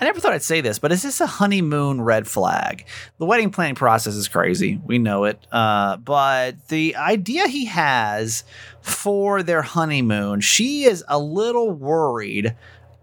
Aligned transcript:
I 0.00 0.04
never 0.04 0.20
thought 0.20 0.32
I'd 0.32 0.44
say 0.44 0.60
this, 0.60 0.78
but 0.78 0.92
is 0.92 1.02
this 1.02 1.20
a 1.20 1.26
honeymoon 1.26 2.00
red 2.00 2.28
flag? 2.28 2.86
The 3.18 3.26
wedding 3.26 3.50
planning 3.50 3.74
process 3.74 4.14
is 4.14 4.28
crazy. 4.28 4.80
We 4.86 4.98
know 4.98 5.24
it. 5.24 5.44
Uh, 5.50 5.96
but 5.96 6.68
the 6.68 6.94
idea 6.94 7.48
he 7.48 7.64
has 7.64 8.44
for 8.80 9.42
their 9.42 9.62
honeymoon, 9.62 10.40
she 10.40 10.84
is 10.84 11.04
a 11.08 11.18
little 11.18 11.72
worried 11.72 12.54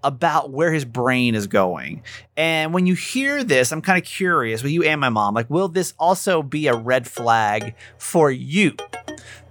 about 0.05 0.51
where 0.51 0.71
his 0.71 0.85
brain 0.85 1.35
is 1.35 1.47
going. 1.47 2.01
And 2.37 2.73
when 2.73 2.85
you 2.85 2.93
hear 2.93 3.43
this, 3.43 3.73
I'm 3.73 3.81
kind 3.81 4.01
of 4.01 4.07
curious 4.07 4.63
with 4.63 4.71
you 4.71 4.83
and 4.83 5.01
my 5.01 5.09
mom, 5.09 5.33
like, 5.33 5.49
will 5.49 5.67
this 5.67 5.93
also 5.99 6.41
be 6.41 6.67
a 6.67 6.75
red 6.77 7.07
flag 7.07 7.75
for 7.97 8.31
you? 8.31 8.73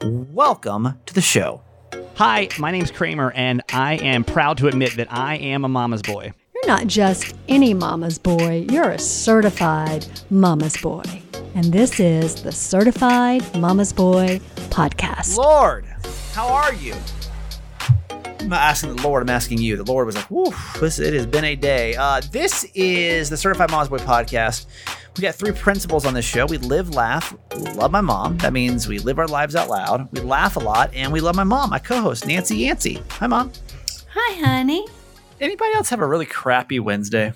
Welcome 0.03 0.99
to 1.05 1.13
the 1.13 1.21
show. 1.21 1.61
Hi, 2.15 2.49
my 2.59 2.71
name's 2.71 2.91
Kramer, 2.91 3.33
and 3.33 3.61
I 3.71 3.97
am 3.97 4.25
proud 4.25 4.57
to 4.59 4.69
admit 4.69 4.97
that 4.97 5.13
I 5.13 5.35
am 5.37 5.65
a 5.65 5.69
mama's 5.69 6.01
boy. 6.01 6.33
You're 6.65 6.79
not 6.79 6.87
just 6.87 7.37
any 7.46 7.75
mama's 7.75 8.17
boy, 8.17 8.64
you're 8.71 8.93
a 8.93 8.99
certified 8.99 10.07
mama's 10.31 10.75
boy. 10.79 11.03
And 11.54 11.67
this 11.67 12.00
is 12.00 12.43
the 12.43 12.53
Certified 12.53 13.43
Mama's 13.61 13.93
Boy 13.93 14.40
podcast. 14.71 15.37
Lord, 15.37 15.85
how 16.32 16.49
are 16.49 16.73
you? 16.73 16.95
I'm 18.40 18.49
not 18.49 18.63
asking 18.63 18.96
the 18.96 19.03
Lord, 19.03 19.23
I'm 19.23 19.29
asking 19.29 19.59
you. 19.59 19.77
The 19.77 19.85
Lord 19.85 20.07
was 20.07 20.17
like, 20.17 20.25
Whew, 20.31 20.54
this, 20.81 20.99
it 20.99 21.13
has 21.13 21.27
been 21.27 21.45
a 21.45 21.54
day. 21.54 21.96
Uh, 21.96 22.23
this 22.32 22.65
is 22.75 23.29
the 23.29 23.37
Certified 23.37 23.71
Mama's 23.71 23.90
Boy 23.90 23.99
podcast. 23.99 24.65
We 25.18 25.21
got 25.21 25.35
three 25.35 25.53
principles 25.53 26.07
on 26.07 26.15
this 26.15 26.25
show. 26.25 26.46
We 26.46 26.57
live, 26.57 26.95
laugh, 26.95 27.37
love 27.75 27.90
my 27.90 28.01
mom. 28.01 28.39
That 28.39 28.54
means 28.54 28.89
we 28.89 29.01
live 29.01 29.18
our 29.18 29.29
lives 29.29 29.54
out 29.54 29.68
loud. 29.68 30.09
We 30.12 30.21
laugh 30.21 30.57
a 30.57 30.61
lot, 30.61 30.95
and 30.95 31.12
we 31.12 31.21
love 31.21 31.37
my 31.37 31.45
mom, 31.45 31.68
my 31.68 31.79
co-host, 31.79 32.27
Nancy 32.27 32.56
Yancey. 32.56 33.03
Hi, 33.11 33.27
mom. 33.27 33.53
Hi, 34.15 34.41
honey. 34.42 34.87
Anybody 35.41 35.75
else 35.75 35.91
have 35.91 36.01
a 36.01 36.06
really 36.06 36.27
crappy 36.27 36.79
Wednesday? 36.81 37.33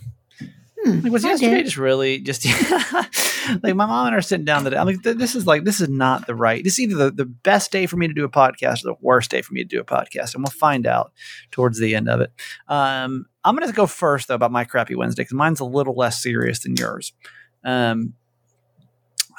Hmm, 0.85 1.01
Like 1.01 1.13
was 1.13 1.25
I 1.25 1.31
yesterday 1.31 1.57
did. 1.57 1.65
just 1.65 1.77
really 1.77 2.21
just 2.21 2.45
like 3.63 3.75
my 3.75 3.87
mom 3.87 4.07
and 4.07 4.15
I 4.15 4.19
are 4.19 4.23
sitting 4.23 4.45
down 4.45 4.63
today. 4.65 4.77
I'm 4.77 4.87
like, 4.87 5.03
this 5.03 5.35
is 5.35 5.47
like 5.47 5.65
this 5.65 5.81
is 5.81 5.89
not 5.89 6.27
the 6.27 6.35
right. 6.35 6.63
This 6.63 6.75
is 6.75 6.81
either 6.81 7.07
the, 7.07 7.11
the 7.11 7.25
best 7.25 7.73
day 7.73 7.87
for 7.87 7.97
me 7.97 8.07
to 8.07 8.15
do 8.15 8.25
a 8.25 8.29
podcast 8.31 8.85
or 8.85 8.93
the 8.93 8.97
worst 9.01 9.31
day 9.31 9.43
for 9.43 9.53
me 9.53 9.63
to 9.65 9.69
do 9.69 9.81
a 9.81 9.85
podcast, 9.85 10.35
and 10.35 10.45
we'll 10.45 10.53
find 10.53 10.87
out 10.87 11.13
towards 11.51 11.81
the 11.81 11.97
end 11.97 12.09
of 12.09 12.21
it. 12.21 12.31
Um, 12.69 13.27
I'm 13.45 13.57
going 13.57 13.69
to 13.69 13.75
go 13.75 13.87
first 13.87 14.29
though 14.29 14.35
about 14.37 14.53
my 14.53 14.65
crappy 14.65 14.95
Wednesday 14.95 15.23
because 15.23 15.35
mine's 15.35 15.61
a 15.61 15.65
little 15.65 15.95
less 15.97 16.23
serious 16.23 16.61
than 16.61 16.77
yours. 16.77 17.13
Um, 17.65 18.15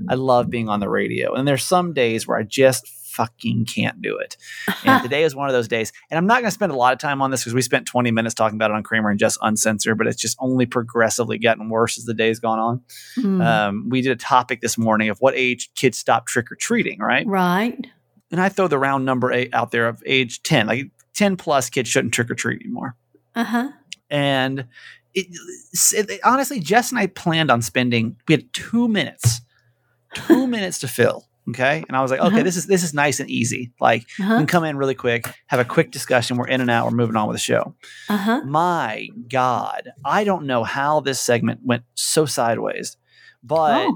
I 0.09 0.15
love 0.15 0.51
being 0.51 0.69
on 0.69 0.81
the 0.81 0.89
radio. 0.89 1.35
And 1.35 1.47
there's 1.47 1.63
some 1.63 1.93
days 1.93 2.27
where 2.27 2.39
I 2.39 2.43
just 2.43 2.89
fucking 3.19 3.65
can't 3.67 4.01
do 4.01 4.17
it. 4.19 4.37
And 4.85 5.03
today 5.03 5.25
is 5.25 5.35
one 5.35 5.49
of 5.49 5.53
those 5.53 5.67
days. 5.69 5.93
And 6.11 6.17
I'm 6.17 6.27
not 6.27 6.37
going 6.37 6.47
to 6.47 6.51
spend 6.53 6.71
a 6.73 6.77
lot 6.77 6.93
of 6.93 6.99
time 7.01 7.21
on 7.21 7.31
this 7.33 7.41
because 7.43 7.53
we 7.53 7.63
spent 7.63 7.85
20 7.87 8.11
minutes 8.13 8.35
talking 8.35 8.57
about 8.57 8.71
it 8.71 8.75
on 8.75 8.83
Kramer 8.85 9.11
and 9.11 9.19
Jess 9.19 9.37
Uncensored, 9.43 9.99
but 9.99 10.07
it's 10.07 10.21
just 10.21 10.37
only 10.41 10.67
progressively 10.67 11.37
gotten 11.39 11.69
worse 11.69 11.99
as 11.99 12.05
the 12.05 12.15
day's 12.15 12.39
gone 12.39 12.59
on. 12.59 12.81
Hmm. 13.17 13.41
Um, 13.41 13.89
we 13.91 14.01
did 14.01 14.13
a 14.13 14.17
topic 14.17 14.61
this 14.61 14.79
morning 14.79 15.09
of 15.09 15.19
what 15.19 15.35
age 15.37 15.71
kids 15.75 15.99
stop 15.99 16.27
trick 16.27 16.51
or 16.53 16.55
treating, 16.55 17.01
right? 17.01 17.27
right. 17.27 17.87
And 18.31 18.41
I 18.41 18.49
throw 18.51 18.69
the 18.69 18.79
round 18.79 19.05
number 19.05 19.33
eight 19.33 19.53
out 19.53 19.73
there 19.73 19.89
of 19.89 20.03
age 20.07 20.43
10, 20.45 20.67
like 20.69 20.91
10 21.15 21.37
plus 21.37 21.69
kids 21.71 21.89
shouldn't 21.89 22.15
trick 22.15 22.31
or 22.31 22.35
treat 22.35 22.63
anymore. 22.63 22.95
Uh 23.35 23.45
huh. 23.45 23.69
And 24.11 24.67
it, 25.15 25.27
it- 25.93 26.21
honestly, 26.25 26.61
Jess 26.61 26.91
and 26.91 26.99
I 26.99 27.09
planned 27.09 27.51
on 27.51 27.63
spending, 27.63 28.17
we 28.29 28.35
had 28.35 28.53
two 28.53 28.87
minutes, 28.89 29.41
two 30.15 30.47
minutes 30.55 30.79
to 30.81 30.89
fill. 30.89 31.28
Okay. 31.51 31.85
And 31.89 31.97
I 31.97 32.03
was 32.03 32.11
like, 32.11 32.21
okay, 32.21 32.29
Uh-huh. 32.37 32.43
this 32.43 32.57
is, 32.57 32.67
this 32.67 32.83
is 32.83 32.93
nice 32.95 33.21
and 33.21 33.31
easy. 33.31 33.73
Like, 33.81 34.03
Uh 34.21 34.25
we 34.25 34.37
can 34.39 34.47
come 34.47 34.65
in 34.65 34.77
really 34.77 34.95
quick, 34.95 35.27
have 35.47 35.61
a 35.61 35.65
quick 35.65 35.91
discussion. 35.91 36.37
We're 36.37 36.49
in 36.49 36.61
and 36.61 36.71
out. 36.71 36.85
We're 36.87 36.97
moving 36.97 37.17
on 37.17 37.27
with 37.29 37.35
the 37.37 37.41
show. 37.41 37.75
Uh 38.09 38.17
huh. 38.17 38.41
My 38.45 39.09
God, 39.29 39.91
I 40.05 40.25
don't 40.25 40.47
know 40.47 40.65
how 40.65 41.01
this 41.01 41.21
segment 41.21 41.61
went 41.65 41.85
so 41.95 42.27
sideways, 42.27 42.97
but 43.43 43.87
Oh. 43.87 43.95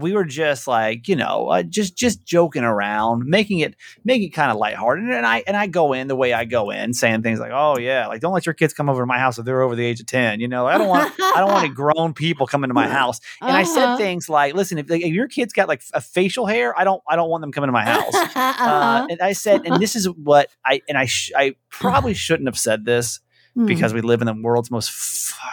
We 0.00 0.12
were 0.12 0.24
just 0.24 0.68
like, 0.68 1.08
you 1.08 1.16
know, 1.16 1.48
uh, 1.48 1.62
just 1.64 1.96
just 1.96 2.24
joking 2.24 2.62
around, 2.62 3.24
making 3.26 3.58
it 3.58 3.74
making 4.04 4.28
it 4.28 4.30
kind 4.30 4.52
of 4.52 4.56
lighthearted. 4.56 5.10
And 5.10 5.26
I 5.26 5.42
and 5.46 5.56
I 5.56 5.66
go 5.66 5.92
in 5.92 6.06
the 6.06 6.14
way 6.14 6.32
I 6.32 6.44
go 6.44 6.70
in, 6.70 6.94
saying 6.94 7.22
things 7.22 7.40
like, 7.40 7.50
"Oh 7.52 7.78
yeah, 7.78 8.06
like 8.06 8.20
don't 8.20 8.32
let 8.32 8.46
your 8.46 8.54
kids 8.54 8.72
come 8.72 8.88
over 8.88 9.02
to 9.02 9.06
my 9.06 9.18
house 9.18 9.38
if 9.38 9.44
they're 9.44 9.60
over 9.62 9.74
the 9.74 9.84
age 9.84 9.98
of 10.00 10.06
ten. 10.06 10.38
You 10.40 10.46
know, 10.48 10.66
I 10.66 10.78
don't 10.78 10.86
want 10.88 11.12
I 11.20 11.34
don't 11.40 11.50
want 11.50 11.64
any 11.64 11.74
grown 11.82 12.14
people 12.14 12.46
coming 12.46 12.68
to 12.68 12.74
my 12.74 12.86
house." 12.88 13.20
And 13.40 13.50
I 13.50 13.64
said 13.64 13.84
Uh-huh. 13.84 13.96
things 13.96 14.28
like, 14.28 14.54
"Listen, 14.54 14.78
if, 14.78 14.88
like, 14.88 15.02
if 15.02 15.12
your 15.12 15.26
kid's 15.28 15.52
got 15.52 15.66
like 15.68 15.82
a 15.92 16.00
facial 16.00 16.46
hair, 16.46 16.78
I 16.78 16.84
don't 16.84 17.02
I 17.08 17.16
don't 17.16 17.28
want 17.28 17.40
them 17.42 17.50
coming 17.52 17.68
to 17.68 17.72
my 17.72 17.84
house." 17.84 18.14
uh, 18.14 18.28
uh-huh. 18.36 19.06
and 19.10 19.20
I 19.20 19.32
said, 19.32 19.62
and 19.66 19.80
this 19.82 19.96
is 19.96 20.08
what 20.08 20.48
I 20.64 20.80
and 20.88 20.96
I 20.96 21.06
sh- 21.06 21.32
I 21.36 21.56
probably 21.70 22.14
shouldn't 22.24 22.48
have 22.48 22.58
said 22.58 22.84
this 22.84 23.20
Hmm. 23.54 23.64
because 23.66 23.94
we 23.94 24.02
live 24.02 24.20
in 24.20 24.26
the 24.26 24.34
world's 24.34 24.70
most 24.70 24.90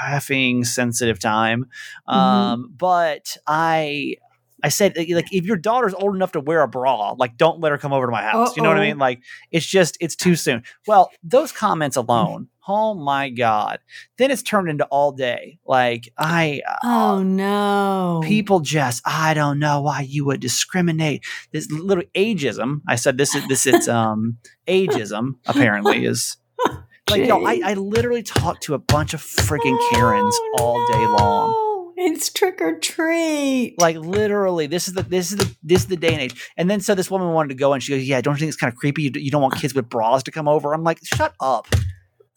effing 0.03 0.66
sensitive 0.66 1.17
time. 1.17 1.66
Mm-hmm. 2.07 2.13
Um, 2.19 2.73
but 2.77 3.38
I. 3.47 4.17
I 4.66 4.70
said, 4.70 4.98
like, 4.98 5.31
if 5.31 5.46
your 5.46 5.58
daughter's 5.58 5.94
old 5.94 6.16
enough 6.16 6.31
to 6.31 6.40
wear 6.40 6.62
a 6.62 6.68
bra, 6.68 7.12
like, 7.12 7.38
don't 7.38 7.59
let 7.59 7.72
her 7.72 7.78
come 7.78 7.94
over 7.94 8.08
to 8.08 8.12
my 8.12 8.24
house. 8.24 8.58
You 8.58 8.64
know 8.64 8.70
what 8.70 8.80
I 8.80 8.88
mean? 8.88 8.98
Like, 8.98 9.22
it's 9.52 9.66
just, 9.66 9.96
it's 10.00 10.16
too 10.16 10.36
soon. 10.36 10.64
Well, 10.88 11.12
those 11.24 11.52
comments 11.52 11.96
alone, 11.98 12.48
oh 12.68 12.96
my 12.96 13.30
God. 13.30 13.78
Then 14.18 14.31
it's 14.31 14.42
turned 14.42 14.68
into 14.70 14.86
all 14.86 15.12
day. 15.12 15.59
Like, 15.68 16.09
I, 16.18 16.62
oh 16.84 17.22
no. 17.24 18.22
people 18.24 18.59
just 18.62 19.02
i 19.06 19.34
don't 19.34 19.59
know 19.59 19.81
why 19.81 20.02
you 20.02 20.25
would 20.25 20.40
discriminate 20.40 21.24
this 21.52 21.70
little 21.72 22.04
ageism 22.16 22.81
i 22.88 22.96
said 22.96 23.18
this 23.18 23.36
is 23.36 23.48
this 23.48 23.66
is 23.68 23.88
um 23.88 24.38
ageism 24.68 25.36
apparently 25.46 26.06
is 26.06 26.38
like 27.09 27.25
yo 27.25 27.44
I, 27.46 27.62
I 27.64 27.74
literally 27.75 28.24
talked 28.24 28.64
to 28.64 28.74
a 28.74 28.80
bunch 28.80 29.14
of 29.14 29.22
freaking 29.22 29.78
karens 29.92 30.36
Oh, 30.59 30.64
all 30.64 30.88
day 30.88 31.06
long 31.06 31.52
no. 31.52 31.65
It's 31.97 32.29
trick 32.29 32.59
or 32.61 32.78
treat. 32.79 33.75
like 33.79 33.95
literally 33.95 34.67
this 34.67 34.88
is 34.88 34.94
the 34.95 35.03
this 35.03 35.31
is 35.31 35.38
the 35.38 35.56
this 35.63 35.81
is 35.81 35.88
the 35.88 35.95
day 35.97 36.11
and 36.13 36.22
age. 36.22 36.51
And 36.57 36.69
then 36.69 36.81
so 36.81 36.94
this 36.95 37.09
woman 37.09 37.29
wanted 37.29 37.50
to 37.50 37.56
go 37.56 37.73
and 37.73 37.81
she 37.81 37.94
goes 37.94 38.03
yeah 38.07 38.19
don't 38.22 38.33
you 38.35 38.39
think 38.39 38.50
it's 38.50 38.57
kind 38.57 38.72
of 38.72 38.78
creepy? 38.78 39.03
You, 39.03 39.11
you 39.16 39.31
don't 39.31 39.41
want 39.41 39.56
kids 39.56 39.73
with 39.73 39.88
bras 39.89 40.23
to 40.23 40.31
come 40.31 40.47
over? 40.47 40.73
I'm 40.73 40.83
like 40.83 41.00
shut 41.03 41.33
up. 41.39 41.67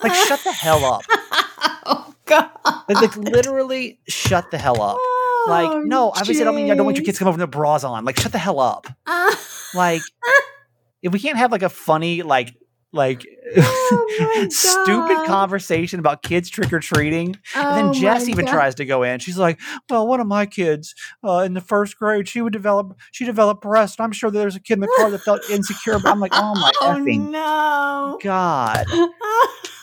Like 0.02 0.14
shut 0.14 0.40
the 0.44 0.52
hell 0.52 0.84
up. 0.84 1.02
Oh 1.90 2.14
God. 2.26 2.50
like, 2.88 3.00
like 3.00 3.16
literally 3.16 3.98
shut 4.08 4.50
the 4.50 4.58
hell 4.58 4.80
up. 4.82 4.98
Like 5.48 5.70
Oh, 5.70 5.80
no 5.80 6.10
obviously 6.10 6.42
i 6.42 6.44
don't 6.44 6.54
mean 6.54 6.70
i 6.70 6.74
don't 6.74 6.84
want 6.84 6.98
your 6.98 7.04
kids 7.04 7.16
to 7.16 7.20
come 7.20 7.28
over 7.28 7.36
with 7.36 7.50
their 7.50 7.60
bras 7.60 7.82
on. 7.82 8.04
Like 8.04 8.18
shut 8.20 8.30
the 8.32 8.38
hell 8.38 8.60
up. 8.60 8.86
Ah. 9.06 9.40
like 9.74 10.02
if 11.02 11.12
we 11.12 11.18
can't 11.18 11.38
have 11.38 11.50
like 11.50 11.62
a 11.62 11.68
funny 11.68 12.22
like 12.22 12.54
like 12.92 13.26
Oh 13.56 14.46
stupid 14.50 15.26
conversation 15.26 16.00
about 16.00 16.22
kids 16.22 16.48
trick-or-treating 16.50 17.36
and 17.54 17.66
Oh 17.66 17.74
then 17.74 17.92
jess 17.92 18.28
even 18.28 18.44
God. 18.46 18.52
tries 18.52 18.74
to 18.76 18.84
go 18.84 19.02
in 19.02 19.20
she's 19.20 19.38
like 19.38 19.58
well 19.90 20.06
one 20.06 20.20
of 20.20 20.26
my 20.26 20.46
kids 20.46 20.94
uh, 21.26 21.38
in 21.38 21.54
the 21.54 21.60
first 21.60 21.98
grade 21.98 22.28
she 22.28 22.40
would 22.40 22.52
develop 22.52 22.96
she 23.12 23.24
developed 23.24 23.62
breast 23.62 24.00
i'm 24.00 24.12
sure 24.12 24.30
there's 24.30 24.56
a 24.56 24.60
kid 24.60 24.74
in 24.74 24.80
the 24.80 24.92
car 24.96 25.10
that 25.10 25.20
felt 25.20 25.48
insecure 25.50 25.98
but 25.98 26.08
i'm 26.10 26.20
like 26.20 26.32
oh 26.34 26.54
my 26.54 26.70
Oh 26.80 26.94
effing 26.98 27.30
no. 27.30 28.18
god 28.22 28.86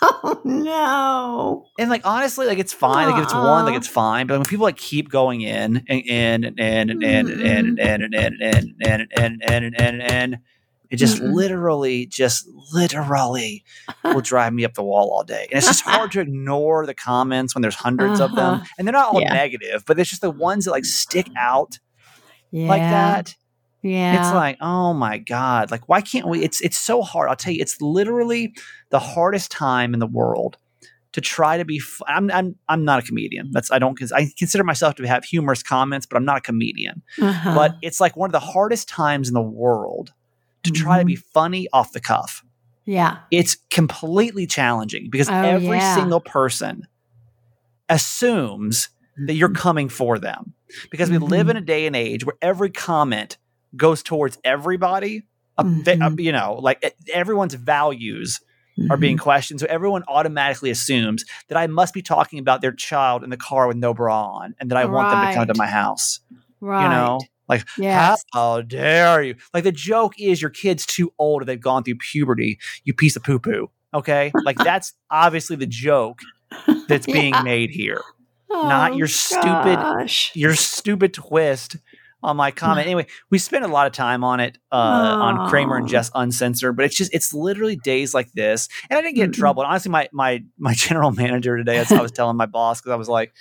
Oh 0.08 0.40
no. 0.44 1.66
and 1.80 1.90
like 1.90 2.02
honestly 2.06 2.46
like 2.46 2.60
it's 2.60 2.74
fine 2.74 3.08
like 3.10 3.18
if 3.18 3.24
it's 3.24 3.34
one 3.34 3.66
like 3.66 3.76
it's 3.76 3.88
fine 3.88 4.28
but 4.28 4.36
when 4.38 4.46
people 4.46 4.64
like 4.64 4.78
keep 4.78 5.10
going 5.10 5.42
in 5.42 5.84
and 5.88 6.04
and 6.10 6.46
and 6.60 6.92
and 6.92 7.00
and 7.04 7.80
and 7.80 7.80
and 7.80 8.14
and 8.14 8.14
and 8.14 8.42
and 8.44 8.72
and 8.82 9.08
and 9.18 9.42
and 9.48 9.76
and 9.76 9.76
and 9.82 10.02
and 10.02 10.38
it 10.90 10.98
just 10.98 11.22
Mm-mm. 11.22 11.34
literally 11.34 12.06
just 12.06 12.48
literally 12.74 13.64
will 14.04 14.22
drive 14.34 14.54
me 14.54 14.66
up 14.66 14.74
the 14.74 14.84
wall 14.84 15.10
all 15.12 15.24
day 15.24 15.48
and 15.52 15.58
it's 15.58 15.68
just 15.68 15.82
hard 15.84 16.12
to 16.14 16.20
ignore 16.22 16.86
the 16.86 16.94
comments 16.94 17.56
when 17.56 17.62
there's 17.62 17.76
100s 17.76 18.20
of 18.20 18.36
them 18.36 18.56
Uh-huh. 18.56 18.66
and 18.78 18.88
they're 18.88 18.94
not 18.94 19.14
all 19.14 19.22
Yeah. 19.22 19.34
negative 19.34 19.84
but 19.88 20.00
it's 20.00 20.10
just 20.10 20.22
the 20.22 20.32
ones 20.32 20.66
that 20.66 20.72
like 20.72 20.86
stick 20.86 21.28
out 21.40 21.80
Yeah. 22.52 22.68
like 22.68 22.82
that 22.82 23.36
Yeah. 23.82 24.20
it's 24.20 24.34
like 24.34 24.58
oh 24.62 24.94
my 24.94 25.18
god 25.18 25.72
like 25.72 25.88
why 25.90 26.02
can't 26.02 26.28
we 26.28 26.44
it's 26.44 26.62
it's 26.62 26.78
so 26.78 27.02
hard 27.02 27.30
i'll 27.30 27.36
tell 27.36 27.54
you 27.54 27.62
it's 27.62 27.80
literally 27.82 28.54
the 28.90 29.00
hardest 29.00 29.52
time 29.52 29.94
in 29.94 30.00
the 30.00 30.08
world 30.08 30.58
to 31.14 31.22
try 31.22 31.58
to 31.58 31.64
be 31.64 31.78
f- 31.78 32.02
I'm, 32.08 32.30
I'm 32.30 32.56
i'm 32.68 32.84
not 32.84 33.00
a 33.00 33.02
comedian 33.02 33.50
that's 33.54 33.72
i 33.72 33.80
don't 33.80 33.98
cons- 33.98 34.12
i 34.12 34.28
consider 34.38 34.64
myself 34.66 34.96
to 34.96 35.08
have 35.08 35.24
humorous 35.24 35.64
comments 35.64 36.06
but 36.06 36.18
i'm 36.18 36.26
not 36.26 36.38
a 36.38 36.42
comedian 36.42 37.02
Uh-huh. 37.22 37.56
but 37.56 37.76
it's 37.82 38.02
like 38.02 38.18
one 38.18 38.28
of 38.30 38.34
the 38.34 38.40
hardest 38.42 38.90
times 38.90 39.30
in 39.30 39.34
the 39.34 39.42
world 39.42 40.12
to 40.66 40.72
try 40.72 41.00
to 41.00 41.06
be 41.06 41.14
Mm-hmm. 41.14 41.32
funny 41.34 41.68
off 41.74 41.92
the 41.94 42.00
cuff 42.02 42.44
yeah. 42.86 43.18
it's 43.32 43.58
completely 43.72 44.46
challenging 44.46 45.08
because 45.10 45.30
Oh, 45.30 45.34
every 45.34 45.78
yeah. 45.78 45.96
single 45.96 46.20
person 46.20 46.86
assumes 47.90 48.90
that 49.28 49.34
you're 49.36 49.50
coming 49.54 49.90
for 49.90 50.20
them 50.20 50.54
because 50.92 51.10
we 51.10 51.18
live 51.18 51.50
in 51.50 51.56
a 51.58 51.62
day 51.62 51.86
and 51.88 51.96
age 51.96 52.26
where 52.26 52.36
every 52.42 52.70
comment 52.70 53.38
goes 53.76 54.04
towards 54.04 54.38
everybody 54.44 55.24
Mhm. 55.60 56.20
a- 56.20 56.22
you 56.22 56.32
know, 56.34 56.56
like 56.62 56.84
everyone's 57.14 57.54
values 57.54 58.42
are 58.78 58.84
Mm-hmm. 58.84 59.00
being 59.02 59.18
questioned. 59.18 59.62
So 59.62 59.68
everyone 59.70 60.04
automatically 60.10 60.70
assumes 60.70 61.24
that 61.48 61.58
I 61.58 61.68
must 61.68 61.94
be 61.94 62.02
talking 62.02 62.40
about 62.40 62.60
their 62.60 62.74
child 62.74 63.24
in 63.24 63.30
the 63.30 63.38
car 63.38 63.68
with 63.68 63.78
no 63.78 63.94
bra 63.94 64.34
on 64.34 64.54
and 64.60 64.70
that 64.70 64.78
I 64.78 64.84
want 64.84 65.12
them 65.12 65.26
to 65.28 65.34
come 65.34 65.48
to 65.48 65.54
my 65.56 65.68
house. 65.68 66.20
right. 66.60 66.84
You 66.84 66.90
know, 66.90 67.20
like, 67.48 67.66
Yes. 67.78 68.24
how 68.34 68.62
dare 68.62 69.24
you? 69.24 69.36
Like, 69.54 69.64
the 69.64 69.72
joke 69.72 70.14
is 70.20 70.42
your 70.42 70.52
kid's 70.52 70.86
too 70.86 71.12
old 71.20 71.42
or 71.42 71.46
they've 71.46 71.60
gone 71.60 71.84
through 71.84 71.96
puberty, 71.96 72.60
you 72.84 72.94
piece 72.94 73.16
of 73.16 73.24
poo 73.24 73.40
poo. 73.40 73.70
Okay. 73.94 74.32
Like, 74.44 74.58
that's 74.64 74.94
obviously 75.10 75.56
the 75.56 75.68
joke 75.68 76.20
that's 76.88 77.06
being 77.06 77.34
Yeah. 77.34 77.44
made 77.44 77.70
here. 77.72 78.02
not 78.50 78.92
Oh, 78.94 78.96
your 78.96 79.08
stupid- 79.08 80.10
Your 80.34 80.56
stupid 80.56 81.14
twist 81.14 81.76
on 82.24 82.38
my 82.38 82.50
comment. 82.52 82.86
Anyway, 82.88 83.06
we 83.30 83.38
spent 83.38 83.66
a 83.66 83.68
lot 83.68 83.86
of 83.86 83.94
time 83.94 84.24
on 84.24 84.40
it 84.40 84.58
uh, 84.72 84.76
on 84.76 85.50
Kramer 85.50 85.76
and 85.76 85.86
Oh. 85.86 85.90
Jess 85.90 86.10
Uncensored, 86.16 86.76
but 86.76 86.86
it's 86.86 86.96
just 86.96 87.14
it's 87.14 87.34
literally 87.34 87.76
days 87.76 88.14
like 88.14 88.32
this. 88.34 88.68
And 88.90 88.98
I 88.98 89.02
didn't 89.02 89.16
get 89.16 89.26
in 89.26 89.32
trouble. 89.32 89.62
And 89.64 89.70
honestly, 89.70 89.92
my 89.92 90.08
my 90.14 90.44
my 90.58 90.74
general 90.76 91.12
manager 91.12 91.58
today, 91.58 91.78
as 91.78 91.92
I 91.92 92.02
was 92.02 92.12
telling 92.12 92.38
my 92.38 92.46
boss, 92.48 92.80
because 92.82 92.94
I 92.94 92.96
was 92.96 93.10
like, 93.10 93.34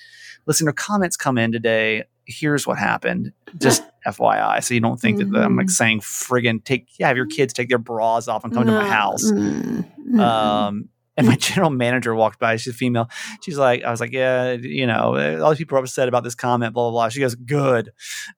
"Listen, 0.47 0.65
your 0.67 0.73
comments 0.75 1.17
come 1.17 1.39
in 1.39 1.53
today. 1.53 2.05
Here's 2.27 2.67
what 2.67 2.79
happened. 2.79 3.33
Just 3.59 3.83
FYI, 4.07 4.63
so 4.63 4.75
you 4.75 4.81
don't 4.81 5.01
think 5.01 5.19
that 5.19 5.35
I'm 5.35 5.57
like 5.57 5.67
Mhm. 5.67 5.71
saying 5.71 6.01
friggin' 6.01 6.63
take 6.65 6.87
yeah, 6.99 7.09
have 7.09 7.17
your 7.17 7.27
kids 7.27 7.53
take 7.53 7.69
their 7.69 7.79
bras 7.79 8.29
off 8.29 8.45
and 8.45 8.53
come 8.53 8.67
to 8.67 8.73
my 8.73 8.85
house." 8.89 9.31
Mm, 9.33 9.85
mm, 10.11 10.21
Um, 10.21 10.89
and 11.17 11.27
my 11.27 11.37
general 11.41 11.71
manager 11.71 12.15
walked 12.15 12.39
by. 12.41 12.57
She's 12.57 12.73
a 12.75 12.77
female. 12.77 13.09
She's 13.45 13.57
like, 13.57 13.85
I 13.85 13.91
was 13.91 14.01
like, 14.01 14.13
yeah, 14.13 14.53
you 14.53 14.87
know, 14.87 15.41
all 15.43 15.51
these 15.51 15.59
people 15.59 15.79
are 15.79 15.81
upset 15.81 16.09
about 16.09 16.25
this 16.25 16.35
comment, 16.35 16.75
blah 16.75 16.85
blah 16.85 16.91
blah. 16.91 17.09
She 17.09 17.21
goes, 17.21 17.35
good. 17.35 17.91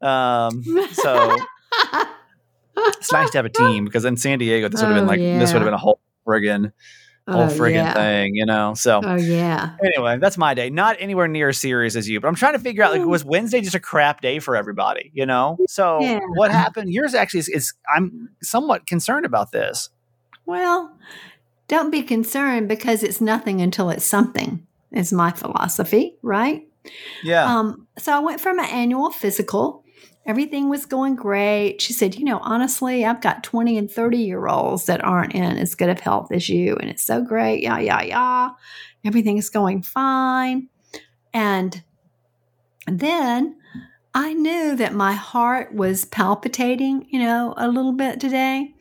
Um, 0.03 0.63
so 0.93 1.37
it's 2.77 3.13
nice 3.13 3.31
to 3.31 3.39
have 3.39 3.45
a 3.47 3.51
team 3.51 3.85
because 3.85 4.05
in 4.05 4.17
San 4.17 4.39
Diego, 4.39 4.69
this 4.69 4.81
would 4.81 4.89
have 4.91 4.97
been 4.97 5.05
Oh, 5.05 5.09
like 5.09 5.21
this 5.41 5.53
would 5.53 5.61
have 5.63 5.67
been 5.67 5.75
a 5.75 5.79
whole 5.79 6.01
friggin' 6.27 6.73
whole 7.29 7.43
Oh, 7.43 7.49
friggin' 7.49 7.75
yeah. 7.75 7.95
thing, 7.95 8.35
you 8.35 8.47
know. 8.47 8.75
So 8.75 9.01
Oh 9.03 9.17
yeah. 9.17 9.71
anyway, 9.85 10.19
that's 10.19 10.39
my 10.39 10.55
day. 10.55 10.71
Not 10.71 10.97
anywhere 11.01 11.29
near 11.29 11.49
as 11.51 11.59
serious 11.59 11.97
as 11.97 12.09
you, 12.09 12.21
but 12.21 12.29
I'm 12.29 12.35
trying 12.35 12.53
to 12.55 12.59
figure 12.59 12.83
out 12.85 12.93
like 12.93 13.05
was 13.05 13.25
Wednesday 13.25 13.61
just 13.61 13.75
a 13.75 13.81
crap 13.81 14.21
day 14.21 14.39
for 14.39 14.57
everybody, 14.57 15.11
you 15.15 15.27
know? 15.27 15.59
So 15.69 16.01
Yeah. 16.01 16.21
what 16.35 16.51
happened? 16.51 16.93
Yours 16.93 17.15
actually 17.15 17.41
is, 17.41 17.49
is 17.49 17.75
I'm 17.95 18.29
somewhat 18.43 18.87
concerned 18.87 19.27
about 19.27 19.53
this. 19.53 19.91
Well, 20.45 20.97
don't 21.69 21.91
be 21.91 22.03
concerned 22.03 22.69
because 22.69 23.03
it's 23.03 23.21
nothing 23.21 23.61
until 23.61 23.91
it's 23.91 24.05
something. 24.05 24.67
Is 24.93 25.13
my 25.13 25.33
philosophy, 25.33 26.15
right? 26.23 26.67
Yeah. 27.25 27.45
Um, 27.59 27.89
so 27.99 28.13
I 28.13 28.21
went 28.21 28.41
for 28.41 28.55
my 28.55 28.67
annual 28.67 29.11
physical. 29.11 29.83
Everything 30.27 30.69
was 30.69 30.87
going 30.87 31.15
great. 31.15 31.81
She 31.81 31.93
said, 31.93 32.17
You 32.17 32.25
know, 32.25 32.39
honestly, 32.43 33.05
I've 33.05 33.21
got 33.21 33.45
20 33.45 33.79
and 33.79 33.91
30 33.91 34.19
year 34.19 34.49
olds 34.49 34.87
that 34.87 35.05
aren't 35.05 35.35
in 35.35 35.57
as 35.57 35.75
good 35.75 35.89
of 35.89 36.01
health 36.01 36.33
as 36.33 36.49
you. 36.49 36.77
And 36.77 36.91
it's 36.91 37.05
so 37.05 37.23
great. 37.23 37.63
Yeah, 37.63 37.79
yeah, 37.79 38.03
yeah. 38.03 38.51
Everything 39.05 39.39
is 39.39 39.51
going 39.51 39.83
fine. 39.83 40.69
And 41.33 41.83
then 42.87 43.57
I 44.15 44.33
knew 44.33 44.75
that 44.77 44.95
my 44.95 45.13
heart 45.13 45.75
was 45.75 46.07
palpitating, 46.07 47.07
you 47.11 47.19
know, 47.19 47.55
a 47.57 47.69
little 47.69 47.93
bit 47.93 48.19
today. 48.19 48.75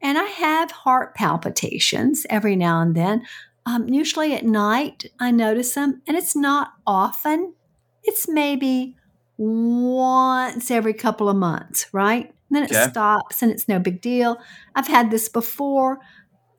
And 0.00 0.18
I 0.18 0.24
have 0.24 0.70
heart 0.70 1.14
palpitations 1.14 2.26
every 2.28 2.56
now 2.56 2.80
and 2.80 2.94
then. 2.94 3.22
Um, 3.64 3.88
usually 3.88 4.34
at 4.34 4.44
night, 4.44 5.06
I 5.20 5.30
notice 5.30 5.74
them, 5.74 6.02
and 6.06 6.16
it's 6.16 6.34
not 6.34 6.72
often. 6.86 7.54
It's 8.02 8.28
maybe 8.28 8.96
once 9.42 10.70
every 10.70 10.94
couple 10.94 11.28
of 11.28 11.36
months, 11.36 11.86
right? 11.92 12.26
And 12.26 12.56
then 12.56 12.62
it 12.64 12.70
Okay. 12.70 12.88
stops, 12.90 13.42
and 13.42 13.50
it's 13.50 13.68
no 13.68 13.78
big 13.78 14.00
deal. 14.00 14.38
I've 14.74 14.88
had 14.88 15.10
this 15.10 15.28
before. 15.28 15.98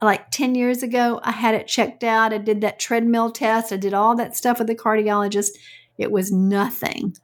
Like 0.01 0.31
10 0.31 0.55
years 0.55 0.83
ago, 0.83 1.21
I 1.23 1.31
had 1.31 1.55
it 1.55 1.67
checked 1.67 2.03
out. 2.03 2.33
I 2.33 2.37
did 2.37 2.59
that 2.61 2.77
treadmill 2.79 3.31
test. 3.31 3.71
I 3.71 3.77
did 3.77 3.93
all 3.93 4.15
that 4.17 4.35
stuff 4.35 4.59
with 4.59 4.67
the 4.67 4.75
cardiologist. 4.75 5.51
It 5.97 6.11
was 6.11 6.29
nothing. 6.31 7.15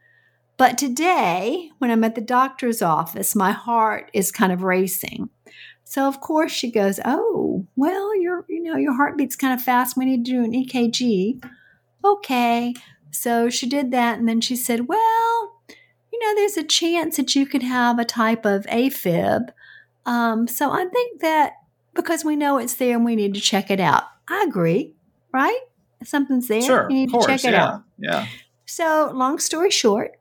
But 0.56 0.78
today, 0.78 1.72
when 1.80 1.92
I'm 1.92 2.04
at 2.06 2.16
the 2.16 2.22
doctor's 2.22 2.82
office, 2.82 3.36
my 3.36 3.52
heart 3.52 4.10
is 4.14 4.32
kind 4.32 4.52
of 4.54 4.64
racing. 4.64 5.30
So 5.84 6.08
of 6.08 6.22
course 6.22 6.52
she 6.52 6.72
goes, 6.72 7.00
"Oh, 7.04 7.66
well, 7.76 8.16
your 8.16 8.46
you 8.48 8.62
know 8.62 8.78
your 8.78 8.94
heartbeat's 8.94 9.36
kind 9.36 9.54
of 9.54 9.62
fast. 9.62 9.98
We 9.98 10.06
need 10.06 10.24
to 10.26 10.32
do 10.32 10.44
an 10.44 10.54
EKG." 10.54 11.42
Okay. 12.06 12.74
So 13.12 13.50
she 13.50 13.68
did 13.68 13.92
that, 13.92 14.20
and 14.20 14.28
then 14.30 14.40
she 14.40 14.56
said, 14.56 14.88
"Well, 14.88 15.49
you 16.20 16.28
know, 16.28 16.42
there's 16.42 16.58
a 16.58 16.64
chance 16.64 17.18
that 17.18 17.36
you 17.36 17.46
could 17.46 17.64
have 17.64 18.00
a 18.00 18.06
type 18.06 18.46
of 18.46 18.66
AFib. 18.66 19.50
Um, 20.06 20.48
so 20.48 20.72
I 20.72 20.86
think 20.86 21.22
that 21.22 21.54
because 21.94 22.26
we 22.26 22.36
know 22.36 22.58
it's 22.58 22.76
there 22.76 22.96
and 22.96 23.06
we 23.06 23.16
need 23.16 23.34
to 23.36 23.42
check 23.42 23.70
it 23.70 23.80
out. 23.80 24.04
I 24.28 24.46
agree, 24.48 24.94
right? 25.34 25.60
If 26.02 26.08
something's 26.08 26.48
there, 26.48 26.62
sure. 26.62 26.88
you 26.90 26.96
need 26.96 27.10
of 27.10 27.14
course. 27.14 27.26
to 27.26 27.32
check 27.32 27.46
it 27.46 27.54
yeah. 27.54 27.66
out. 27.66 27.84
Yeah. 27.98 28.28
So, 28.66 29.12
long 29.14 29.40
story 29.40 29.72
short, 29.72 30.18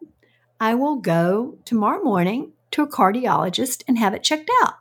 I 0.60 0.74
will 0.74 0.96
go 0.96 1.58
tomorrow 1.64 2.02
morning 2.02 2.52
to 2.72 2.82
a 2.82 2.88
cardiologist 2.88 3.84
and 3.86 3.98
have 3.98 4.14
it 4.14 4.22
checked 4.22 4.50
out. 4.62 4.74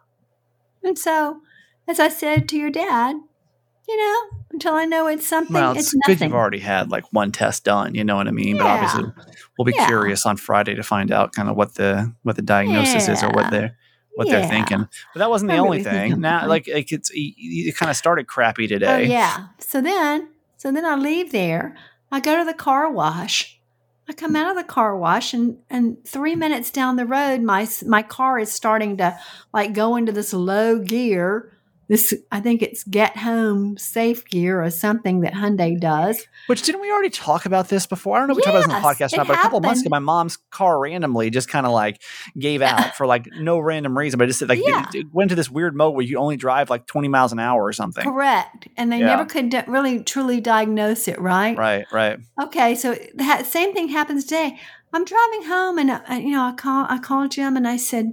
And 0.84 0.98
so, 0.98 1.42
as 1.88 2.00
I 2.00 2.10
said 2.10 2.48
to 2.50 2.58
your 2.58 2.70
dad, 2.70 3.18
you 3.88 3.98
know, 3.98 4.38
until 4.52 4.74
I 4.74 4.86
know 4.86 5.08
it's 5.08 5.26
something, 5.26 5.54
Well, 5.54 5.72
it's, 5.72 5.82
it's, 5.82 5.92
good 5.94 6.14
nothing. 6.14 6.30
you've 6.30 6.36
already 6.36 6.60
had 6.60 6.90
like 6.92 7.06
one 7.12 7.32
test 7.32 7.64
done. 7.64 7.96
You 7.96 8.04
know 8.04 8.16
what 8.16 8.28
I 8.28 8.32
mean? 8.32 8.58
But 8.58 8.66
obviously, 8.68 9.04
we'll 9.58 9.66
be 9.66 9.74
Yeah. 9.76 9.88
curious 9.88 10.26
on 10.26 10.38
Friday 10.38 10.76
to 10.76 10.84
find 10.84 11.12
out 11.12 11.34
kind 11.34 11.50
of 11.50 11.56
what 11.56 11.76
the 11.76 12.14
what 12.24 12.36
the 12.36 12.42
diagnosis 12.42 13.08
is 13.08 13.24
or 13.24 13.30
what 13.30 13.52
they're 13.52 13.78
what 14.16 14.28
Yeah. 14.28 14.40
they're 14.40 14.50
thinking. 14.50 14.88
But 15.14 15.20
that 15.20 15.30
wasn't 15.30 15.52
the 15.52 15.58
only 15.58 15.84
thing. 15.84 16.20
Now, 16.20 16.48
like 16.48 16.68
it, 16.68 16.92
it's 16.92 17.12
it, 17.12 17.34
it 17.38 17.78
kind 17.78 17.90
of 17.90 17.96
started 17.96 18.28
crappy 18.28 18.66
Oh 18.66 18.68
today. 18.68 19.06
yeah. 19.06 19.48
So 19.60 19.80
then, 19.82 20.30
so 20.58 20.72
then 20.72 20.86
I 20.86 20.96
leave 20.96 21.32
there. 21.32 21.76
I 22.12 22.20
go 22.20 22.38
to 22.38 22.44
the 22.46 22.54
car 22.54 22.90
wash. 22.92 23.54
I 24.10 24.14
come 24.14 24.36
out 24.38 24.50
of 24.50 24.56
the 24.56 24.64
car 24.64 24.98
wash, 24.98 25.34
and 25.34 25.58
and 25.70 25.98
three 26.06 26.34
minutes 26.36 26.72
down 26.72 26.96
the 26.96 27.06
road, 27.06 27.42
my 27.42 27.68
my 27.86 28.02
car 28.02 28.40
is 28.40 28.52
starting 28.52 28.98
to 28.98 29.18
like 29.54 29.74
go 29.74 29.96
into 29.98 30.12
this 30.14 30.34
low 30.34 30.80
gear. 30.80 31.54
This 31.90 32.14
I 32.32 32.42
think 32.42 32.62
it's 32.62 32.84
get 32.84 33.16
home 33.16 33.78
safe 33.78 34.26
gear 34.26 34.62
or 34.62 34.70
something 34.70 35.22
that 35.22 35.34
Hyundai 35.34 35.80
does. 35.80 36.26
Which 36.48 36.62
didn't 36.64 36.82
we 36.82 36.92
already 36.92 37.10
talk 37.10 37.46
about 37.46 37.70
this 37.70 37.86
before? 37.88 38.18
I 38.18 38.20
don't 38.20 38.28
know 38.28 38.34
if 38.34 38.38
we 38.38 38.42
talked 38.44 38.56
about 38.58 38.66
this 38.68 38.74
on 38.76 38.82
the 38.82 38.88
podcast 38.88 39.14
or 39.14 39.18
not, 39.18 39.28
but 39.28 39.38
a 39.38 39.42
couple 39.42 39.62
months 39.62 39.82
ago, 39.82 39.90
my 39.90 40.00
mom's 40.00 40.38
car 40.52 40.80
randomly 40.80 41.30
just 41.30 41.48
kind 41.48 41.66
of 41.66 41.72
like 41.72 42.02
gave 42.38 42.62
uh, 42.62 42.66
out 42.66 42.96
for 42.98 43.06
like 43.08 43.30
no 43.34 43.58
random 43.60 43.98
reason, 43.98 44.18
but 44.18 44.26
it 44.26 44.28
just 44.28 44.42
like 44.42 44.60
Yeah. 44.66 44.86
it, 44.90 44.96
it 44.96 45.08
went 45.14 45.30
to 45.30 45.36
this 45.36 45.50
weird 45.50 45.76
mode 45.76 45.96
where 45.96 46.04
you 46.06 46.18
only 46.18 46.36
drive 46.36 46.70
like 46.70 46.88
20 46.88 47.08
miles 47.08 47.32
an 47.32 47.40
hour 47.40 47.64
or 47.64 47.72
something. 47.72 48.04
Correct, 48.04 48.68
and 48.76 48.92
they 48.92 49.00
Yeah. 49.00 49.06
never 49.08 49.26
could 49.26 49.54
really 49.68 50.04
truly 50.04 50.42
diagnose 50.42 51.08
it, 51.08 51.20
right? 51.22 51.58
Right, 51.58 51.86
right. 51.94 52.20
Okay, 52.42 52.76
so 52.76 52.98
that 53.16 53.46
same 53.46 53.74
thing 53.74 53.88
happens 53.88 54.26
today. 54.26 54.60
I'm 54.94 55.06
driving 55.06 55.44
home, 55.44 55.78
and 55.80 55.92
I, 55.92 56.20
you 56.20 56.32
know, 56.32 56.44
I 56.44 56.52
call 56.54 56.86
I 56.90 56.98
called 57.00 57.32
Jim, 57.32 57.56
and 57.58 57.68
I 57.68 57.78
said, 57.78 58.12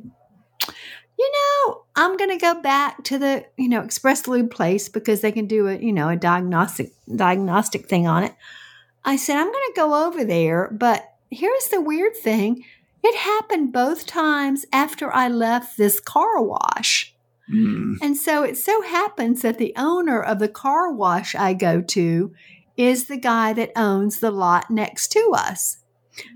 you 1.19 1.33
know, 1.33 1.83
I'm 1.97 2.17
going 2.17 2.31
to 2.31 2.37
go 2.37 2.61
back 2.61 3.05
to 3.05 3.19
the 3.19 3.47
you 3.57 3.69
know 3.69 3.83
Express 3.83 4.27
Lube 4.27 4.51
place 4.51 4.89
because 4.89 5.21
they 5.21 5.33
can 5.33 5.47
do 5.47 5.69
a 5.69 5.77
you 5.77 5.93
know 5.93 6.09
a 6.09 6.17
diagnostic 6.17 6.93
diagnostic 7.15 7.89
thing 7.89 8.07
on 8.07 8.25
it. 8.25 8.35
I 9.05 9.17
said 9.17 9.37
I'm 9.37 9.53
going 9.53 9.69
to 9.69 9.77
go 9.77 10.07
over 10.07 10.25
there, 10.25 10.71
but 10.73 11.15
here's 11.31 11.69
the 11.69 11.81
weird 11.81 12.17
thing: 12.17 12.65
it 13.03 13.17
happened 13.17 13.73
both 13.73 14.07
times 14.07 14.67
after 14.73 15.13
I 15.13 15.29
left 15.29 15.77
this 15.77 16.01
car 16.01 16.43
wash. 16.43 17.15
Mm. 17.53 17.97
And 18.01 18.17
so 18.17 18.43
it 18.43 18.57
so 18.57 18.83
happens 18.83 19.43
that 19.43 19.59
the 19.59 19.75
owner 19.77 20.21
of 20.21 20.39
the 20.39 20.49
car 20.49 20.91
wash 20.91 21.35
I 21.35 21.53
go 21.53 21.83
to 21.83 22.33
is 22.77 23.05
the 23.05 23.19
guy 23.19 23.53
that 23.53 23.73
owns 23.77 24.21
the 24.21 24.31
lot 24.31 24.71
next 24.71 25.13
to 25.13 25.33
us. 25.37 25.79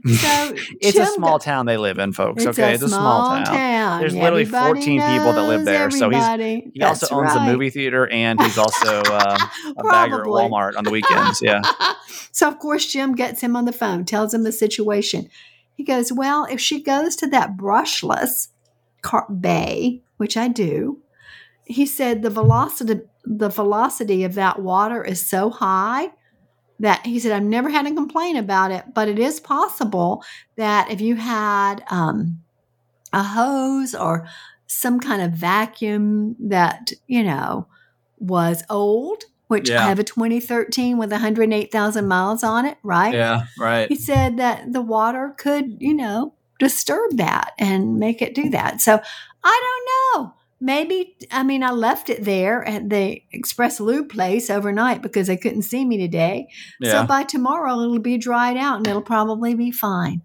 So 0.05 0.55
It's 0.81 0.99
a 0.99 1.07
small 1.07 1.39
town 1.39 1.67
they 1.67 1.77
live 1.77 1.99
in, 1.99 2.13
folks. 2.13 2.45
It's 2.45 2.59
okay, 2.59 2.73
a 2.73 2.75
it's 2.75 2.83
a 2.83 2.89
small 2.89 3.45
town. 3.45 4.01
There's 4.01 4.15
literally 4.15 4.45
14 4.45 4.83
people 4.83 5.33
that 5.33 5.49
live 5.49 5.65
there. 5.65 5.91
So 5.91 6.11
he's- 6.11 6.23
everybody. 6.23 6.71
He 6.75 6.83
also 6.83 7.15
owns 7.15 7.35
right. 7.35 7.49
a 7.49 7.53
movie 7.53 7.71
theater 7.71 8.07
and 8.09 8.41
he's 8.43 8.59
also 8.67 9.03
uh, 9.03 9.39
a 9.77 9.83
bagger 9.85 10.21
at 10.23 10.27
Walmart 10.27 10.77
on 10.77 10.85
the 10.85 10.91
weekends. 10.99 11.41
Yeah. 11.43 11.63
so 12.33 12.49
of 12.49 12.59
course 12.59 12.87
Jim 12.87 13.15
gets 13.15 13.41
him 13.41 13.57
on 13.57 13.65
the 13.65 13.73
phone, 13.73 14.05
tells 14.05 14.35
him 14.35 14.43
the 14.45 14.53
situation. 14.53 15.29
He 15.75 15.85
goes, 15.85 16.13
"Well, 16.13 16.45
if 16.51 16.61
she 16.61 16.83
goes 16.83 17.15
to 17.17 17.29
that 17.29 17.57
brushless 17.57 18.49
car- 19.03 19.29
bay, 19.31 20.03
which 20.17 20.37
I 20.37 20.49
do," 20.49 21.01
he 21.65 21.87
said 21.87 22.23
the 22.23 22.31
velocity 22.31 23.03
the 23.25 23.49
velocity 23.49 24.25
of 24.25 24.35
that 24.35 24.59
water 24.61 25.05
is 25.05 25.25
so 25.25 25.51
high 25.51 26.11
that 26.81 27.05
he 27.05 27.19
said 27.19 27.33
I've 27.33 27.43
never 27.43 27.69
had 27.69 27.87
a 27.87 27.95
complaint 27.95 28.39
about 28.39 28.71
it, 28.71 28.95
but 28.95 29.09
it 29.09 29.19
is 29.19 29.41
possible 29.41 30.23
that 30.57 30.91
if 30.91 31.01
you 31.01 31.17
had 31.17 31.85
um, 31.91 32.41
a 33.13 33.23
hose 33.23 33.95
or 33.95 34.29
some 34.67 35.01
kind 35.01 35.23
of 35.23 35.33
vacuum 35.33 36.37
that 36.39 36.93
you 37.07 37.25
know 37.25 37.67
was 38.19 38.63
old, 38.69 39.25
which 39.49 39.69
Yeah. 39.71 39.85
I 39.85 39.89
have 39.89 39.99
a 39.99 40.05
2013 40.05 40.99
with 40.99 41.11
108,000 41.11 42.07
miles 42.07 42.45
on 42.45 42.67
it, 42.67 42.79
right? 42.83 43.15
Yeah. 43.15 43.47
Right. 43.59 43.89
He 43.89 43.97
said 43.97 44.37
that 44.39 44.73
the 44.73 44.83
water 44.83 45.35
could, 45.37 45.77
you 45.81 45.95
know, 45.95 46.35
disturb 46.59 47.17
that 47.17 47.53
and 47.59 47.99
make 47.99 48.21
it 48.21 48.35
do 48.35 48.51
that. 48.51 48.81
So 48.81 49.01
I 49.45 49.61
don't 50.15 50.23
know. 50.23 50.35
Maybe 50.61 51.17
I 51.31 51.43
mean 51.43 51.63
I 51.63 51.71
left 51.71 52.11
it 52.11 52.25
there 52.25 52.67
at 52.67 52.89
the 52.89 53.23
Express 53.33 53.81
Lube 53.81 54.09
place 54.09 54.51
overnight 54.51 55.03
because 55.03 55.27
they 55.27 55.37
couldn't 55.37 55.63
see 55.63 55.85
me 55.85 55.99
today. 55.99 56.49
So 56.83 57.07
by 57.07 57.23
tomorrow 57.25 57.81
it'll 57.81 57.99
be 57.99 58.19
dried 58.19 58.57
out 58.57 58.79
and 58.79 58.87
it'll 58.87 59.03
probably 59.03 59.55
be 59.55 59.71
fine. 59.71 60.23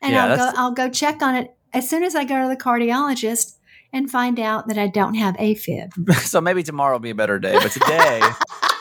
And 0.00 0.12
Yeah, 0.12 0.26
I'll 0.26 0.36
go 0.36 0.52
I'll 0.56 0.72
go 0.72 0.88
check 0.88 1.22
on 1.22 1.34
it 1.34 1.54
as 1.72 1.88
soon 1.88 2.02
as 2.02 2.14
I 2.14 2.24
go 2.24 2.42
to 2.42 2.48
the 2.48 2.56
cardiologist 2.56 3.56
and 3.92 4.10
find 4.10 4.40
out 4.40 4.68
that 4.68 4.78
I 4.78 4.86
don't 4.86 5.14
have 5.14 5.36
AFib. 5.36 6.12
so 6.20 6.40
maybe 6.40 6.62
tomorrow 6.62 6.94
will 6.94 7.00
be 7.00 7.10
a 7.10 7.14
better 7.14 7.38
day, 7.38 7.54
but 7.54 7.72
today, 7.72 8.20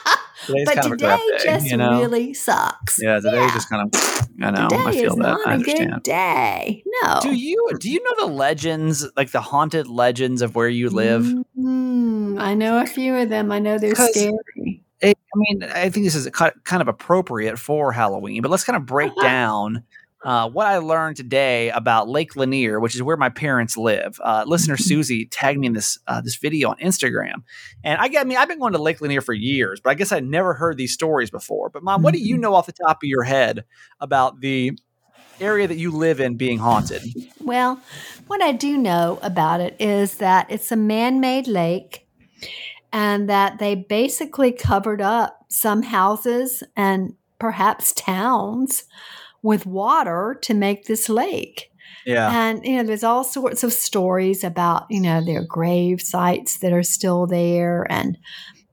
today's 0.45 0.65
but 0.65 0.75
kind 0.75 0.85
of 0.93 0.97
today 0.99 1.05
crap 1.07 1.19
day. 1.39 1.43
just 1.45 1.65
you 1.67 1.77
know? 1.77 1.99
really 1.99 2.33
sucks. 2.33 2.99
yeah, 3.01 3.19
today's 3.19 3.51
just 3.53 3.69
kind 3.69 3.87
of. 3.93 4.27
I 4.41 4.51
know. 4.51 4.69
Today 4.69 4.83
I 4.85 4.91
feel 4.91 5.11
is 5.11 5.15
that. 5.17 5.21
not 5.21 5.47
I 5.47 5.51
a 5.51 5.53
understand. 5.55 5.91
good 5.93 6.03
day. 6.03 6.83
No. 7.03 7.19
Do 7.21 7.33
you 7.35 7.69
do 7.79 7.89
you 7.91 8.01
know 8.03 8.25
the 8.27 8.33
legends, 8.33 9.05
like 9.15 9.31
the 9.31 9.41
haunted 9.41 9.87
legends 9.87 10.41
of 10.41 10.55
where 10.55 10.69
you 10.69 10.89
live? 10.89 11.23
Mm, 11.59 12.39
I 12.41 12.53
know 12.53 12.81
a 12.81 12.85
few 12.85 13.15
of 13.15 13.29
them. 13.29 13.51
I 13.51 13.59
know 13.59 13.77
they're 13.77 13.93
'Cause- 13.93 14.09
scary. 14.13 14.83
It, 15.03 15.17
I 15.33 15.37
mean, 15.37 15.63
I 15.63 15.89
think 15.89 16.05
this 16.05 16.13
is 16.13 16.27
ki- 16.27 16.51
kind 16.63 16.79
of 16.79 16.87
appropriate 16.87 17.57
for 17.57 17.91
Halloween, 17.91 18.43
but 18.43 18.51
let's 18.51 18.63
kind 18.63 18.77
of 18.77 18.85
break 18.85 19.11
down 19.19 19.83
uh, 20.23 20.49
what 20.49 20.67
I 20.67 20.77
learned 20.77 21.17
today 21.17 21.69
about 21.71 22.07
Lake 22.07 22.35
Lanier, 22.35 22.79
which 22.79 22.95
is 22.95 23.01
where 23.01 23.17
my 23.17 23.29
parents 23.29 23.75
live. 23.75 24.19
Uh, 24.23 24.43
listener 24.45 24.77
Susie 24.77 25.25
tagged 25.25 25.59
me 25.59 25.67
in 25.67 25.73
this 25.73 25.97
uh, 26.07 26.21
this 26.21 26.35
video 26.35 26.69
on 26.69 26.77
Instagram, 26.77 27.43
and 27.83 27.99
I 27.99 28.09
I 28.19 28.23
mean 28.23 28.37
I've 28.37 28.47
been 28.47 28.59
going 28.59 28.73
to 28.73 28.81
Lake 28.81 29.01
Lanier 29.01 29.21
for 29.21 29.33
years, 29.33 29.79
but 29.79 29.89
I 29.89 29.93
guess 29.95 30.11
I'd 30.11 30.25
never 30.25 30.53
heard 30.53 30.77
these 30.77 30.93
stories 30.93 31.31
before. 31.31 31.69
But 31.69 31.83
mom, 31.83 32.03
what 32.03 32.13
do 32.13 32.19
you 32.19 32.37
know 32.37 32.53
off 32.53 32.67
the 32.67 32.73
top 32.73 32.97
of 32.97 33.07
your 33.07 33.23
head 33.23 33.65
about 33.99 34.41
the 34.41 34.77
area 35.39 35.67
that 35.67 35.77
you 35.77 35.91
live 35.91 36.19
in 36.19 36.37
being 36.37 36.59
haunted? 36.59 37.01
Well, 37.39 37.81
what 38.27 38.41
I 38.41 38.51
do 38.51 38.77
know 38.77 39.17
about 39.23 39.59
it 39.59 39.75
is 39.79 40.17
that 40.17 40.45
it's 40.51 40.71
a 40.71 40.75
man 40.75 41.19
made 41.19 41.47
lake 41.47 42.07
and 42.93 43.27
that 43.29 43.57
they 43.57 43.73
basically 43.73 44.51
covered 44.51 45.01
up 45.01 45.45
some 45.49 45.81
houses 45.81 46.61
and 46.75 47.15
perhaps 47.39 47.91
towns 47.93 48.83
with 49.41 49.65
water 49.65 50.37
to 50.43 50.53
make 50.53 50.85
this 50.85 51.09
lake. 51.09 51.71
Yeah, 52.05 52.31
And, 52.31 52.65
you 52.65 52.77
know, 52.77 52.83
there's 52.83 53.03
all 53.03 53.23
sorts 53.23 53.63
of 53.63 53.73
stories 53.73 54.43
about, 54.43 54.85
you 54.89 54.99
know, 54.99 55.23
their 55.23 55.43
grave 55.43 56.01
sites 56.01 56.57
that 56.59 56.73
are 56.73 56.81
still 56.83 57.27
there. 57.27 57.85
And, 57.89 58.17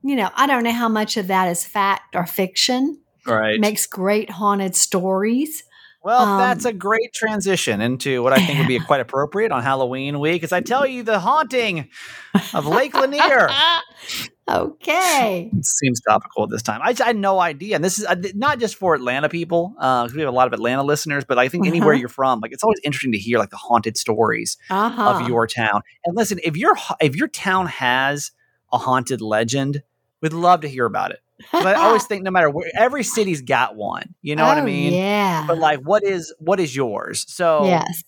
you 0.01 0.15
know, 0.15 0.29
I 0.35 0.47
don't 0.47 0.63
know 0.63 0.71
how 0.71 0.89
much 0.89 1.15
of 1.17 1.27
that 1.27 1.47
is 1.47 1.63
fact 1.63 2.15
or 2.15 2.25
fiction. 2.25 2.99
right. 3.27 3.59
Makes 3.59 3.85
great 3.85 4.31
haunted 4.31 4.75
stories. 4.75 5.63
Well, 6.01 6.21
Um, 6.21 6.39
that's 6.39 6.65
a 6.65 6.73
great 6.73 7.13
transition 7.13 7.81
into 7.81 8.23
what 8.23 8.33
I 8.33 8.43
think 8.43 8.57
would 8.59 8.67
be 8.67 8.79
quite 8.87 9.01
appropriate 9.01 9.51
on 9.51 9.61
Halloween 9.61 10.19
week, 10.19 10.43
as 10.43 10.51
I 10.53 10.61
tell 10.61 10.87
you 10.87 11.03
the 11.03 11.19
haunting 11.19 11.89
of 12.53 12.65
Lake 12.65 12.95
Lanier. 12.95 13.49
Okay. 14.57 15.49
It 15.55 15.65
seems 15.65 16.01
topical 16.01 16.43
at 16.43 16.49
this 16.49 16.61
time. 16.61 16.81
I, 16.83 16.95
I 17.01 17.07
had 17.07 17.15
no 17.17 17.39
idea, 17.39 17.75
and 17.75 17.83
this 17.83 17.99
is 17.99 18.05
uh, 18.05 18.15
not 18.35 18.59
just 18.59 18.75
for 18.75 18.95
Atlanta 18.95 19.29
people, 19.29 19.73
because 19.77 20.13
we 20.13 20.21
have 20.21 20.29
a 20.29 20.35
lot 20.35 20.47
of 20.47 20.53
Atlanta 20.53 20.83
listeners. 20.83 21.23
But 21.25 21.37
I 21.39 21.47
think 21.49 21.67
anywhere 21.67 21.93
Uh-huh. 21.93 21.99
you're 21.99 22.09
from, 22.09 22.39
like 22.39 22.51
it's 22.51 22.63
always 22.63 22.79
interesting 22.83 23.11
to 23.13 23.17
hear 23.19 23.37
like 23.39 23.49
the 23.49 23.57
haunted 23.57 23.97
stories 23.97 24.57
Uh-huh. 24.69 25.09
of 25.21 25.27
your 25.27 25.47
town. 25.47 25.81
And 26.05 26.15
listen, 26.15 26.39
if 26.43 26.57
your 26.57 26.75
if 26.99 27.15
your 27.15 27.27
town 27.27 27.67
has 27.67 28.31
a 28.71 28.77
haunted 28.77 29.21
legend, 29.21 29.83
we'd 30.21 30.33
love 30.33 30.61
to 30.61 30.67
hear 30.69 30.85
about 30.85 31.11
it. 31.11 31.19
I 31.53 31.73
always 31.75 32.03
think, 32.07 32.23
no 32.23 32.31
matter 32.31 32.49
where, 32.49 32.69
every 32.77 33.03
city's 33.03 33.41
got 33.41 33.75
one. 33.75 34.13
You 34.21 34.35
know 34.35 34.45
what 34.45 34.57
I 34.57 34.61
Oh, 34.61 34.65
mean? 34.65 34.93
Yeah. 34.93 35.45
But 35.47 35.57
like, 35.57 35.79
what 35.81 36.03
is 36.03 36.33
what 36.39 36.59
is 36.59 36.75
yours? 36.75 37.25
So 37.27 37.65
yes. 37.65 38.03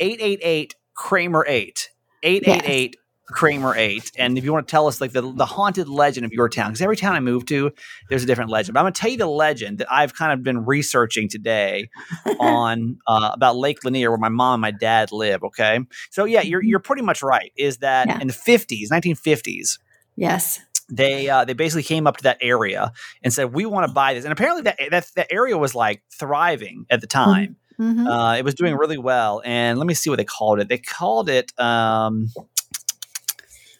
888 0.00 0.74
Kramer 0.94 1.44
8. 1.46 1.90
888 2.22 2.96
Kramer 3.26 3.74
8. 3.76 4.12
And 4.18 4.36
if 4.36 4.44
you 4.44 4.52
want 4.52 4.66
to 4.66 4.70
tell 4.70 4.86
us 4.86 5.00
like 5.00 5.12
the, 5.12 5.22
the 5.22 5.46
haunted 5.46 5.88
legend 5.88 6.26
of 6.26 6.32
your 6.32 6.48
town, 6.48 6.70
because 6.70 6.82
every 6.82 6.96
town 6.96 7.14
I 7.14 7.20
move 7.20 7.46
to, 7.46 7.72
there's 8.08 8.22
a 8.22 8.26
different 8.26 8.50
legend. 8.50 8.74
But 8.74 8.80
I'm 8.80 8.84
going 8.84 8.92
to 8.92 9.00
tell 9.00 9.10
you 9.10 9.16
the 9.18 9.26
legend 9.26 9.78
that 9.78 9.90
I've 9.92 10.14
kind 10.14 10.32
of 10.32 10.42
been 10.42 10.64
researching 10.64 11.28
today 11.28 11.88
on 12.40 12.98
uh, 13.06 13.30
about 13.32 13.56
Lake 13.56 13.84
Lanier, 13.84 14.10
where 14.10 14.18
my 14.18 14.28
mom 14.28 14.54
and 14.54 14.60
my 14.62 14.70
dad 14.70 15.12
live. 15.12 15.42
Okay. 15.44 15.80
So, 16.10 16.24
yeah, 16.24 16.42
you're, 16.42 16.62
you're 16.62 16.80
pretty 16.80 17.02
much 17.02 17.22
right. 17.22 17.52
Is 17.56 17.78
that 17.78 18.08
Yeah. 18.08 18.18
in 18.20 18.28
the 18.28 18.34
50s, 18.34 18.90
1950s, 18.90 19.78
Yes. 20.16 20.60
they 20.90 21.28
uh, 21.28 21.44
they 21.44 21.54
basically 21.54 21.82
came 21.82 22.06
up 22.06 22.18
to 22.18 22.22
that 22.24 22.36
area 22.40 22.92
and 23.22 23.32
said 23.32 23.52
we 23.54 23.64
want 23.66 23.86
to 23.88 23.92
buy 23.92 24.12
this 24.14 24.24
and 24.24 24.32
apparently 24.32 24.62
that, 24.62 24.78
that 24.90 25.06
that 25.16 25.26
area 25.32 25.56
was 25.56 25.74
like 25.74 26.02
thriving 26.12 26.84
at 26.90 27.00
the 27.00 27.06
time 27.06 27.56
Mhm. 27.80 28.06
uh, 28.06 28.36
it 28.36 28.44
was 28.44 28.54
doing 28.54 28.76
really 28.76 28.98
well, 28.98 29.42
and 29.44 29.80
let 29.80 29.86
me 29.88 29.94
see 29.94 30.08
what 30.08 30.14
they 30.18 30.24
called 30.24 30.60
it. 30.60 30.68
They 30.68 30.78
called 30.78 31.28
it. 31.28 31.50
Um, 31.58 32.28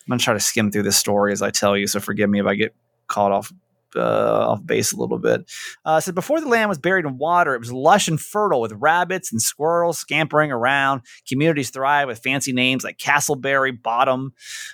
I'm 0.07 0.11
gonna 0.11 0.19
try 0.21 0.35
to 0.35 0.41
skim 0.41 0.71
through 0.71 0.83
this 0.85 0.97
story 0.97 1.33
as 1.33 1.43
I 1.43 1.51
tell 1.51 1.77
you, 1.77 1.87
so 1.87 2.01
forgive 2.01 2.29
me 2.31 2.41
if 2.41 2.47
I 2.47 2.55
get 2.55 2.75
caught 3.07 3.33
off 3.33 3.53
uh, 3.97 4.49
off 4.51 4.67
base 4.67 4.93
a 4.93 4.97
little 4.97 5.19
bit. 5.21 5.49
Uh, 5.85 6.01
so 6.01 6.11
before 6.11 6.41
the 6.41 6.49
land 6.49 6.69
was 6.69 6.79
buried 6.79 7.05
in 7.05 7.17
water, 7.17 7.55
it 7.55 7.61
was 7.61 7.71
lush 7.73 8.09
and 8.09 8.21
fertile 8.21 8.61
with 8.61 8.73
rabbits 8.73 9.31
and 9.31 9.41
squirrels 9.41 9.99
scampering 9.99 10.51
around. 10.51 11.03
Communities 11.29 11.71
thrive 11.71 12.09
with 12.09 12.19
fancy 12.19 12.53
names 12.53 12.83
like 12.83 12.99
Castleberry 12.99 13.81
Bottom. 13.81 14.33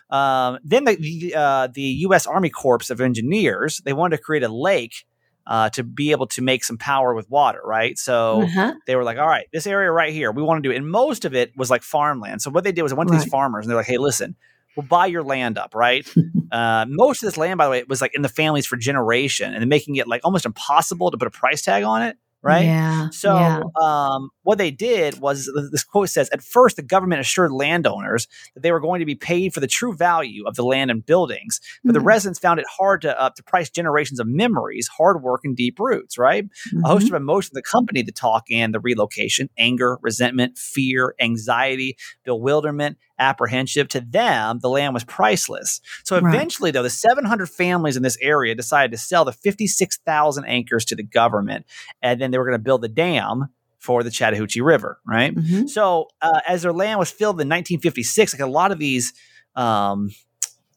Um, 0.09 0.59
then 0.65 0.85
the 0.85 0.97
the, 0.97 1.35
uh, 1.35 1.69
the 1.73 1.83
U.S. 2.09 2.27
Army 2.27 2.49
Corps 2.51 2.91
of 2.91 3.01
Engineers 3.01 3.83
they 3.85 3.93
wanted 3.93 4.17
to 4.17 4.23
create 4.23 4.43
a 4.43 4.49
lake. 4.49 5.05
Uh, 5.47 5.69
to 5.71 5.83
be 5.83 6.13
able 6.13 6.27
to 6.29 6.43
make 6.43 6.63
some 6.63 6.79
power 6.79 7.13
with 7.13 7.29
water, 7.29 7.61
right? 7.65 7.99
So 7.99 8.43
Uh-huh. 8.43 8.75
they 8.87 8.95
were 8.95 9.03
like, 9.03 9.19
all 9.19 9.27
right, 9.27 9.47
this 9.53 9.67
area 9.67 9.91
right 9.91 10.13
here, 10.13 10.31
we 10.31 10.43
want 10.45 10.63
to 10.63 10.69
do 10.69 10.73
it. 10.73 10.77
And 10.77 10.89
most 10.89 11.25
of 11.25 11.35
it 11.35 11.51
was 11.57 11.71
like 11.71 11.83
farmland. 11.83 12.41
So 12.41 12.51
what 12.51 12.63
they 12.63 12.71
did 12.71 12.83
was 12.83 12.93
they 12.93 12.97
went 12.97 13.09
to 13.09 13.17
these 13.17 13.25
farmers 13.31 13.65
and 13.65 13.71
they're 13.71 13.77
like, 13.79 13.87
hey, 13.87 13.97
listen, 13.99 14.37
buy 14.83 15.07
your 15.07 15.23
land 15.23 15.59
up, 15.59 15.75
right? 15.75 16.07
uh, 16.53 16.87
most 16.89 17.23
of 17.23 17.27
this 17.27 17.37
land, 17.37 17.59
by 17.59 17.65
the 17.67 17.71
way, 17.71 17.85
was 17.89 18.01
like 18.01 18.15
in 18.15 18.23
the 18.23 18.29
families 18.29 18.67
for 18.67 18.77
generation 18.77 19.55
and 19.55 19.69
making 19.69 19.97
it 19.97 20.09
like 20.09 20.21
almost 20.25 20.47
impossible 20.47 21.11
to 21.11 21.19
put 21.19 21.29
a 21.29 21.31
price 21.31 21.63
tag 21.63 21.85
on 21.85 22.03
it, 22.03 22.17
right? 22.43 22.65
Yeah. 22.67 23.11
So 23.11 23.37
yeah. 23.37 23.61
um, 23.83 24.31
what 24.45 24.57
they 24.57 24.71
did 24.71 25.21
was 25.21 25.51
this 25.73 25.85
quote 25.85 26.09
says, 26.09 26.31
at 26.31 26.43
first, 26.43 26.77
the 26.77 26.83
government 26.83 27.21
assured 27.21 27.53
landowners 27.53 28.27
that 28.55 28.63
they 28.63 28.73
were 28.73 28.81
going 28.81 29.01
to 29.01 29.05
be 29.07 29.15
paid 29.15 29.53
for 29.53 29.61
the 29.61 29.67
true 29.67 29.95
value 29.95 30.45
of 30.47 30.55
the 30.57 30.65
land 30.65 30.91
and 30.91 31.05
buildings, 31.05 31.61
but 31.85 31.93
the 31.93 32.01
Mhm. 32.01 32.07
residents 32.07 32.39
found 32.39 32.59
it 32.59 32.67
hard 32.67 33.03
to, 33.03 33.21
uh, 33.21 33.29
to 33.37 33.43
price 33.43 33.69
generations 33.69 34.21
of 34.21 34.27
memories, 34.27 34.89
hard 34.89 35.23
work, 35.23 35.43
and 35.45 35.55
deep 35.55 35.79
roots, 35.79 36.17
right? 36.17 36.47
A 36.83 36.89
host 36.89 37.07
Mhm. 37.07 37.11
of 37.11 37.17
emotions 37.17 37.59
accompanied 37.59 38.07
the 38.07 38.13
talk 38.13 38.45
and 38.51 38.73
the 38.73 38.81
relocation 38.81 39.51
anger, 39.59 39.99
resentment, 40.01 40.57
fear, 40.57 41.15
anxiety, 41.21 41.97
bewilderment, 42.25 42.97
apprehension. 43.21 43.87
To 43.89 44.01
them, 44.01 44.59
the 44.61 44.69
land 44.69 44.95
was 44.95 45.05
priceless. 45.05 45.81
So 46.05 46.19
Right. 46.19 46.35
eventually, 46.35 46.71
though, 46.73 46.83
the 46.83 46.91
700 46.91 47.47
families 47.49 47.97
in 47.97 48.03
this 48.03 48.19
area 48.21 48.55
decided 48.57 48.91
to 48.93 48.99
sell 48.99 49.25
the 49.25 49.33
56,000 49.33 50.45
acres 50.47 50.85
to 50.87 50.97
the 50.97 51.03
government, 51.05 51.67
and 52.03 52.21
then 52.21 52.31
they 52.33 52.39
were 52.39 52.45
going 52.47 52.59
to 52.59 52.63
build 52.63 52.83
the 52.83 52.89
dam 52.89 53.49
for 53.79 54.03
the 54.03 54.11
Chattahoochee 54.11 54.61
River, 54.61 54.99
right? 55.07 55.35
Mhm. 55.35 55.69
So 55.69 56.09
uh, 56.21 56.41
as 56.49 56.63
their 56.63 56.73
land 56.73 56.99
was 56.99 57.11
filled 57.11 57.41
in 57.41 57.49
1956, 57.49 58.35
like 58.35 58.41
a 58.43 58.47
lot 58.47 58.73
of 58.73 58.79
these. 58.79 59.13
Um, 59.55 60.11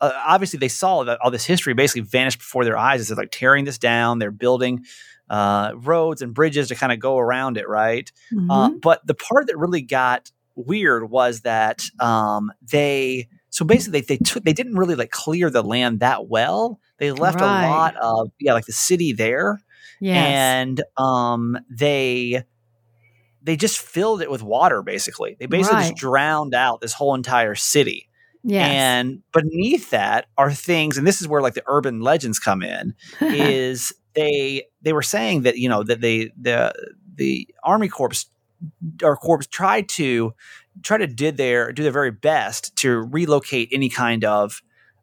uh, 0.01 0.12
obviously, 0.25 0.57
they 0.59 0.67
saw 0.67 1.03
that 1.05 1.19
all 1.21 1.31
this 1.31 1.45
history 1.45 1.73
basically 1.73 2.01
vanished 2.01 2.39
before 2.39 2.65
their 2.65 2.77
eyes. 2.77 3.00
As 3.01 3.07
they're 3.07 3.17
like 3.17 3.31
tearing 3.31 3.63
this 3.65 3.77
down, 3.77 4.19
they're 4.19 4.31
building 4.31 4.83
uh, 5.29 5.71
roads 5.75 6.21
and 6.21 6.33
bridges 6.33 6.67
to 6.67 6.75
kind 6.75 6.91
of 6.91 7.00
go 7.00 7.17
around 7.17 7.57
it, 7.57 7.67
right? 7.69 8.12
Uh, 8.50 8.69
Mhm. 8.69 8.81
but 8.81 9.05
the 9.07 9.13
part 9.13 9.47
that 9.47 9.57
really 9.57 9.81
got 9.81 10.31
weird 10.55 11.10
was 11.10 11.41
that 11.41 11.81
um, 12.00 12.51
they 12.62 13.27
so 13.50 13.63
basically 13.65 14.01
they, 14.01 14.15
they 14.15 14.24
took 14.24 14.43
they 14.43 14.53
didn't 14.53 14.75
really 14.75 14.95
like 14.95 15.12
clear 15.12 15.50
the 15.50 15.62
land 15.63 16.00
that 16.00 16.27
well. 16.27 16.79
They 16.98 17.12
left 17.12 17.39
Right. 17.41 17.65
a 17.65 17.69
lot 17.69 17.95
of 17.98 18.31
yeah, 18.39 18.53
like 18.53 18.65
the 18.65 18.72
city 18.74 19.13
there, 19.13 19.60
yes. 20.00 20.15
and 20.25 20.83
um, 20.98 21.57
they 21.69 22.43
they 23.41 23.55
just 23.57 23.79
filled 23.79 24.22
it 24.22 24.31
with 24.31 24.41
water. 24.41 24.81
Basically, 24.81 25.36
they 25.39 25.45
basically 25.48 25.77
Right. 25.77 25.89
just 25.89 25.98
drowned 25.98 26.55
out 26.55 26.81
this 26.81 26.93
whole 26.93 27.13
entire 27.15 27.55
city. 27.55 28.07
yes. 28.43 28.69
And 28.72 29.22
beneath 29.33 29.89
that 29.91 30.27
are 30.38 30.51
things, 30.51 30.98
and 30.98 31.05
this 31.05 31.22
is 31.22 31.27
where 31.27 31.41
like 31.41 31.53
the 31.53 31.63
urban 31.67 32.01
legends 32.01 32.39
come 32.39 32.62
in 32.63 32.93
is 33.22 33.91
they 34.15 34.63
they 34.81 34.93
were 34.93 35.01
saying 35.01 35.41
that 35.43 35.57
you 35.57 35.67
know 35.69 35.83
that 35.83 36.01
they 36.01 36.31
the 36.39 36.74
the 37.15 37.48
army 37.63 37.88
corps 37.89 38.25
or 39.03 39.17
corps 39.17 39.43
tried 39.43 39.89
to 39.89 40.34
try 40.84 40.98
to 40.98 41.08
did 41.08 41.38
their 41.38 41.72
do 41.72 41.84
their 41.84 41.91
very 41.91 42.12
best 42.12 42.75
to 42.77 43.01
relocate 43.01 43.70
any 43.72 43.89
kind 43.89 44.24
of 44.25 44.62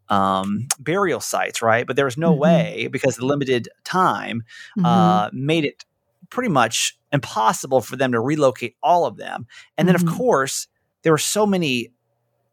um, 0.09 0.67
burial 0.79 1.21
sites, 1.21 1.62
right? 1.62 1.87
But 1.87 1.97
there 1.97 2.05
was 2.05 2.17
no 2.17 2.35
Mhm. 2.35 2.38
way 2.38 2.88
because 2.90 3.17
the 3.17 3.26
limited 3.26 3.69
time 3.85 4.43
Mhm. 4.76 4.85
uh, 4.85 5.31
made 5.33 5.64
it 5.64 5.85
pretty 6.31 6.49
much 6.50 6.99
impossible 7.12 7.81
for 7.81 7.97
them 7.97 8.12
to 8.12 8.21
relocate 8.21 8.76
all 8.83 9.07
of 9.07 9.17
them. 9.17 9.47
And 9.79 9.88
then, 9.88 9.95
of 9.95 10.05
Mhm. 10.05 10.17
course, 10.17 10.67
there 11.02 11.12
were 11.12 11.19
so 11.19 11.47
many 11.47 11.93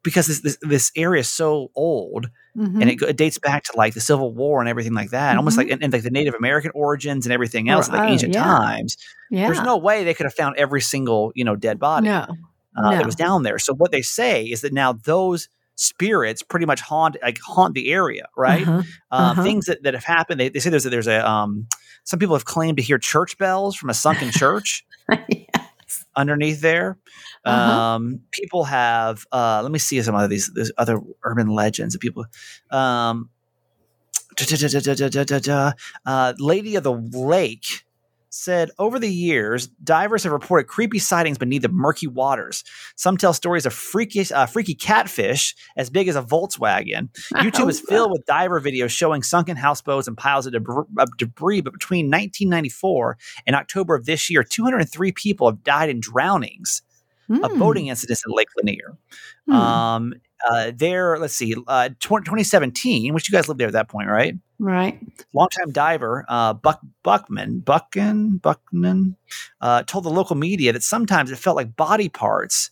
because 0.04 0.28
this 0.28 0.42
this, 0.42 0.58
this 0.62 0.92
area 0.96 1.22
is 1.22 1.32
so 1.32 1.72
old 1.76 2.30
Mhm. 2.58 2.82
and 2.82 2.90
it, 2.90 3.02
it 3.04 3.18
dates 3.18 3.38
back 3.38 3.64
to 3.66 3.72
like 3.78 3.94
the 3.94 4.02
Civil 4.02 4.34
War 4.34 4.60
and 4.62 4.68
everything 4.70 4.94
like 4.94 5.12
that, 5.12 5.38
almost 5.38 5.56
Mhm. 5.56 5.60
like 5.60 5.70
and, 5.72 5.84
and 5.84 5.94
like 5.94 6.04
the 6.04 6.10
Native 6.10 6.34
American 6.34 6.72
origins 6.74 7.26
and 7.26 7.34
everything 7.34 7.70
else, 7.70 7.88
Oh, 7.90 7.94
like 7.94 8.02
oh, 8.10 8.12
ancient 8.12 8.34
yeah. 8.34 8.44
times. 8.44 8.98
yeah. 9.30 9.46
There's 9.46 9.62
no 9.62 9.78
way 9.78 10.04
they 10.04 10.14
could 10.14 10.26
have 10.26 10.34
found 10.34 10.56
every 10.58 10.82
single 10.82 11.32
you 11.36 11.44
know 11.44 11.56
dead 11.56 11.78
body 11.80 12.08
no. 12.08 12.26
uh, 12.76 12.82
no. 12.82 12.92
that 12.92 13.06
was 13.06 13.16
down 13.16 13.44
there. 13.44 13.60
So 13.60 13.74
what 13.76 13.92
they 13.92 14.02
say 14.02 14.44
is 14.46 14.62
that 14.62 14.74
now 14.74 14.94
those 14.94 15.50
spirits 15.76 16.42
pretty 16.42 16.66
much 16.66 16.82
haunt 16.82 17.16
like 17.22 17.38
haunt 17.46 17.76
the 17.76 17.92
area, 17.92 18.26
right? 18.36 18.68
Uh-huh. 18.68 18.78
Um, 18.78 18.86
Uh-huh. 19.12 19.44
Things 19.44 19.66
that, 19.68 19.84
that 19.84 19.94
have 19.94 20.04
happened. 20.04 20.40
They, 20.40 20.50
they 20.50 20.60
say 20.60 20.72
there's 20.72 20.88
a, 20.88 20.90
there's 20.90 21.06
a 21.08 21.30
um, 21.30 21.68
some 22.06 22.18
people 22.18 22.36
have 22.36 22.46
claimed 22.46 22.78
to 22.78 22.84
hear 22.84 22.98
church 22.98 23.38
bells 23.38 23.76
from 23.76 23.90
a 23.92 23.94
sunken 23.94 24.32
church 24.32 24.84
underneath 26.18 26.60
there. 26.60 26.98
Uh-huh. 27.46 27.72
Um, 27.72 28.22
people 28.32 28.66
have. 28.66 29.26
Uh, 29.32 29.62
let 29.64 29.72
me 29.72 29.80
see 29.80 30.02
some 30.02 30.16
of 30.16 30.30
these, 30.30 30.52
these 30.54 30.72
other 30.78 31.00
urban 31.24 31.48
legends 31.48 31.94
that 31.94 32.02
people. 32.02 32.26
Um, 32.72 33.30
uh, 36.06 36.34
Lady 36.38 36.76
of 36.76 36.84
the 36.84 36.94
Lake 36.94 37.86
said 38.30 38.72
over 38.78 39.00
the 39.00 39.12
years, 39.12 39.68
divers 39.68 40.24
have 40.24 40.32
reported 40.32 40.68
creepy 40.68 41.00
sightings 41.00 41.38
beneath 41.38 41.62
the 41.62 41.70
murky 41.70 42.08
waters. 42.08 42.64
Some 42.96 43.18
tell 43.18 43.34
stories 43.34 43.66
of 43.66 43.74
freaky, 43.74 44.26
uh, 44.34 44.46
freaky 44.46 44.76
catfish 44.76 45.56
as 45.76 45.90
big 45.90 46.08
as 46.08 46.16
a 46.16 46.22
Volkswagen. 46.22 47.10
YouTube 47.36 47.70
is 47.70 47.80
filled 47.80 48.12
with 48.12 48.26
diver 48.26 48.60
videos 48.62 48.90
showing 48.90 49.24
sunken 49.24 49.56
houseboats 49.58 50.08
and 50.08 50.18
piles 50.18 50.46
of, 50.46 50.54
debr- 50.54 50.86
of 50.98 51.10
debris. 51.18 51.62
But 51.62 51.74
between 51.74 52.06
1994 52.08 53.18
and 53.46 53.56
October 53.56 53.96
of 53.96 54.06
this 54.06 54.30
year, 54.30 54.44
203 54.44 55.12
people 55.14 55.50
have 55.50 55.64
died 55.64 55.90
in 55.90 56.00
drownings 56.00 56.82
of 57.44 57.52
Hmm. 57.52 57.60
boating 57.60 57.88
incidents 57.88 58.24
in 58.26 58.34
Lake 58.34 58.48
Lanier. 58.56 58.98
Hmm. 59.48 59.54
Um, 59.54 60.14
uh, 60.50 60.72
there, 60.76 61.18
let's 61.20 61.34
see, 61.36 61.56
uh, 61.68 61.90
tw- 62.00 62.24
2017, 62.24 63.14
which 63.14 63.28
you 63.30 63.34
guys 63.34 63.48
lived 63.50 63.60
there 63.60 63.68
at 63.68 63.74
that 63.74 63.90
point, 63.90 64.08
right? 64.08 64.36
Right. 64.60 65.00
longtime 65.34 65.72
diver 65.72 66.26
uh, 66.28 66.54
Buck 66.54 66.80
Buckman 67.04 67.60
Buckman 67.60 68.38
Buckman 68.38 69.16
uh, 69.62 69.84
told 69.84 70.04
the 70.06 70.10
local 70.10 70.36
media 70.36 70.74
that 70.74 70.84
sometimes 70.84 71.32
it 71.32 71.38
felt 71.38 71.56
like 71.56 71.76
body 71.76 72.10
parts. 72.10 72.72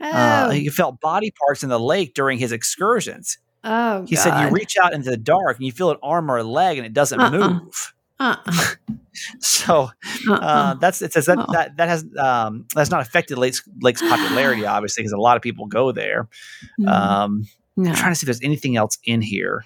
Uh, 0.00 0.46
Oh, 0.48 0.50
he 0.50 0.68
felt 0.68 1.00
body 1.00 1.30
parts 1.30 1.62
in 1.62 1.68
the 1.68 1.78
lake 1.78 2.14
during 2.14 2.38
his 2.38 2.50
excursions. 2.52 3.38
oh 3.62 4.04
He 4.08 4.16
said 4.16 4.40
you 4.42 4.50
reach 4.50 4.76
out 4.82 4.92
into 4.92 5.10
the 5.10 5.16
dark 5.16 5.56
and 5.58 5.64
you 5.66 5.70
feel 5.72 5.90
an 5.90 5.98
arm 6.02 6.28
or 6.30 6.38
a 6.38 6.42
leg 6.44 6.76
and 6.78 6.86
it 6.86 6.92
doesn't 6.92 7.20
Uh-uh. 7.20 7.30
move. 7.30 7.94
Uh-uh. 8.18 8.52
So 9.40 9.90
uh, 10.26 10.32
Uh-uh. 10.32 10.74
that's 10.74 11.02
it 11.02 11.12
says 11.12 11.26
that, 11.26 11.38
Oh. 11.38 11.52
that 11.52 11.76
that 11.76 11.88
has 11.88 12.04
um, 12.18 12.64
that's 12.74 12.90
not 12.90 13.02
affected 13.02 13.36
Lake's 13.36 13.62
Lake's 13.82 14.00
popularity 14.00 14.64
obviously 14.76 15.02
because 15.02 15.12
a 15.12 15.18
lot 15.18 15.36
of 15.36 15.42
people 15.42 15.66
go 15.66 15.92
there. 15.92 16.28
Mm. 16.80 16.88
Um, 16.88 17.46
no. 17.76 17.90
I'm 17.90 17.96
trying 17.96 18.12
to 18.12 18.14
see 18.16 18.24
if 18.24 18.26
there's 18.26 18.40
anything 18.42 18.76
else 18.76 18.98
in 19.04 19.20
here. 19.20 19.64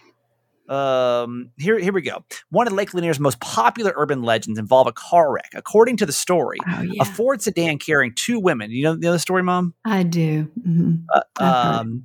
Um, 0.68 1.50
here, 1.58 1.78
here 1.78 1.92
we 1.92 2.02
go. 2.02 2.24
One 2.50 2.66
of 2.66 2.72
Lake 2.72 2.92
Lanier's 2.92 3.20
most 3.20 3.40
popular 3.40 3.92
urban 3.96 4.22
legends 4.22 4.58
involve 4.58 4.86
a 4.86 4.92
car 4.92 5.32
wreck. 5.32 5.50
According 5.54 5.96
to 5.98 6.06
the 6.06 6.12
story, 6.12 6.58
oh, 6.68 6.82
yeah. 6.82 7.02
a 7.02 7.04
Ford 7.04 7.40
sedan 7.42 7.78
carrying 7.78 8.12
two 8.14 8.40
women. 8.40 8.70
You 8.70 8.84
know, 8.84 8.96
the 8.96 9.08
other 9.08 9.18
story, 9.18 9.42
Mom. 9.42 9.74
I 9.84 10.02
do. 10.02 10.50
Mhm. 10.66 11.04
Uh, 11.40 11.44
um, 11.78 12.04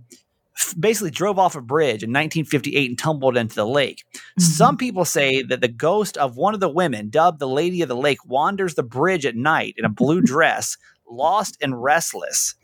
basically 0.80 1.10
drove 1.10 1.40
off 1.40 1.56
a 1.56 1.62
bridge 1.62 2.04
in 2.04 2.12
1958 2.12 2.90
and 2.90 3.00
tumbled 3.00 3.36
into 3.36 3.56
the 3.56 3.66
lake. 3.66 4.04
Mhm. 4.14 4.42
Some 4.42 4.78
people 4.78 5.06
say 5.06 5.42
that 5.42 5.62
the 5.62 5.68
ghost 5.68 6.18
of 6.18 6.38
one 6.38 6.54
of 6.54 6.60
the 6.60 6.70
women, 6.70 7.10
dubbed 7.10 7.40
the 7.40 7.48
Lady 7.48 7.82
of 7.82 7.90
the 7.90 7.96
Lake, 7.96 8.20
wanders 8.26 8.76
the 8.76 8.84
bridge 8.84 9.26
at 9.26 9.36
night 9.36 9.74
in 9.78 9.86
a 9.86 9.90
blue 9.90 10.22
dress, 10.22 10.78
lost 11.10 11.58
and 11.62 11.82
restless. 11.82 12.56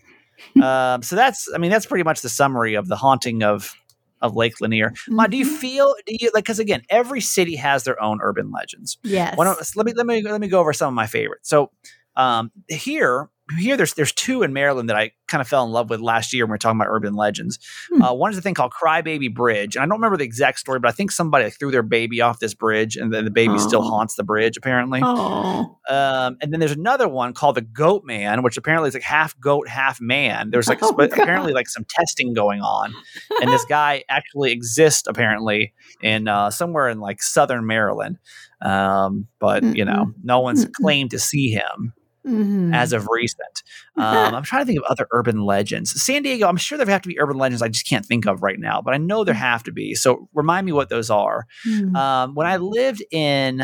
Um, 0.61 1.01
so 1.01 1.15
that's, 1.15 1.49
I 1.53 1.57
mean, 1.57 1.71
that's 1.71 1.87
pretty 1.87 2.03
much 2.03 2.21
the 2.21 2.29
summary 2.29 2.75
of 2.75 2.87
the 2.87 2.95
haunting 2.95 3.41
of 3.41 3.73
of 4.21 4.35
Lake 4.35 4.59
Lanier. 4.61 4.93
Ma, 5.07 5.27
do 5.27 5.37
you 5.37 5.45
Mhm. 5.45 5.57
feel? 5.57 5.95
Do 6.05 6.15
you 6.19 6.31
like? 6.33 6.43
Because 6.45 6.59
again, 6.59 6.81
every 6.89 7.21
city 7.21 7.55
has 7.55 7.83
their 7.83 8.01
own 8.01 8.19
urban 8.21 8.51
legends. 8.51 8.97
Yes. 9.03 9.37
Why 9.37 9.45
don't 9.45 9.59
let 9.75 9.85
me 9.85 9.93
let 9.93 10.05
me 10.05 10.21
let 10.21 10.41
me 10.41 10.47
go 10.47 10.59
over 10.59 10.73
some 10.73 10.87
of 10.89 10.93
my 10.93 11.07
favorites. 11.07 11.49
So 11.49 11.71
um, 12.15 12.51
here 12.67 13.29
here 13.57 13.77
there's 13.77 13.93
there's 13.93 14.11
two 14.11 14.43
in 14.43 14.51
Maryland 14.51 14.89
that 14.89 14.97
I 14.97 15.11
kind 15.27 15.41
of 15.41 15.47
fell 15.47 15.63
in 15.63 15.71
love 15.71 15.89
with 15.89 15.99
last 15.99 16.33
year 16.33 16.45
when 16.45 16.51
we 16.51 16.53
were 16.53 16.57
talking 16.57 16.79
about 16.79 16.89
urban 16.89 17.13
legends. 17.13 17.59
Hmm. 17.89 18.01
Uh, 18.01 18.13
one 18.13 18.31
is 18.31 18.37
a 18.37 18.41
thing 18.41 18.53
called 18.53 18.71
Crybaby 18.71 19.33
Bridge, 19.33 19.75
and 19.75 19.83
I 19.83 19.85
don't 19.85 19.97
remember 19.97 20.17
the 20.17 20.25
exact 20.25 20.59
story, 20.59 20.79
but 20.79 20.89
I 20.89 20.91
think 20.91 21.11
somebody 21.11 21.45
like, 21.45 21.57
threw 21.57 21.71
their 21.71 21.83
baby 21.83 22.21
off 22.21 22.39
this 22.39 22.53
bridge, 22.53 22.97
and 22.97 23.13
then 23.13 23.25
the 23.25 23.31
baby 23.31 23.57
still 23.59 23.81
haunts 23.81 24.15
the 24.15 24.23
bridge 24.23 24.57
apparently. 24.57 25.01
Um, 25.01 26.37
and 26.41 26.51
then 26.51 26.59
there's 26.59 26.73
another 26.73 27.07
one 27.07 27.33
called 27.33 27.55
the 27.55 27.61
Goat 27.61 28.03
Man, 28.03 28.43
which 28.43 28.57
apparently 28.57 28.89
is 28.89 28.93
like 28.93 29.03
half 29.03 29.39
goat, 29.39 29.67
half 29.67 30.01
man. 30.01 30.49
There's 30.49 30.67
like 30.67 30.79
Oh, 30.87 30.91
sp- 30.91 31.11
apparently 31.11 31.53
like 31.53 31.69
some 31.69 31.85
testing 31.87 32.33
going 32.33 32.61
on, 32.61 32.93
and 33.41 33.51
this 33.51 33.65
guy 33.65 34.03
actually 34.09 34.51
exists 34.51 35.07
apparently 35.07 35.73
in 36.01 36.27
uh, 36.27 36.51
somewhere 36.51 36.89
in 36.89 36.99
like 36.99 37.21
southern 37.21 37.65
Maryland. 37.65 38.17
Um, 38.61 39.27
but 39.39 39.63
you 39.63 39.85
know, 39.85 40.13
no 40.23 40.39
one's 40.41 40.65
Mm-mm. 40.65 40.73
claimed 40.73 41.11
to 41.11 41.19
see 41.19 41.49
him 41.49 41.93
Mhm. 42.27 42.75
as 42.75 42.93
of 42.93 43.07
recent. 43.09 43.63
Um, 43.95 44.35
I'm 44.35 44.43
trying 44.43 44.61
to 44.63 44.65
think 44.65 44.79
of 44.79 44.85
other 44.89 45.07
urban 45.11 45.41
legends. 45.45 46.01
San 46.03 46.23
Diego, 46.23 46.47
I'm 46.47 46.57
sure 46.57 46.77
there 46.77 46.87
have 46.87 47.01
to 47.03 47.09
be 47.09 47.19
urban 47.19 47.37
legends 47.37 47.61
I 47.61 47.67
just 47.69 47.87
can't 47.87 48.05
think 48.05 48.25
of 48.27 48.43
right 48.43 48.59
now, 48.59 48.81
but 48.81 48.93
I 48.93 48.97
know 48.97 49.23
there 49.23 49.33
have 49.33 49.63
to 49.63 49.71
be. 49.71 49.95
So 49.95 50.27
remind 50.33 50.65
me 50.65 50.71
what 50.71 50.89
those 50.89 51.09
are. 51.09 51.47
Mm. 51.67 51.95
Um, 51.95 52.35
when 52.35 52.45
I 52.47 52.57
lived 52.57 53.03
in, 53.11 53.61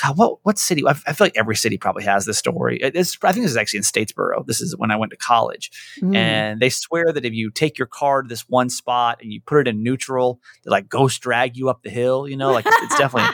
God, 0.00 0.16
what 0.16 0.38
what 0.44 0.58
city? 0.58 0.86
I, 0.86 0.90
I 0.90 1.12
feel 1.12 1.24
like 1.26 1.36
every 1.36 1.56
city 1.56 1.76
probably 1.76 2.04
has 2.04 2.24
this 2.24 2.38
story. 2.38 2.78
It- 2.80 2.94
It's, 2.94 3.18
I 3.24 3.32
think 3.32 3.42
this 3.44 3.50
is 3.50 3.56
actually 3.56 3.78
in 3.78 3.82
Statesboro. 3.82 4.46
This 4.46 4.60
is 4.60 4.76
when 4.76 4.92
I 4.92 4.96
went 4.96 5.10
to 5.10 5.16
college, 5.16 5.70
Mm. 6.00 6.14
and 6.14 6.60
they 6.60 6.70
swear 6.70 7.12
that 7.12 7.24
if 7.24 7.32
you 7.34 7.50
take 7.50 7.78
your 7.78 7.88
car 7.88 8.22
to 8.22 8.28
this 8.28 8.42
one 8.48 8.70
spot 8.70 9.18
and 9.20 9.32
you 9.32 9.40
put 9.44 9.58
it 9.66 9.68
in 9.68 9.82
neutral, 9.82 10.40
they 10.64 10.70
like 10.70 10.88
ghost 10.88 11.20
drag 11.20 11.56
you 11.56 11.68
up 11.68 11.82
the 11.82 11.90
hill. 11.90 12.28
You 12.28 12.36
know, 12.36 12.52
like 12.52 12.64
it's, 12.66 12.76
it's 12.84 12.96
definitely 12.98 13.28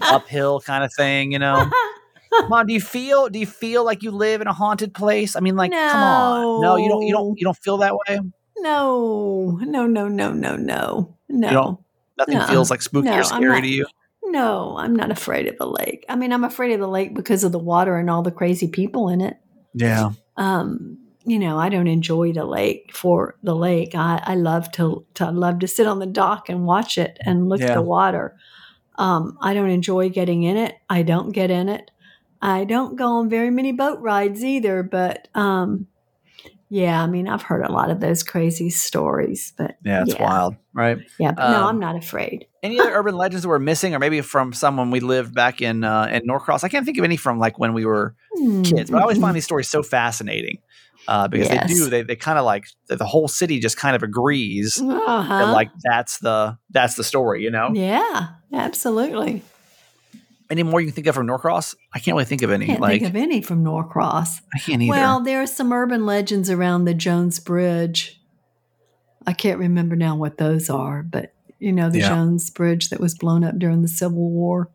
an 0.00 0.02
uphill 0.14 0.60
kind 0.60 0.84
of 0.84 0.92
thing. 0.94 1.32
You 1.32 1.40
know, 1.40 1.68
Mom, 2.48 2.66
do 2.66 2.72
you 2.74 2.80
feel 2.80 3.28
do 3.28 3.38
you 3.38 3.46
feel 3.46 3.84
like 3.84 4.02
you 4.02 4.10
live 4.10 4.40
in 4.40 4.46
a 4.46 4.52
haunted 4.52 4.94
place? 4.94 5.36
I 5.36 5.40
mean, 5.40 5.56
like, 5.56 5.70
come 5.72 6.02
on, 6.02 6.60
no, 6.60 6.76
you 6.76 6.88
don't, 6.88 7.02
you 7.02 7.12
don't, 7.12 7.38
you 7.38 7.44
don't 7.44 7.56
feel 7.56 7.78
that 7.78 7.94
way. 7.94 8.20
no, 8.58 9.58
no, 9.62 9.86
no, 9.86 10.08
no, 10.08 10.32
no, 10.32 10.56
no, 10.56 11.16
no. 11.28 11.80
Nothing 12.16 12.38
No. 12.38 12.46
feels 12.46 12.70
like 12.70 12.80
spooky 12.82 13.08
No, 13.08 13.18
or 13.20 13.24
scary 13.24 13.60
to 13.60 13.68
you. 13.68 13.86
No, 14.24 14.76
I'm 14.78 14.94
not 14.96 15.10
afraid 15.10 15.46
of 15.48 15.58
the 15.58 15.66
lake. 15.66 16.04
I 16.08 16.16
mean, 16.16 16.32
I'm 16.32 16.44
afraid 16.44 16.72
of 16.72 16.80
the 16.80 16.88
lake 16.88 17.14
because 17.14 17.44
of 17.44 17.52
the 17.52 17.58
water 17.58 17.96
and 17.96 18.08
all 18.08 18.22
the 18.22 18.30
crazy 18.30 18.68
people 18.68 19.08
in 19.08 19.20
it. 19.20 19.36
Yeah, 19.74 20.10
Um, 20.36 20.98
you 21.24 21.38
know, 21.38 21.58
I 21.58 21.68
don't 21.68 21.86
enjoy 21.88 22.32
the 22.32 22.44
lake 22.44 22.90
for 22.94 23.36
the 23.42 23.54
lake. 23.56 23.94
I, 23.94 24.22
I 24.24 24.34
love 24.36 24.70
to, 24.72 25.04
to 25.14 25.30
love 25.30 25.58
to 25.60 25.68
sit 25.68 25.86
on 25.86 25.98
the 25.98 26.06
dock 26.06 26.48
and 26.48 26.64
watch 26.66 26.98
it 26.98 27.18
and 27.20 27.48
look 27.48 27.60
Yeah. 27.60 27.70
at 27.70 27.74
the 27.74 27.82
water. 27.82 28.36
Um, 28.96 29.36
I 29.40 29.54
don't 29.54 29.70
enjoy 29.70 30.08
getting 30.10 30.44
in 30.44 30.56
it. 30.56 30.76
I 30.88 31.02
don't 31.02 31.32
get 31.32 31.50
in 31.50 31.68
it. 31.68 31.90
I 32.44 32.64
don't 32.64 32.96
go 32.96 33.06
on 33.06 33.30
very 33.30 33.50
many 33.50 33.72
boat 33.72 34.00
rides 34.00 34.44
either, 34.44 34.82
but 34.82 35.28
um, 35.34 35.86
yeah, 36.68 37.02
I 37.02 37.06
mean, 37.06 37.26
I've 37.26 37.40
heard 37.40 37.64
a 37.64 37.72
lot 37.72 37.90
of 37.90 38.00
those 38.00 38.22
crazy 38.22 38.68
stories, 38.68 39.54
but 39.56 39.78
yeah, 39.82 40.02
it's 40.02 40.12
yeah, 40.12 40.22
wild, 40.22 40.56
right? 40.74 40.98
Yeah, 41.18 41.32
but 41.32 41.50
no, 41.50 41.62
Um, 41.62 41.68
I'm 41.68 41.78
not 41.78 41.96
afraid. 41.96 42.46
Any 42.62 42.78
other 42.78 42.92
urban 42.92 43.16
legends 43.16 43.44
that 43.44 43.48
we're 43.48 43.58
missing, 43.58 43.94
or 43.94 43.98
maybe 43.98 44.20
from 44.20 44.52
someone 44.52 44.90
we 44.90 45.00
lived 45.00 45.34
back 45.34 45.62
in 45.62 45.84
uh, 45.84 46.08
in 46.12 46.26
Norcross? 46.26 46.64
I 46.64 46.68
can't 46.68 46.84
think 46.84 46.98
of 46.98 47.04
any 47.04 47.16
from 47.16 47.38
like 47.38 47.58
when 47.58 47.72
we 47.72 47.86
were 47.86 48.14
kids, 48.62 48.90
but 48.90 48.98
I 48.98 49.00
always 49.00 49.18
find 49.18 49.34
these 49.34 49.44
stories 49.44 49.70
so 49.70 49.82
fascinating 49.82 50.58
uh, 51.08 51.28
because 51.28 51.48
they 51.48 51.60
do 51.66 51.88
they 51.88 52.02
they 52.02 52.16
kind 52.16 52.38
of 52.38 52.44
like 52.44 52.66
the, 52.88 52.96
the 52.96 53.06
whole 53.06 53.26
city 53.26 53.58
just 53.58 53.78
kind 53.78 53.96
of 53.96 54.02
agrees 54.02 54.82
uh-huh. 54.82 55.38
that 55.38 55.50
like 55.50 55.70
that's 55.82 56.18
the 56.18 56.58
that's 56.68 56.96
the 56.96 57.04
story, 57.04 57.42
you 57.42 57.50
know. 57.50 57.70
yeah, 57.72 58.28
absolutely. 58.52 59.42
Any 60.50 60.62
more 60.62 60.80
you 60.80 60.88
can 60.88 60.94
think 60.94 61.06
of 61.06 61.14
from 61.14 61.26
Norcross? 61.26 61.74
I 61.92 61.98
can't 61.98 62.14
really 62.14 62.26
think 62.26 62.42
of 62.42 62.50
any. 62.50 62.66
Can't 62.66 62.80
like 62.80 63.00
think 63.00 63.10
of 63.10 63.16
any 63.16 63.40
from 63.40 63.64
Norcross. 63.64 64.40
I 64.54 64.58
can't 64.58 64.82
either. 64.82 64.90
Well, 64.90 65.20
there 65.20 65.40
are 65.40 65.46
some 65.46 65.72
urban 65.72 66.04
legends 66.04 66.50
around 66.50 66.84
the 66.84 66.94
Jones 66.94 67.40
Bridge. 67.40 68.20
I 69.26 69.32
can't 69.32 69.58
remember 69.58 69.96
now 69.96 70.16
what 70.16 70.36
those 70.36 70.68
are, 70.68 71.02
but 71.02 71.32
you 71.58 71.72
know 71.72 71.88
the 71.88 72.00
Yeah. 72.00 72.08
Jones 72.10 72.50
Bridge 72.50 72.90
that 72.90 73.00
was 73.00 73.14
blown 73.14 73.42
up 73.42 73.58
during 73.58 73.80
the 73.82 73.88
Civil 73.88 74.30
War. 74.30 74.68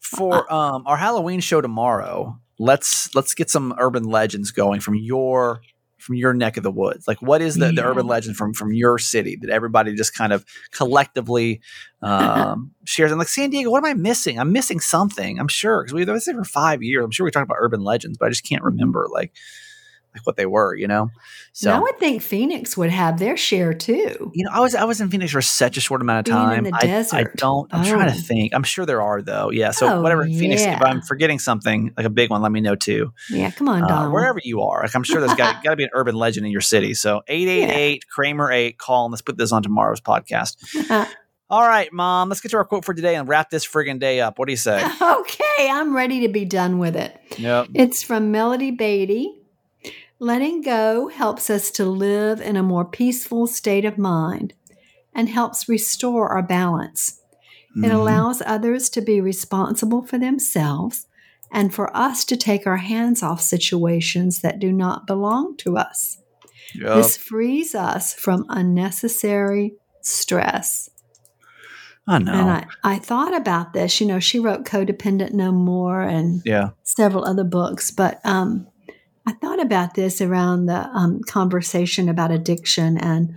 for 0.00 0.52
um, 0.52 0.82
our 0.86 0.96
Halloween 0.98 1.40
show 1.40 1.60
tomorrow, 1.62 2.38
let's 2.58 3.14
let's 3.14 3.32
get 3.34 3.48
some 3.50 3.74
urban 3.78 4.04
legends 4.04 4.50
going 4.50 4.80
from 4.80 4.94
your 4.96 5.62
from 6.06 6.14
your 6.14 6.32
neck 6.32 6.56
of 6.56 6.62
the 6.62 6.70
woods. 6.70 7.08
Like, 7.08 7.20
what 7.20 7.42
is 7.42 7.56
the, 7.56 7.72
the 7.72 7.84
urban 7.84 8.06
legend 8.06 8.36
from 8.36 8.54
from 8.54 8.72
your 8.72 8.96
city 8.96 9.36
that 9.40 9.50
everybody 9.50 9.94
just 9.94 10.14
kind 10.14 10.32
of 10.32 10.44
collectively 10.70 11.60
um, 12.00 12.70
shares? 12.84 13.10
And 13.10 13.18
like 13.18 13.28
San 13.28 13.50
Diego, 13.50 13.70
what 13.70 13.78
am 13.78 13.90
I 13.90 13.94
missing? 13.94 14.38
I'm 14.38 14.52
missing 14.52 14.80
something. 14.80 15.40
I'm 15.40 15.48
sure 15.48 15.82
because 15.82 15.92
we've 15.92 16.06
been 16.06 16.18
there 16.24 16.34
for 16.34 16.44
five 16.44 16.82
years. 16.82 17.04
I'm 17.04 17.10
sure 17.10 17.24
we 17.24 17.30
talked 17.32 17.44
about 17.44 17.58
urban 17.60 17.80
legends, 17.80 18.16
but 18.16 18.26
I 18.26 18.28
just 18.28 18.48
can't 18.48 18.62
remember 18.62 19.08
like 19.10 19.32
what 20.24 20.36
they 20.36 20.46
were. 20.46 20.74
You 20.74 20.86
know, 20.88 21.10
so. 21.52 21.70
and 21.70 21.78
I 21.78 21.80
would 21.80 21.98
think 21.98 22.22
Phoenix 22.22 22.76
would 22.76 22.90
have 22.90 23.18
their 23.18 23.36
share 23.36 23.72
too. 23.74 24.30
you 24.34 24.44
know, 24.44 24.50
I 24.52 24.60
was 24.60 24.74
I 24.74 24.84
was 24.84 25.00
in 25.00 25.10
Phoenix 25.10 25.32
for 25.32 25.42
such 25.42 25.76
a 25.76 25.80
short 25.80 26.00
amount 26.00 26.28
of 26.28 26.34
Being 26.34 26.66
in 26.66 26.72
time. 26.72 26.80
the 26.88 27.08
I, 27.12 27.20
I 27.20 27.24
don't. 27.36 27.72
I'm 27.74 27.84
trying 27.84 28.08
to 28.10 28.16
Oh. 28.16 28.20
think. 28.20 28.54
I'm 28.54 28.62
sure 28.62 28.86
there 28.86 29.02
are 29.02 29.22
though. 29.22 29.50
Yeah. 29.50 29.70
So 29.72 29.88
Oh, 29.98 30.02
whatever 30.02 30.24
Phoenix. 30.24 30.62
If. 30.62 30.82
I'm 30.82 31.02
forgetting 31.02 31.38
something 31.38 31.92
like 31.96 32.06
a 32.06 32.10
big 32.10 32.30
one, 32.30 32.42
let 32.42 32.52
me 32.52 32.60
know 32.60 32.74
too. 32.76 33.12
Yeah, 33.30 33.50
come 33.50 33.68
on, 33.68 33.82
Uh, 33.90 34.08
wherever 34.10 34.40
you 34.42 34.62
are, 34.62 34.82
like 34.82 34.94
I'm 34.94 35.02
sure 35.02 35.20
there's 35.20 35.34
got 35.34 35.62
got 35.62 35.70
to 35.70 35.76
be 35.76 35.84
an 35.84 35.90
urban 35.92 36.14
legend 36.14 36.46
in 36.46 36.52
your 36.52 36.60
city. 36.60 36.94
So 36.94 37.22
eight 37.28 37.48
eight 37.48 37.70
eight 37.70 38.04
Kramer 38.08 38.50
eight. 38.52 38.78
Call 38.78 39.06
and 39.06 39.12
let's 39.12 39.22
put 39.22 39.36
this 39.36 39.52
on 39.52 39.62
tomorrow's 39.62 40.00
podcast. 40.00 40.56
All 41.48 41.62
right, 41.62 41.92
Mom. 41.92 42.28
Let's 42.28 42.40
get 42.40 42.50
to 42.50 42.56
our 42.56 42.64
quote 42.64 42.84
for 42.84 42.92
today 42.92 43.14
and 43.14 43.28
wrap 43.28 43.50
this 43.50 43.64
friggin' 43.64 44.00
day 44.00 44.20
up. 44.20 44.36
What 44.36 44.46
do 44.46 44.52
you 44.52 44.56
say? 44.56 44.84
okay, 45.00 45.68
I'm 45.70 45.94
ready 45.94 46.20
to 46.22 46.28
be 46.28 46.44
done 46.44 46.78
with 46.78 46.96
it. 46.96 47.16
yep. 47.38 47.68
It's 47.72 48.02
from 48.02 48.32
Melody 48.32 48.72
Beattie. 48.72 49.32
Letting 50.18 50.62
go 50.62 51.08
helps 51.08 51.50
us 51.50 51.70
to 51.72 51.84
live 51.84 52.40
in 52.40 52.56
a 52.56 52.62
more 52.62 52.84
peaceful 52.84 53.46
state 53.46 53.84
of 53.84 53.98
mind 53.98 54.54
and 55.14 55.28
helps 55.28 55.68
restore 55.68 56.28
our 56.28 56.42
balance. 56.42 57.20
It 57.76 57.88
Mhm. 57.88 57.94
allows 57.94 58.42
others 58.46 58.88
to 58.90 59.02
be 59.02 59.20
responsible 59.20 60.02
for 60.02 60.18
themselves 60.18 61.06
and 61.52 61.74
for 61.74 61.94
us 61.94 62.24
to 62.26 62.36
take 62.36 62.66
our 62.66 62.78
hands 62.78 63.22
off 63.22 63.42
situations 63.42 64.40
that 64.40 64.58
do 64.58 64.72
not 64.72 65.06
belong 65.06 65.56
to 65.58 65.76
us. 65.76 66.18
Yup. 66.74 66.96
This 66.96 67.16
frees 67.18 67.74
us 67.74 68.14
from 68.14 68.46
unnecessary 68.48 69.74
stress. 70.00 70.88
I 72.08 72.18
know. 72.18 72.32
And 72.32 72.50
I, 72.50 72.66
I 72.84 72.98
thought 72.98 73.34
about 73.34 73.72
this. 73.74 74.00
You 74.00 74.06
know, 74.06 74.20
she 74.20 74.38
wrote 74.38 74.64
Codependent 74.64 75.32
No 75.32 75.52
More 75.52 76.00
and 76.02 76.40
yeah. 76.44 76.70
several 76.84 77.24
other 77.24 77.44
books, 77.44 77.90
but 77.90 78.20
um, 78.24 78.66
I 79.26 79.32
thought 79.32 79.60
about 79.60 79.94
this 79.94 80.20
around 80.20 80.66
the 80.66 80.88
um, 80.90 81.20
conversation 81.22 82.08
about 82.08 82.30
addiction 82.30 82.96
and, 82.96 83.34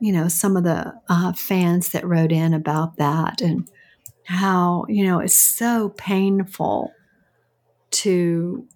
you 0.00 0.12
know, 0.12 0.28
some 0.28 0.56
of 0.56 0.64
the 0.64 0.94
uh, 1.08 1.32
fans 1.34 1.90
that 1.90 2.06
wrote 2.06 2.32
in 2.32 2.54
about 2.54 2.96
that 2.96 3.40
and 3.40 3.68
how, 4.24 4.86
you 4.88 5.04
know, 5.04 5.20
it's 5.20 5.36
so 5.36 5.90
painful 5.90 6.92
to 7.90 8.66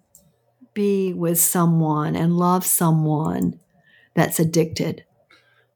be 0.73 1.13
with 1.13 1.39
someone 1.39 2.15
and 2.15 2.37
love 2.37 2.65
someone 2.65 3.59
that's 4.13 4.39
addicted 4.39 5.03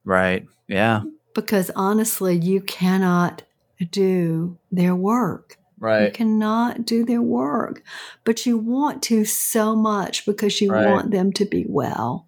Right. 0.05 0.45
Yeah. 0.67 1.01
because 1.33 1.71
honestly, 1.75 2.37
you 2.37 2.61
cannot 2.61 3.43
do 3.91 4.57
their 4.71 4.95
work. 4.95 5.57
You 5.79 6.09
cannot 6.09 6.85
do 6.85 7.05
their 7.05 7.21
work, 7.21 7.83
but 8.23 8.45
you 8.45 8.57
want 8.57 9.01
to 9.03 9.25
so 9.25 9.75
much 9.75 10.25
because 10.25 10.61
you 10.61 10.71
Right. 10.71 10.85
want 10.85 11.11
them 11.11 11.31
to 11.33 11.45
be 11.45 11.65
well. 11.67 12.27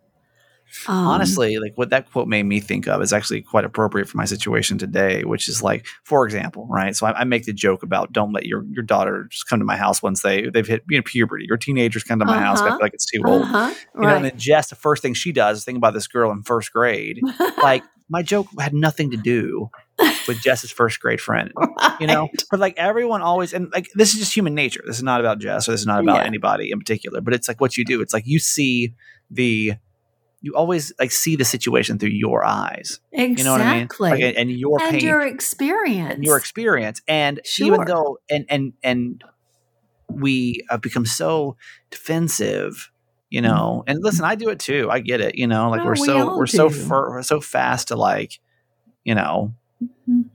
Um, 0.87 1.11
Honestly, 1.11 1.57
like 1.57 1.71
what 1.75 1.89
that 1.89 2.11
quote 2.11 2.27
made 2.27 2.43
me 2.43 2.59
think 2.59 2.87
of 2.87 3.01
is 3.01 3.13
actually 3.13 3.41
quite 3.41 3.65
appropriate 3.65 4.07
for 4.09 4.17
my 4.17 4.25
situation 4.25 4.77
today, 4.77 5.23
which 5.23 5.47
is 5.47 5.61
like, 5.61 5.85
for 6.03 6.25
example, 6.25 6.67
right? 6.69 6.95
So 6.95 7.07
I, 7.07 7.21
I 7.21 7.23
make 7.23 7.45
the 7.45 7.53
joke 7.53 7.83
about 7.83 8.11
don't 8.13 8.33
let 8.33 8.45
your 8.45 8.63
your 8.71 8.83
daughter 8.83 9.27
just 9.29 9.47
come 9.47 9.59
to 9.59 9.65
my 9.65 9.77
house 9.77 10.01
once 10.01 10.21
they 10.21 10.49
they've 10.49 10.67
hit 10.67 10.83
you 10.89 10.97
know, 10.97 11.03
puberty 11.03 11.47
or 11.49 11.57
teenagers 11.57 12.03
come 12.03 12.19
to 12.19 12.25
my 12.25 12.37
house. 12.39 12.61
I 12.65 12.69
Uh-huh. 12.69 12.77
feel 12.77 12.85
like 12.85 12.93
it's 12.93 13.05
too 13.05 13.23
old. 13.25 13.51
uh-huh, 13.53 13.75
You 13.99 14.07
know, 14.07 14.15
and 14.15 14.25
then 14.25 14.33
Jess, 14.37 14.69
the 14.69 14.75
first 14.75 15.01
thing 15.01 15.13
she 15.13 15.31
does 15.31 15.59
is 15.59 15.63
think 15.65 15.77
about 15.77 15.93
this 15.93 16.07
girl 16.07 16.31
in 16.31 16.43
first 16.43 16.71
grade. 16.71 17.21
Like 17.61 17.83
my 18.09 18.21
joke 18.23 18.47
had 18.59 18.73
nothing 18.73 19.11
to 19.11 19.17
do 19.17 19.69
with 20.27 20.41
Jess's 20.41 20.71
first 20.71 20.99
grade 20.99 21.21
friend. 21.21 21.51
You 21.99 22.05
know, 22.05 22.29
but 22.51 22.59
like 22.59 22.75
everyone 22.77 23.23
always, 23.23 23.53
and 23.53 23.71
like 23.71 23.89
this 23.95 24.13
is 24.13 24.19
just 24.19 24.35
human 24.35 24.53
nature. 24.53 24.83
This 24.85 24.97
is 24.97 25.03
not 25.03 25.19
about 25.19 25.39
Jess 25.39 25.67
or 25.67 25.71
this 25.71 25.81
is 25.81 25.87
not 25.87 26.01
about 26.03 26.17
Yeah. 26.17 26.25
anybody 26.27 26.69
in 26.69 26.77
particular, 26.77 27.21
but 27.21 27.33
it's 27.33 27.47
like 27.47 27.59
what 27.59 27.75
you 27.75 27.83
do. 27.83 28.01
It's 28.01 28.13
like 28.13 28.27
you 28.27 28.37
see 28.37 28.93
the, 29.31 29.73
you 30.41 30.53
always 30.55 30.93
like 30.99 31.11
see 31.11 31.35
the 31.35 31.45
situation 31.45 31.97
through 31.97 32.09
your 32.09 32.45
eyes. 32.45 32.99
exactly. 33.11 33.37
You 33.37 33.43
know 33.45 33.51
what 33.53 33.61
I 33.61 33.79
mean? 33.79 33.87
Like, 33.99 34.21
and, 34.21 34.37
and 34.37 34.51
your 34.51 34.79
and 34.79 34.91
pain, 34.91 34.99
your 34.99 35.25
experience. 35.25 36.13
and 36.13 36.23
your 36.23 36.37
experience, 36.37 37.01
and 37.07 37.39
even 37.59 37.85
though, 37.85 38.19
and 38.29 38.45
and 38.47 38.73
and 38.83 39.23
we 40.07 40.63
have 40.69 40.81
become 40.81 41.05
so 41.07 41.57
defensive. 41.89 42.91
You 43.29 43.41
mm-hmm. 43.41 43.49
know, 43.49 43.83
and 43.87 44.03
listen, 44.03 44.23
I 44.23 44.35
do 44.35 44.49
it 44.49 44.59
too. 44.59 44.87
I 44.91 44.99
get 44.99 45.19
it. 45.19 45.35
You 45.35 45.47
know, 45.47 45.71
like 45.71 45.81
Oh, 45.81 45.85
we're 45.85 45.91
we 45.93 45.97
so 46.05 46.37
we're 46.37 46.45
so 46.45 46.69
do. 46.69 46.75
fir- 46.75 47.09
we're 47.09 47.23
so 47.23 47.41
fast 47.41 47.87
to 47.87 47.95
like, 47.95 48.39
you 49.03 49.15
know, 49.15 49.55
Mhm. 49.83 50.29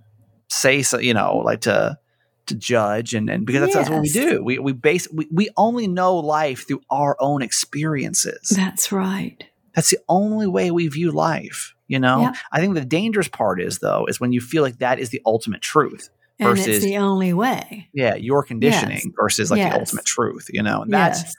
say 0.50 0.82
so 0.82 0.98
you 0.98 1.14
know 1.14 1.38
like 1.38 1.60
to 1.62 1.98
to 2.46 2.54
judge 2.54 3.14
and 3.14 3.30
and 3.30 3.46
because 3.46 3.60
that's, 3.62 3.74
that's 3.74 3.90
what 3.90 4.02
we 4.02 4.08
do 4.10 4.42
we 4.44 4.58
we 4.58 4.72
base 4.72 5.08
we, 5.12 5.26
we 5.32 5.48
only 5.56 5.86
know 5.88 6.16
life 6.16 6.66
through 6.66 6.80
our 6.90 7.16
own 7.20 7.40
experiences 7.42 8.48
That's 8.54 8.92
right. 8.92 9.44
that's 9.74 9.90
the 9.90 9.98
only 10.08 10.46
way 10.46 10.70
we 10.70 10.88
view 10.88 11.10
life 11.12 11.74
you 11.88 11.98
know 11.98 12.22
Yep. 12.22 12.34
i 12.52 12.60
think 12.60 12.74
the 12.74 12.84
dangerous 12.84 13.28
part 13.28 13.60
is 13.60 13.78
though 13.78 14.06
is 14.06 14.20
when 14.20 14.32
you 14.32 14.40
feel 14.40 14.62
like 14.62 14.78
that 14.78 14.98
is 14.98 15.10
the 15.10 15.22
ultimate 15.24 15.60
truth 15.62 16.10
And 16.38 16.48
Versus- 16.50 16.66
it's 16.76 16.84
the 16.84 16.98
only 16.98 17.32
way. 17.32 17.88
yeah 17.94 18.14
your 18.16 18.42
conditioning 18.42 19.12
versus 19.18 19.50
like 19.50 19.58
Yes. 19.58 19.72
the 19.74 19.78
ultimate 19.80 20.04
truth 20.04 20.46
you 20.50 20.62
know 20.62 20.82
and 20.82 20.92
that's 20.92 21.22
yes. 21.22 21.34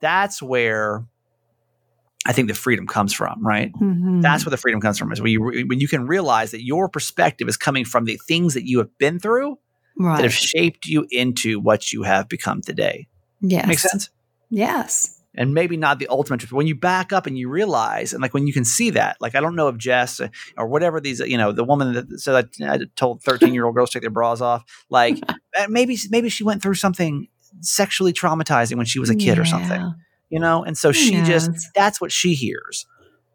that's 0.00 0.42
where 0.42 1.04
i 2.26 2.32
think 2.32 2.48
the 2.48 2.54
freedom 2.54 2.86
comes 2.86 3.12
from 3.12 3.44
right 3.46 3.72
Mhm. 3.80 4.22
that's 4.22 4.44
where 4.44 4.50
the 4.50 4.56
freedom 4.56 4.80
comes 4.80 4.98
from 4.98 5.12
is 5.12 5.20
when 5.20 5.32
you 5.32 5.40
when 5.68 5.80
you 5.80 5.88
can 5.88 6.06
realize 6.06 6.50
that 6.52 6.64
your 6.64 6.88
perspective 6.88 7.48
is 7.48 7.56
coming 7.56 7.84
from 7.84 8.04
the 8.04 8.18
things 8.28 8.54
that 8.54 8.66
you 8.66 8.78
have 8.78 8.96
been 8.98 9.18
through 9.18 9.58
right. 9.98 10.16
that 10.16 10.22
have 10.24 10.34
shaped 10.34 10.86
you 10.86 11.06
into 11.10 11.60
what 11.60 11.92
you 11.92 12.02
have 12.02 12.28
become 12.28 12.60
today. 12.60 13.06
yes. 13.40 13.66
Makes 13.66 13.82
sense? 13.82 14.10
Yes. 14.50 15.20
And 15.36 15.52
maybe 15.52 15.76
not 15.76 15.98
the 15.98 16.06
ultimate 16.08 16.38
truth. 16.40 16.52
When 16.52 16.68
you 16.68 16.76
back 16.76 17.12
up 17.12 17.26
and 17.26 17.36
you 17.36 17.48
realize, 17.48 18.12
and 18.12 18.22
like 18.22 18.32
when 18.34 18.46
you 18.46 18.52
can 18.52 18.64
see 18.64 18.90
that, 18.90 19.16
like 19.20 19.34
I 19.34 19.40
don't 19.40 19.56
know 19.56 19.66
if 19.68 19.76
Jess 19.76 20.20
uh, 20.20 20.28
or 20.56 20.68
whatever 20.68 21.00
these, 21.00 21.18
you 21.18 21.36
know, 21.36 21.50
the 21.50 21.64
woman 21.64 21.92
that 21.94 22.20
said 22.20 22.48
I 22.62 22.78
told 22.94 23.22
13 23.24 23.52
year 23.52 23.66
old 23.66 23.74
girls 23.74 23.90
to 23.90 23.94
take 23.94 24.02
their 24.02 24.10
bras 24.10 24.40
off, 24.40 24.62
like 24.90 25.18
uh, 25.28 25.66
maybe, 25.68 25.98
maybe 26.10 26.28
she 26.28 26.44
went 26.44 26.62
through 26.62 26.74
something 26.74 27.26
sexually 27.60 28.12
traumatizing 28.12 28.76
when 28.76 28.86
she 28.86 29.00
was 29.00 29.10
a 29.10 29.14
kid 29.16 29.38
or 29.38 29.44
something, 29.44 29.80
Yeah. 29.80 29.90
You 30.34 30.40
know? 30.40 30.64
And 30.64 30.76
so 30.76 30.92
she 30.92 31.22
just, 31.22 31.50
that's 31.74 32.00
what 32.00 32.12
she 32.12 32.34
hears 32.34 32.86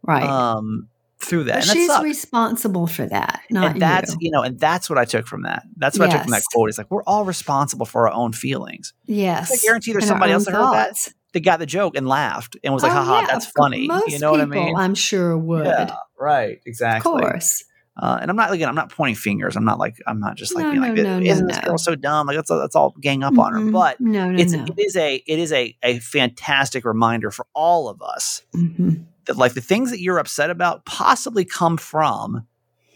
Right. 0.03 0.23
um, 0.23 0.88
through 1.19 1.45
that. 1.45 1.62
but 1.62 1.63
and 1.69 1.77
she's 1.77 1.88
sucks. 1.88 2.03
responsible 2.03 2.88
for 2.88 3.05
that, 3.07 3.41
not 3.49 3.71
and 3.73 3.81
that's 3.81 4.12
you. 4.13 4.17
you 4.21 4.31
know, 4.31 4.41
and 4.41 4.57
that's 4.59 4.89
what 4.89 4.97
I 4.97 5.05
took 5.05 5.27
from 5.27 5.41
that. 5.43 5.63
That's 5.77 5.99
what 5.99 6.09
I 6.09 6.12
took 6.13 6.21
from 6.21 6.31
that 6.31 6.43
quote. 6.53 6.69
It's 6.69 6.77
like 6.77 6.89
we're 6.89 7.03
all 7.03 7.25
responsible 7.25 7.85
for 7.85 8.07
our 8.07 8.13
own 8.13 8.31
feelings. 8.31 8.93
Yes. 9.05 9.51
I 9.51 9.57
guarantee 9.65 9.91
there's 9.91 10.03
And 10.05 10.09
somebody 10.09 10.31
else 10.31 10.45
that 10.45 10.53
heard 10.53 10.73
that. 10.73 10.95
They 11.33 11.41
got 11.41 11.59
the 11.59 11.65
joke 11.65 11.95
and 11.95 12.07
laughed 12.07 12.57
and 12.63 12.73
was 12.73 12.81
like, 12.83 12.91
Oh, 12.91 12.95
haha, 12.95 13.19
yeah, 13.21 13.27
that's 13.27 13.45
funny. 13.47 13.88
Most 13.88 14.07
you 14.09 14.19
know 14.19 14.31
what 14.31 14.39
I 14.41 14.45
people, 14.45 14.63
mean? 14.63 14.75
I'm 14.77 14.95
sure 14.95 15.38
would. 15.38 15.65
Yeah, 15.65 15.93
right. 16.19 16.59
Exactly. 16.65 17.12
Of 17.12 17.19
course. 17.21 17.63
Uh, 18.01 18.17
and 18.21 18.31
I'm 18.31 18.38
not 18.38 18.49
again. 18.53 18.69
I'm 18.69 18.75
not 18.75 18.89
pointing 18.91 19.15
fingers. 19.15 19.57
I'm 19.57 19.65
not 19.65 19.77
like. 19.77 19.97
I'm 20.07 20.21
not 20.21 20.38
just 20.38 20.55
like 20.55 20.63
No, 20.63 20.71
being 20.71 20.81
like, 20.81 20.93
no, 20.93 21.03
no, 21.03 21.19
no, 21.19 21.25
isn't 21.25 21.47
this 21.47 21.59
girl 21.59 21.77
so 21.77 21.95
dumb? 21.95 22.27
Like 22.27 22.38
let's 22.38 22.49
let's 22.49 22.75
all 22.75 22.95
gang 23.01 23.23
up 23.23 23.38
on 23.38 23.51
her. 23.53 23.59
Mm-mm. 23.59 23.73
But 23.73 23.99
no, 23.99 24.31
no, 24.31 24.39
it's 24.41 24.53
it 24.53 24.73
is 24.79 24.95
a 24.95 25.15
it 25.15 25.38
is 25.39 25.51
a 25.51 25.75
a 25.83 25.99
fantastic 25.99 26.85
reminder 26.85 27.29
for 27.29 27.45
all 27.53 27.89
of 27.89 28.01
us 28.01 28.43
Mhm. 28.55 29.03
that 29.25 29.35
like 29.35 29.53
the 29.53 29.59
things 29.62 29.91
that 29.91 29.99
you're 29.99 30.17
upset 30.17 30.49
about 30.49 30.85
possibly 30.85 31.43
come 31.43 31.75
from 31.75 32.47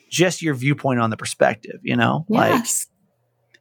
just 0.09 0.41
your 0.41 0.53
viewpoint 0.53 1.01
on 1.01 1.09
the 1.09 1.17
perspective. 1.17 1.81
You 1.83 1.97
know, 1.97 2.25
like 2.29 2.51
Yes. 2.53 2.87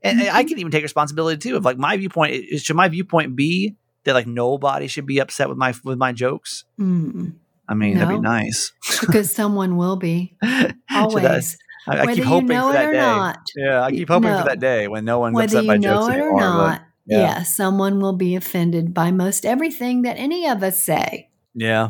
and, 0.00 0.20
and 0.20 0.28
Mm-hmm. 0.28 0.37
I 0.37 0.44
can 0.44 0.59
even 0.61 0.70
take 0.70 0.85
responsibility 0.85 1.38
too. 1.38 1.57
Of 1.57 1.64
like 1.64 1.76
my 1.76 1.96
viewpoint 1.96 2.44
should 2.61 2.76
my 2.76 2.87
viewpoint 2.88 3.35
be 3.35 3.74
that 4.05 4.14
like 4.14 4.28
nobody 4.28 4.87
should 4.87 5.07
be 5.07 5.18
upset 5.18 5.48
with 5.48 5.59
my 5.59 5.74
with 5.83 5.98
my 5.98 6.12
jokes. 6.12 6.64
Mm. 6.78 7.35
I 7.72 7.74
mean, 7.74 7.94
that'd 7.96 8.14
be 8.16 8.20
nice. 8.20 8.70
because 9.00 9.32
someone 9.40 9.76
will 9.78 9.96
be 9.96 10.37
I- 10.42 10.74
always, 10.90 11.56
I, 11.88 11.96
I 11.96 12.00
whether 12.04 12.08
keep 12.14 12.18
you 12.18 12.24
hoping 12.24 12.48
know 12.48 12.64
for 12.64 12.70
it 12.70 12.72
that 12.74 12.87
or 12.88 12.92
day. 12.92 12.98
not. 13.00 13.38
Yeah, 13.56 13.82
I 13.82 13.90
keep 13.90 14.08
hoping 14.08 14.30
No. 14.30 14.38
for 14.42 14.48
that 14.48 14.61
day 14.61 14.88
when 14.88 15.04
no 15.06 15.18
one 15.20 15.32
Whether 15.32 15.62
you 15.62 15.78
know 15.78 16.00
jokes 16.02 16.14
it 16.14 16.20
or 16.20 16.32
but- 16.35 16.38
not, 16.40 16.82
yeah. 17.06 17.18
yeah, 17.18 17.42
someone 17.44 17.98
will 17.98 18.12
be 18.12 18.37
offended 18.37 18.92
by 18.92 19.11
most 19.11 19.46
everything 19.46 20.02
that 20.02 20.18
any 20.18 20.46
of 20.46 20.62
us 20.62 20.85
say. 20.85 21.30
yeah, 21.54 21.88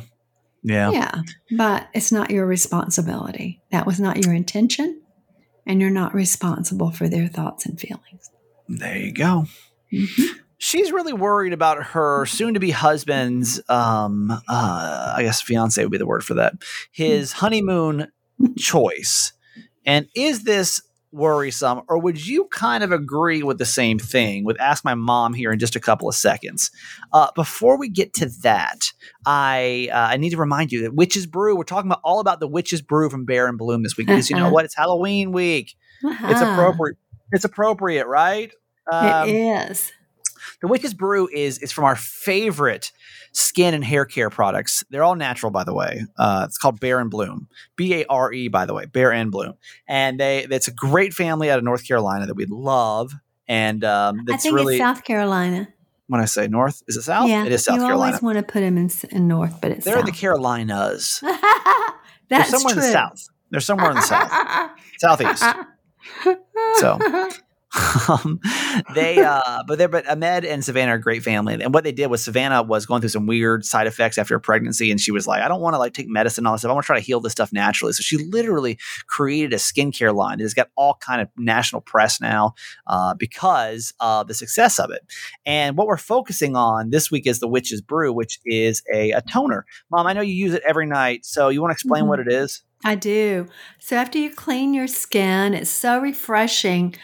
yeah, 0.63 0.91
Yeah, 0.93 1.23
but 1.57 1.89
it's 1.95 2.13
not 2.13 2.31
your 2.31 2.47
responsibility. 2.47 3.61
That 3.73 3.85
was 3.87 3.99
not 3.99 4.25
your 4.25 4.33
intention, 4.35 5.03
and 5.67 5.81
you're 5.81 5.91
not 5.91 6.15
responsible 6.15 6.93
for 6.93 7.09
their 7.09 7.27
thoughts 7.27 7.67
and 7.67 7.79
feelings. 7.81 8.31
There 8.69 8.97
you 8.97 9.13
go. 9.13 9.47
Mhm. 9.93 10.39
She's 10.65 10.93
really 10.93 11.13
worried 11.13 11.53
about 11.53 11.83
her 11.87 12.25
soon-to-be 12.25 12.71
husband's, 12.71 13.61
um, 13.69 14.31
uh, 14.31 15.15
I 15.17 15.23
guess 15.25 15.43
fiance 15.43 15.83
would 15.83 15.91
be 15.91 15.99
the 15.99 16.07
word 16.07 16.25
for 16.25 16.35
that. 16.35 16.55
His 16.93 17.33
honeymoon 17.33 18.13
choice, 18.57 19.33
and 19.85 20.07
is 20.15 20.45
this 20.45 20.81
worrisome, 21.11 21.83
or 21.89 21.99
would 21.99 22.25
you 22.25 22.45
kind 22.53 22.85
of 22.85 22.93
agree 22.93 23.43
with 23.43 23.59
the 23.59 23.65
same 23.65 23.99
thing? 23.99 24.45
With 24.45 24.61
ask 24.61 24.85
my 24.85 24.95
mom 24.95 25.35
here 25.35 25.51
in 25.51 25.59
just 25.59 25.75
a 25.75 25.81
couple 25.81 26.09
of 26.09 26.15
seconds. 26.15 26.71
Uh, 27.13 27.27
before 27.35 27.77
we 27.77 27.89
get 27.89 28.15
to 28.15 28.31
that, 28.45 28.93
I 29.27 29.89
uh, 29.93 29.97
I 30.13 30.17
need 30.17 30.31
to 30.31 30.37
remind 30.37 30.71
you 30.71 30.83
that 30.83 30.95
Witches 30.95 31.27
Brew. 31.27 31.57
We're 31.57 31.65
talking 31.65 31.91
about 31.91 32.03
all 32.05 32.21
about 32.21 32.39
the 32.39 32.47
Witches 32.47 32.83
Brew 32.83 33.11
from 33.11 33.25
Bare 33.25 33.49
and 33.49 33.59
Bloom 33.59 33.83
this 33.83 33.97
week 33.97 34.07
because 34.07 34.31
you 34.31 34.37
know 34.37 34.49
what? 34.49 34.65
It's 34.65 34.77
Halloween 34.77 35.33
week. 35.33 35.75
It's 36.05 36.41
Ah, 36.41 36.53
appropriate. 36.53 36.99
It's 37.33 37.45
appropriate, 37.45 38.07
right? 38.07 38.53
Um, 38.93 39.29
it 39.29 39.35
is. 39.35 39.91
The 40.61 40.69
Witch's 40.69 40.95
Brew 40.95 41.29
is 41.33 41.59
is 41.59 41.73
from 41.73 41.85
our 41.85 41.97
favorite 41.97 42.93
skin 43.33 43.75
and 43.75 43.85
hair 43.85 44.05
care 44.05 44.31
products. 44.31 44.85
They're 44.91 45.05
all 45.05 45.15
natural, 45.15 45.51
by 45.51 45.65
the 45.65 45.73
way. 45.75 46.03
Uh, 46.19 46.45
it's 46.47 46.59
called 46.59 46.81
Bare 46.81 46.99
and 47.01 47.11
Bloom, 47.11 47.49
B 47.77 47.95
A 47.95 48.05
R 48.09 48.33
E, 48.33 48.49
by 48.49 48.67
the 48.67 48.75
way, 48.75 48.87
Bare 48.87 49.13
and 49.13 49.31
Bloom, 49.31 49.55
and 49.89 50.19
they 50.21 50.45
it's 50.51 50.69
a 50.69 50.73
great 50.73 51.15
family 51.15 51.51
out 51.51 51.59
of 51.59 51.65
North 51.65 51.87
Carolina 51.87 52.27
that 52.27 52.35
we 52.35 52.47
love, 52.47 53.13
and 53.49 53.85
um, 53.85 54.25
I 54.31 54.37
think 54.37 54.55
really 54.55 54.75
it's 54.77 54.83
South 54.83 55.05
Carolina. 55.05 55.69
when 56.09 56.21
I 56.21 56.27
say 56.27 56.47
North, 56.49 56.83
is 56.89 56.97
it 56.97 57.03
South? 57.03 57.29
yeah, 57.29 57.45
it 57.45 57.53
is 57.53 57.65
South 57.65 57.77
you 57.77 57.83
Carolina. 57.83 58.13
always 58.13 58.23
want 58.23 58.37
to 58.39 58.43
put 58.43 58.61
them 58.61 58.77
in, 58.77 58.91
in 59.11 59.29
North, 59.29 59.61
but 59.61 59.71
it's 59.71 59.85
They're 59.85 59.95
in 59.99 60.07
South. 60.07 60.15
the 60.15 60.19
Carolinas. 60.21 61.21
They're 62.29 62.39
That's 62.39 62.51
somewhere 62.51 62.75
true. 62.75 62.83
in 62.83 62.89
the 62.89 62.93
South. 62.93 63.29
They're 63.51 63.61
somewhere 63.61 63.91
in 63.91 63.97
the 63.97 64.03
South, 64.03 64.71
southeast. 64.99 65.45
So, 66.77 66.99
they 68.95 69.19
uh 69.19 69.63
but 69.67 69.79
they 69.79 69.87
but 69.87 70.09
ahmed 70.09 70.45
and 70.45 70.65
savannah 70.65 70.93
are 70.93 70.97
a 70.97 71.01
great 71.01 71.23
family 71.23 71.55
and 71.55 71.73
what 71.73 71.85
they 71.85 71.93
did 71.93 72.07
was 72.09 72.23
savannah 72.23 72.63
was 72.63 72.85
going 72.87 73.01
through 73.01 73.09
some 73.09 73.27
weird 73.27 73.65
side 73.65 73.87
effects 73.87 74.19
after 74.19 74.35
her 74.35 74.39
pregnancy 74.41 74.91
and 74.91 75.01
she 75.01 75.11
was 75.11 75.27
like 75.27 75.43
i 75.43 75.49
don't 75.49 75.61
want 75.61 75.75
to 75.75 75.79
like 75.79 75.93
take 75.95 76.09
medicine 76.09 76.43
and 76.43 76.49
all 76.49 76.55
this 76.55 76.61
stuff. 76.63 76.71
I 76.71 76.75
want 76.75 76.85
to 76.85 76.87
try 76.87 76.99
to 76.99 77.05
heal 77.05 77.21
this 77.21 77.33
stuff 77.33 77.53
naturally. 77.53 77.93
So 77.93 78.03
she 78.03 78.19
literally 78.19 78.79
created 79.07 79.53
a 79.53 79.57
skincare 79.57 80.15
line 80.15 80.41
it's 80.41 80.55
got 80.55 80.69
all 80.77 80.95
kind 81.01 81.21
of 81.23 81.29
national 81.37 81.81
press 81.83 82.21
now 82.21 82.55
uh, 82.87 83.15
because 83.15 83.93
of 84.01 84.27
the 84.29 84.35
success 84.35 84.79
of 84.79 84.91
it. 84.91 85.03
And 85.47 85.77
what 85.77 85.87
we're 85.87 85.97
focusing 85.97 86.57
on 86.57 86.91
this 86.91 87.11
week 87.11 87.27
is 87.27 87.41
the 87.41 87.49
witch's 87.49 87.81
brew 87.81 88.13
which 88.13 88.39
is 88.45 88.83
a, 88.93 89.13
a 89.13 89.23
toner. 89.23 89.65
Mom 89.91 90.07
i 90.07 90.13
know 90.13 90.21
you 90.21 90.35
use 90.35 90.55
it 90.55 90.63
every 90.67 90.87
night 90.87 91.25
so 91.25 91.49
you 91.49 91.61
want 91.61 91.71
to 91.71 91.75
explain 91.75 92.05
Mhm. 92.05 92.09
what 92.09 92.21
it 92.21 92.31
is? 92.33 92.63
I 92.85 92.97
do. 92.97 93.47
So 93.79 93.95
after 93.97 94.19
you 94.19 94.35
clean 94.35 94.75
your 94.75 94.89
skin, 94.89 95.55
it's 95.55 95.71
so 95.71 96.01
refreshing 96.01 96.97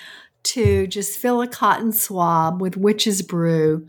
to 0.45 0.87
just 0.87 1.19
fill 1.19 1.43
a 1.43 1.49
cotton 1.49 1.93
swab 1.93 2.61
with 2.61 2.77
witch's 2.77 3.23
brew 3.23 3.87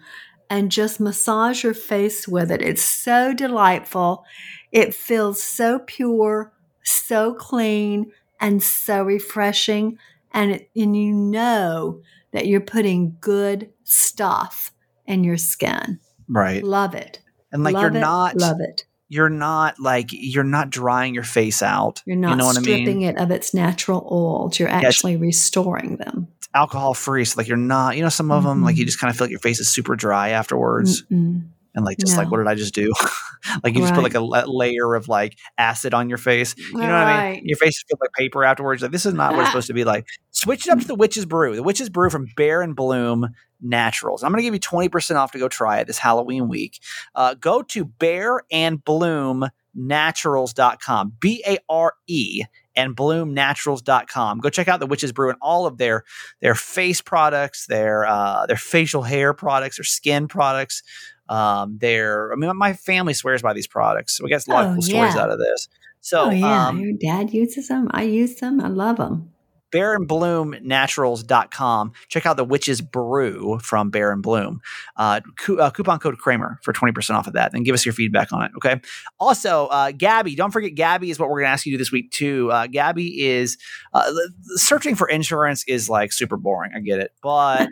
and 0.49 0.71
just 0.71 0.99
massage 0.99 1.63
your 1.63 1.73
face 1.73 2.27
with 2.27 2.51
it. 2.51 2.61
It's 2.61 2.81
so 2.81 3.33
delightful. 3.33 4.25
It 4.71 4.93
feels 4.93 5.41
so 5.41 5.79
pure, 5.79 6.51
so 6.83 7.33
clean, 7.33 8.11
and 8.39 8.61
so 8.63 9.03
refreshing. 9.03 9.97
And, 10.31 10.51
it, 10.51 10.69
and 10.75 10.95
you 10.97 11.13
know 11.13 12.01
that 12.31 12.47
you're 12.47 12.61
putting 12.61 13.17
good 13.21 13.69
stuff 13.83 14.71
in 15.05 15.23
your 15.23 15.37
skin. 15.37 15.99
right 16.27 16.63
Love 16.63 16.93
it. 16.93 17.19
and 17.51 17.63
like 17.63 17.73
love 17.73 17.81
you're 17.81 17.95
it, 17.95 17.99
not 17.99 18.35
love 18.37 18.57
it. 18.59 18.85
you're 19.07 19.29
not 19.29 19.79
like 19.79 20.09
you're 20.11 20.43
not 20.43 20.69
drying 20.69 21.15
your 21.15 21.23
face 21.23 21.63
out. 21.63 22.03
You're 22.05 22.15
not 22.15 22.31
you 22.31 22.35
know 22.37 22.45
what 22.45 22.57
I 22.57 22.61
stripping 22.61 22.99
mean? 22.99 23.09
it 23.09 23.17
of 23.17 23.31
its 23.31 23.53
natural 23.53 24.07
oils. 24.11 24.59
You're 24.59 24.69
actually 24.69 25.15
restoring 25.17 25.97
them. 25.97 26.27
Alcohol 26.53 26.93
free, 26.93 27.25
so 27.25 27.35
like 27.37 27.47
you're 27.47 27.57
not. 27.57 27.95
You 27.95 28.03
know, 28.03 28.09
some 28.09 28.31
of 28.31 28.43
them 28.43 28.63
like 28.63 28.75
you 28.77 28.83
Mhm. 28.83 28.87
just 28.87 28.99
kind 28.99 29.11
of 29.11 29.17
feel 29.17 29.25
like 29.25 29.31
your 29.31 29.39
face 29.39 29.59
is 29.59 29.71
super 29.71 29.95
dry 29.95 30.29
afterwards, 30.29 31.03
Mm-mm. 31.03 31.47
and 31.75 31.85
like 31.85 31.97
just 31.99 32.17
like 32.17 32.31
what 32.31 32.37
did 32.37 32.47
I 32.47 32.55
just 32.55 32.73
do? 32.73 32.91
like 33.63 33.75
you 33.75 33.81
just 33.81 33.93
put 33.93 34.01
like 34.03 34.15
a 34.15 34.19
la- 34.19 34.45
layer 34.47 34.95
of 34.95 35.07
like 35.07 35.37
acid 35.59 35.93
on 35.93 36.09
your 36.09 36.17
face. 36.17 36.55
You 36.57 36.73
know 36.79 36.87
what 36.87 36.89
I 36.89 37.31
mean? 37.33 37.43
Your 37.45 37.57
face 37.57 37.83
feels 37.87 37.99
like 38.01 38.11
paper 38.13 38.43
afterwards. 38.43 38.81
Like 38.81 38.91
this 38.91 39.05
is 39.05 39.13
not 39.13 39.33
what 39.33 39.41
it's 39.41 39.49
supposed 39.51 39.67
to 39.67 39.73
be 39.73 39.83
like. 39.83 40.07
Switch 40.31 40.65
it 40.67 40.71
up 40.71 40.79
to 40.79 40.87
the 40.87 40.95
Witch's 40.95 41.25
Brew. 41.25 41.55
The 41.55 41.61
Witch's 41.63 41.89
Brew 41.89 42.09
from 42.09 42.27
Bare 42.35 42.61
and 42.63 42.75
Bloom 42.75 43.27
Naturals. 43.61 44.23
I'm 44.23 44.31
going 44.31 44.37
to 44.39 44.43
give 44.43 44.53
you 44.53 44.59
20% 44.59 45.15
off 45.17 45.33
to 45.33 45.37
go 45.37 45.47
try 45.49 45.79
it 45.79 45.85
this 45.87 45.97
Halloween 45.99 46.47
week. 46.47 46.79
Uh, 47.13 47.33
go 47.35 47.61
to 47.61 47.85
Bare 47.85 48.41
and 48.51 48.83
Bloom 48.83 49.47
naturals.com 49.75 51.13
b-a-r-e 51.19 52.41
and 52.79 52.95
bloomnaturals.com 52.95 54.39
go 54.39 54.49
check 54.49 54.67
out 54.67 54.79
the 54.79 54.85
witches 54.85 55.11
brew 55.11 55.29
and 55.29 55.37
all 55.41 55.65
of 55.65 55.77
their 55.77 56.03
their 56.41 56.55
face 56.55 57.01
products 57.01 57.67
their 57.67 58.05
uh 58.05 58.45
their 58.45 58.55
facial 58.57 59.03
hair 59.03 59.33
products 59.33 59.77
their 59.77 59.83
skin 59.83 60.27
products 60.27 60.81
um 61.27 61.77
their 61.79 62.31
i 62.31 62.35
mean 62.35 62.55
my 62.57 62.73
family 62.73 63.13
swears 63.13 63.41
by 63.41 63.53
these 63.53 63.67
products 63.67 64.21
we 64.21 64.29
got 64.29 64.47
a 64.47 64.51
lot 64.51 64.65
of 64.65 64.71
Oh, 64.71 64.73
cool 64.75 64.81
stories 64.81 65.15
out 65.15 65.29
of 65.29 65.39
this 65.39 65.67
so 66.01 66.25
oh 66.25 66.29
yeah, 66.29 66.67
um 66.67 66.79
your 66.79 66.93
dad 66.93 67.33
uses 67.33 67.67
them. 67.67 67.89
I 67.91 68.03
use 68.03 68.35
them. 68.35 68.61
I 68.61 68.69
love 68.69 68.97
them. 68.97 69.31
Bare 69.71 69.93
and 69.93 70.07
Bloom 70.07 70.55
Naturals.com. 70.61 71.91
Check 72.07 72.25
out 72.25 72.37
the 72.37 72.43
Witch's 72.45 72.81
Brew 72.81 73.59
from 73.61 73.89
Bare 73.89 74.11
and 74.11 74.21
Bloom. 74.23 74.61
Uh, 74.95 75.21
cu- 75.37 75.59
uh, 75.59 75.69
coupon 75.69 75.99
code 75.99 76.17
Kramer 76.17 76.59
for 76.63 76.73
20% 76.73 77.15
off 77.15 77.27
of 77.27 77.33
that. 77.33 77.53
And 77.53 77.65
give 77.65 77.73
us 77.73 77.85
your 77.85 77.93
feedback 77.93 78.31
on 78.33 78.43
it. 78.43 78.51
Okay. 78.57 78.81
Also, 79.19 79.67
uh, 79.67 79.91
Gabi, 79.91 80.35
don't 80.35 80.51
forget 80.51 80.73
Gabi 80.75 81.09
is 81.09 81.19
what 81.19 81.29
we're 81.29 81.39
going 81.39 81.47
to 81.47 81.51
ask 81.53 81.65
you 81.65 81.71
to 81.71 81.77
do 81.77 81.81
this 81.81 81.91
week 81.91 82.11
too. 82.11 82.51
Uh, 82.51 82.67
Gabi 82.67 83.17
is 83.17 83.57
uh, 83.93 84.11
searching 84.55 84.95
for 84.95 85.07
insurance 85.07 85.63
is 85.67 85.89
like 85.89 86.11
super 86.11 86.37
boring. 86.37 86.71
I 86.75 86.79
get 86.79 86.99
it. 86.99 87.11
But 87.21 87.69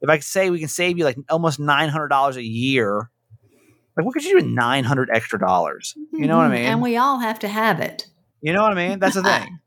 if 0.00 0.08
I 0.08 0.16
could 0.16 0.24
say 0.24 0.50
we 0.50 0.58
can 0.58 0.68
save 0.68 0.98
you 0.98 1.04
like 1.04 1.16
almost 1.30 1.60
$900 1.60 2.36
a 2.36 2.42
year, 2.42 3.10
like 3.96 4.06
what 4.06 4.12
could 4.14 4.24
you 4.24 4.30
do 4.30 4.36
with 4.36 4.46
900 4.46 5.10
extra 5.12 5.38
dollars? 5.38 5.94
You 6.12 6.26
know 6.26 6.36
what 6.36 6.46
I 6.46 6.48
Mhm. 6.48 6.52
mean? 6.52 6.64
And 6.64 6.82
we 6.82 6.96
all 6.96 7.18
have 7.18 7.38
to 7.40 7.48
have 7.48 7.78
it. 7.80 8.06
You 8.40 8.52
know 8.52 8.62
what 8.62 8.72
I 8.72 8.88
mean? 8.88 8.98
That's 8.98 9.14
the 9.14 9.22
thing. 9.22 9.58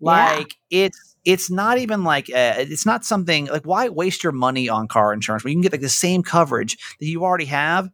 Yeah. 0.00 0.34
Like 0.36 0.54
it's 0.70 1.13
it's 1.24 1.50
not 1.50 1.78
even 1.78 2.04
like 2.04 2.28
uh, 2.30 2.54
it's 2.58 2.86
not 2.86 3.04
something 3.04 3.46
like 3.46 3.64
why 3.64 3.88
waste 3.88 4.22
your 4.22 4.32
money 4.32 4.68
on 4.68 4.88
car 4.88 5.12
insurance 5.12 5.44
when 5.44 5.52
you 5.52 5.56
can 5.56 5.62
get 5.62 5.72
like 5.72 5.80
the 5.80 5.88
same 5.88 6.22
coverage 6.22 6.76
that 7.00 7.06
you 7.06 7.24
already 7.24 7.46
have, 7.46 7.90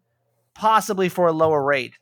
possibly 0.54 1.08
for 1.08 1.26
a 1.28 1.32
lower 1.32 1.62
rate. 1.62 1.94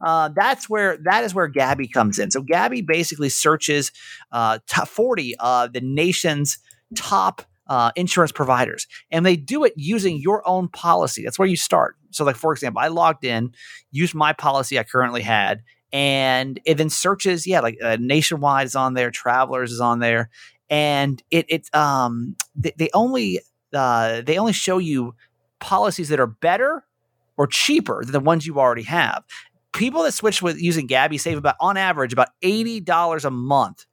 Uh, 0.00 0.28
that's 0.34 0.68
where 0.68 0.98
that 0.98 1.24
is 1.24 1.34
where 1.34 1.50
Gabi 1.50 1.90
comes 1.90 2.18
in. 2.18 2.30
So 2.30 2.42
Gabi 2.42 2.86
basically 2.86 3.28
searches 3.28 3.92
uh, 4.30 4.58
top 4.66 4.88
forty 4.88 5.36
of 5.38 5.72
the 5.72 5.80
nation's 5.80 6.58
top 6.94 7.42
uh, 7.66 7.90
insurance 7.96 8.32
providers, 8.32 8.86
and 9.10 9.26
they 9.26 9.36
do 9.36 9.64
it 9.64 9.72
using 9.76 10.18
your 10.18 10.46
own 10.46 10.68
policy. 10.68 11.24
That's 11.24 11.38
where 11.38 11.48
you 11.48 11.56
start. 11.56 11.96
So, 12.10 12.24
like 12.24 12.36
for 12.36 12.52
example, 12.52 12.80
I 12.80 12.88
logged 12.88 13.24
in, 13.24 13.52
used 13.90 14.14
my 14.14 14.32
policy 14.32 14.78
I 14.78 14.84
currently 14.84 15.22
had, 15.22 15.62
and 15.92 16.60
it 16.64 16.74
then 16.74 16.90
searches 16.90 17.46
yeah 17.46 17.60
like 17.60 17.78
uh, 17.82 17.96
nationwide 17.98 18.66
is 18.66 18.76
on 18.76 18.94
there 18.94 19.10
travelers 19.10 19.72
is 19.72 19.80
on 19.80 19.98
there 20.00 20.28
and 20.70 21.22
it 21.30 21.46
it 21.48 21.74
um 21.74 22.36
they, 22.54 22.72
they 22.76 22.90
only 22.94 23.40
uh 23.74 24.22
they 24.22 24.38
only 24.38 24.52
show 24.52 24.78
you 24.78 25.14
policies 25.60 26.08
that 26.08 26.20
are 26.20 26.26
better 26.26 26.84
or 27.36 27.46
cheaper 27.46 28.02
than 28.02 28.12
the 28.12 28.20
ones 28.20 28.46
you 28.46 28.58
already 28.58 28.82
have. 28.82 29.24
People 29.72 30.02
that 30.04 30.12
switch 30.12 30.40
with 30.40 30.60
using 30.60 30.88
gabi 30.88 31.20
save 31.20 31.36
about 31.36 31.56
on 31.60 31.76
average 31.76 32.12
about 32.12 32.28
$80 32.42 33.24
a 33.24 33.30
month 33.30 33.84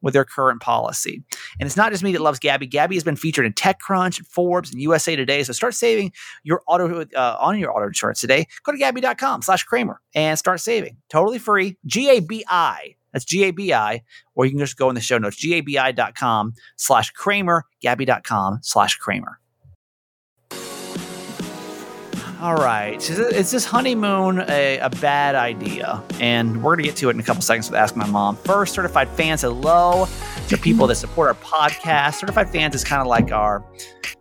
with 0.00 0.14
their 0.14 0.24
current 0.24 0.60
policy. 0.60 1.22
And 1.58 1.66
it's 1.66 1.76
not 1.76 1.90
just 1.90 2.04
me 2.04 2.12
that 2.12 2.20
loves 2.20 2.38
gabi. 2.38 2.70
Gabi 2.70 2.94
has 2.94 3.04
been 3.04 3.16
featured 3.16 3.46
in 3.46 3.52
techcrunch 3.52 4.24
forbes 4.26 4.70
and 4.72 4.80
usa 4.80 5.16
today. 5.16 5.42
So 5.42 5.52
start 5.52 5.74
saving 5.74 6.12
your 6.44 6.62
auto 6.66 7.02
uh, 7.02 7.36
on 7.40 7.58
your 7.58 7.76
auto 7.76 7.86
insurance 7.86 8.20
today. 8.20 8.46
Go 8.64 8.72
to 8.72 8.78
gabi.com 8.78 9.42
slash 9.42 9.64
kramer 9.64 10.00
and 10.14 10.38
start 10.38 10.60
saving. 10.60 10.96
Totally 11.08 11.38
free. 11.38 11.76
G-a-b-i 11.86 12.96
that's 13.12 13.24
g-a-b-i 13.24 14.02
or 14.34 14.44
you 14.44 14.50
can 14.50 14.58
just 14.58 14.76
go 14.76 14.88
in 14.88 14.94
the 14.94 15.00
show 15.00 15.18
notes 15.18 15.36
g-a-b-i.com 15.36 16.54
slash 16.76 17.10
kramer 17.10 17.64
gabi.com 17.84 18.58
slash 18.62 18.96
kramer. 18.96 19.38
All 22.40 22.54
right 22.54 23.02
is 23.10 23.50
this 23.50 23.64
honeymoon 23.64 24.44
a, 24.48 24.78
a 24.78 24.90
bad 24.90 25.34
idea? 25.34 26.02
And 26.20 26.62
we're 26.62 26.76
going 26.76 26.84
to 26.84 26.90
get 26.90 26.96
to 26.98 27.08
it 27.08 27.14
in 27.14 27.20
a 27.20 27.24
couple 27.24 27.42
seconds 27.42 27.68
with 27.68 27.78
ask 27.78 27.96
my 27.96 28.06
mom. 28.06 28.36
First 28.36 28.74
certified 28.74 29.08
fans 29.10 29.42
hello. 29.42 30.06
To 30.48 30.56
people 30.56 30.86
that 30.86 30.94
support 30.94 31.28
our 31.28 31.34
podcast 31.34 32.14
certified 32.14 32.48
fans 32.50 32.74
is 32.74 32.84
kind 32.84 33.02
of 33.02 33.08
like 33.08 33.32
our 33.32 33.64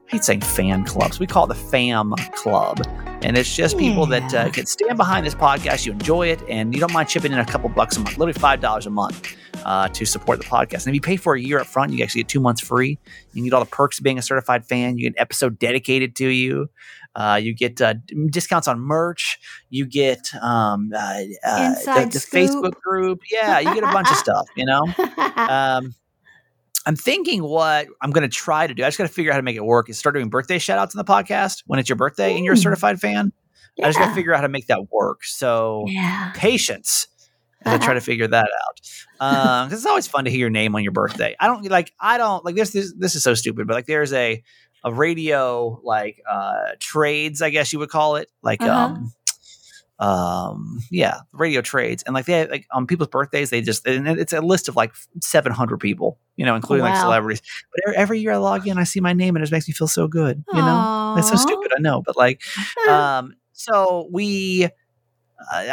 I 0.08 0.12
hate 0.12 0.24
saying 0.24 0.42
fan 0.42 0.86
clubs. 0.86 1.20
We 1.20 1.28
call 1.28 1.44
it 1.46 1.48
the 1.50 1.56
fam 1.56 2.14
club. 2.34 2.82
And 3.24 3.38
it's 3.38 3.54
just 3.54 3.78
people 3.78 4.06
that 4.06 4.34
uh, 4.34 4.50
can 4.50 4.66
stand 4.66 4.96
behind 4.96 5.26
this 5.26 5.36
podcast. 5.36 5.86
You 5.86 5.92
enjoy 5.92 6.28
it 6.28 6.42
and 6.48 6.74
you 6.74 6.80
don't 6.80 6.94
mind 6.94 7.10
chipping 7.10 7.34
in 7.34 7.40
a 7.40 7.46
couple 7.46 7.68
bucks 7.68 7.98
a 7.98 8.00
month, 8.00 8.18
literally 8.18 8.40
$5 8.40 8.86
a 8.86 8.90
month 8.90 9.36
uh, 9.66 9.90
to 9.90 10.06
support 10.06 10.40
the 10.40 10.46
podcast. 10.46 10.86
And 10.86 10.88
if 10.88 10.94
you 10.94 11.02
pay 11.02 11.18
for 11.18 11.36
a 11.36 11.42
year 11.42 11.60
up 11.60 11.68
front, 11.68 11.92
you 11.92 12.02
actually 12.06 12.22
get 12.22 12.30
two 12.30 12.40
months 12.40 12.62
free. 12.62 12.98
You 13.34 13.44
get 13.44 13.52
all 13.52 13.60
the 13.60 13.70
perks 13.70 14.00
of 14.00 14.06
being 14.06 14.18
a 14.18 14.22
certified 14.22 14.66
fan. 14.66 14.98
You 14.98 15.04
get 15.04 15.18
an 15.18 15.20
episode 15.20 15.60
dedicated 15.60 16.16
to 16.18 16.28
you. 16.30 16.70
Uh, 17.14 17.40
you 17.42 17.54
get 17.54 17.82
uh, 17.82 17.96
discounts 18.30 18.70
on 18.70 18.80
merch. 18.80 19.40
You 19.70 19.86
get 19.86 20.34
um, 20.42 20.92
uh, 20.96 21.24
uh, 21.44 21.74
the, 21.74 22.10
the. 22.14 22.20
Facebook 22.20 22.76
group. 22.76 23.20
Yeah, 23.30 23.60
you 23.60 23.74
get 23.74 23.84
a 23.84 23.92
bunch 23.92 24.10
of 24.10 24.16
stuff, 24.16 24.48
you 24.56 24.66
know? 24.66 24.86
um, 25.36 25.96
I'm 26.88 26.96
thinking 26.96 27.44
what 27.44 27.88
I'm 28.02 28.12
going 28.12 28.28
to 28.28 28.34
try 28.34 28.66
to 28.66 28.74
do. 28.74 28.84
I 28.84 28.88
just 28.88 28.98
got 28.98 29.06
to 29.08 29.14
figure 29.14 29.32
out 29.32 29.36
how 29.36 29.40
to 29.40 29.44
make 29.44 29.58
it 29.58 29.66
work. 29.66 29.90
Is 29.90 30.00
start 30.00 30.16
doing 30.16 30.30
birthday 30.30 30.58
shout 30.58 30.80
outs 30.80 30.96
in 30.96 30.98
the 30.98 31.04
podcast 31.04 31.64
when 31.68 31.80
it's 31.80 31.90
your 31.90 31.98
birthday 31.98 32.36
and 32.36 32.46
you're 32.46 32.54
a 32.54 32.58
certified 32.58 33.00
fan. 33.00 33.34
I 33.84 33.88
just 33.88 34.00
got 34.00 34.08
to 34.10 34.16
figure 34.16 34.34
out 34.34 34.38
how 34.38 34.48
to 34.48 34.50
make 34.50 34.68
that 34.68 34.90
work. 34.92 35.24
So 35.24 35.84
yeah. 35.88 36.32
patience 36.34 37.08
I 37.66 37.78
try 37.78 37.94
to 37.94 38.02
figure 38.02 38.28
that 38.28 38.48
out. 38.48 39.66
Because 39.68 39.80
it's 39.80 39.86
always 39.86 40.08
fun 40.08 40.26
to 40.26 40.32
hear 40.32 40.40
your 40.40 40.50
name 40.50 40.76
on 40.76 40.84
your 40.84 40.92
birthday. 40.94 41.36
I 41.40 41.48
don't 41.48 41.70
like. 41.70 41.94
I 42.00 42.18
don't 42.18 42.46
like 42.46 42.56
this. 42.56 42.72
This, 42.72 42.94
this 42.98 43.16
is 43.16 43.24
so 43.24 43.34
stupid. 43.34 43.68
But 43.68 43.74
like, 43.74 43.86
there's 43.86 44.14
a 44.14 44.42
a 44.84 44.94
radio 44.94 45.82
like 45.84 46.22
uh 46.30 46.72
trades, 46.80 47.42
I 47.42 47.50
guess 47.50 47.74
you 47.74 47.80
would 47.80 47.90
call 47.90 48.16
it. 48.16 48.30
Like 48.42 48.62
Uh-huh. 48.62 48.72
um 48.72 49.12
um 50.00 50.80
yeah 50.92 51.22
radio 51.34 51.62
trades. 51.62 52.04
And 52.06 52.14
like 52.14 52.26
they 52.26 52.48
like 52.48 52.68
on 52.72 52.86
people's 52.86 53.10
birthdays 53.10 53.50
they 53.50 53.62
just 53.62 53.88
and 53.88 54.08
it's 54.08 54.32
a 54.34 54.42
list 54.42 54.68
of 54.70 54.76
like 54.76 54.94
700 55.22 55.78
people 55.80 56.20
you 56.36 56.46
know 56.46 56.56
including 56.56 56.84
like 56.84 56.96
celebrities. 56.96 57.42
But 57.86 57.96
every, 57.96 58.20
year 58.20 58.34
i 58.34 58.38
log 58.38 58.68
in 58.68 58.78
i 58.78 58.84
see 58.84 59.00
my 59.00 59.14
name 59.14 59.36
and 59.36 59.42
it 59.42 59.46
just 59.46 59.52
makes 59.52 59.68
me 59.68 59.74
feel 59.74 59.88
so 59.88 60.08
good 60.08 60.44
you 60.54 60.62
know? 60.62 60.88
It's 61.16 61.30
so 61.30 61.36
stupid 61.36 61.72
i 61.76 61.80
know 61.82 62.04
but 62.06 62.16
like 62.16 62.42
um 62.90 63.34
so 63.54 64.08
we 64.12 64.66
uh, 64.66 64.70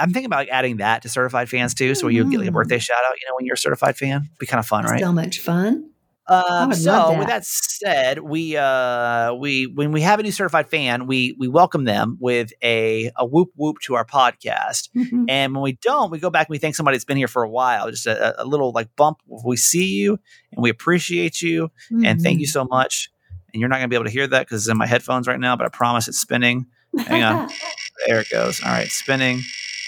i'm 0.00 0.10
thinking 0.12 0.26
about 0.26 0.38
like, 0.38 0.48
adding 0.48 0.78
that 0.78 1.02
to 1.02 1.08
certified 1.08 1.48
fans 1.50 1.74
too 1.74 1.94
so 1.94 2.08
you 2.08 2.24
get 2.30 2.38
like 2.40 2.48
a 2.48 2.50
Mm. 2.50 2.54
birthday 2.54 2.78
shout 2.78 2.96
out 3.06 3.14
you 3.20 3.26
know 3.28 3.34
when 3.36 3.44
you're 3.46 3.54
a 3.54 3.58
certified 3.58 3.96
fan. 3.96 4.28
Be 4.38 4.46
kind 4.46 4.58
of 4.58 4.66
fun 4.66 4.84
right? 4.84 5.00
So 5.00 5.12
much 5.12 5.38
fun. 5.40 5.90
Um, 6.26 6.72
so 6.72 6.90
love 6.90 7.18
with 7.18 7.26
that. 7.28 7.42
that 7.42 7.44
said, 7.44 8.18
we 8.20 8.56
uh 8.56 9.34
we 9.34 9.66
when 9.66 9.92
we 9.92 10.00
have 10.00 10.18
a 10.20 10.22
new 10.22 10.32
certified 10.32 10.68
fan, 10.68 11.06
we 11.06 11.34
we 11.38 11.48
welcome 11.48 11.84
them 11.84 12.16
with 12.20 12.52
a 12.62 13.10
a 13.16 13.26
whoop 13.26 13.50
whoop 13.56 13.78
to 13.84 13.94
our 13.94 14.04
podcast. 14.06 14.88
Mhm. 14.96 15.26
And 15.28 15.52
when 15.54 15.62
we 15.62 15.72
don't, 15.82 16.10
we 16.10 16.18
go 16.18 16.30
back 16.30 16.48
and 16.48 16.52
we 16.54 16.58
thank 16.58 16.74
somebody 16.76 16.96
that's 16.96 17.04
been 17.04 17.16
here 17.18 17.28
for 17.28 17.42
a 17.42 17.48
while. 17.50 17.90
Just 17.90 18.06
a, 18.06 18.40
a 18.42 18.44
little 18.44 18.72
like 18.72 18.88
bump. 18.96 19.18
We 19.44 19.56
see 19.56 19.86
you 19.86 20.18
and 20.52 20.62
we 20.62 20.70
appreciate 20.70 21.42
you 21.42 21.70
and 22.04 22.20
thank 22.22 22.40
you 22.40 22.46
Mhm. 22.46 22.50
so 22.50 22.64
much. 22.64 23.10
and 23.52 23.60
you're 23.60 23.68
not 23.68 23.76
going 23.76 23.84
to 23.84 23.88
be 23.88 23.94
able 23.96 24.06
to 24.06 24.10
hear 24.10 24.26
that 24.26 24.40
because 24.46 24.62
it's 24.62 24.70
in 24.70 24.76
my 24.76 24.86
headphones 24.86 25.28
right 25.28 25.38
now. 25.38 25.54
But 25.56 25.66
I 25.66 25.68
promise 25.68 26.08
it's 26.08 26.18
spinning. 26.18 26.66
Hang 27.06 27.22
on. 27.22 27.50
There 28.06 28.20
it 28.20 28.28
goes. 28.30 28.60
All 28.62 28.70
right, 28.70 28.88
spinning, 28.88 29.40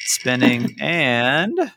spinning, 0.04 0.76
and 0.80 1.52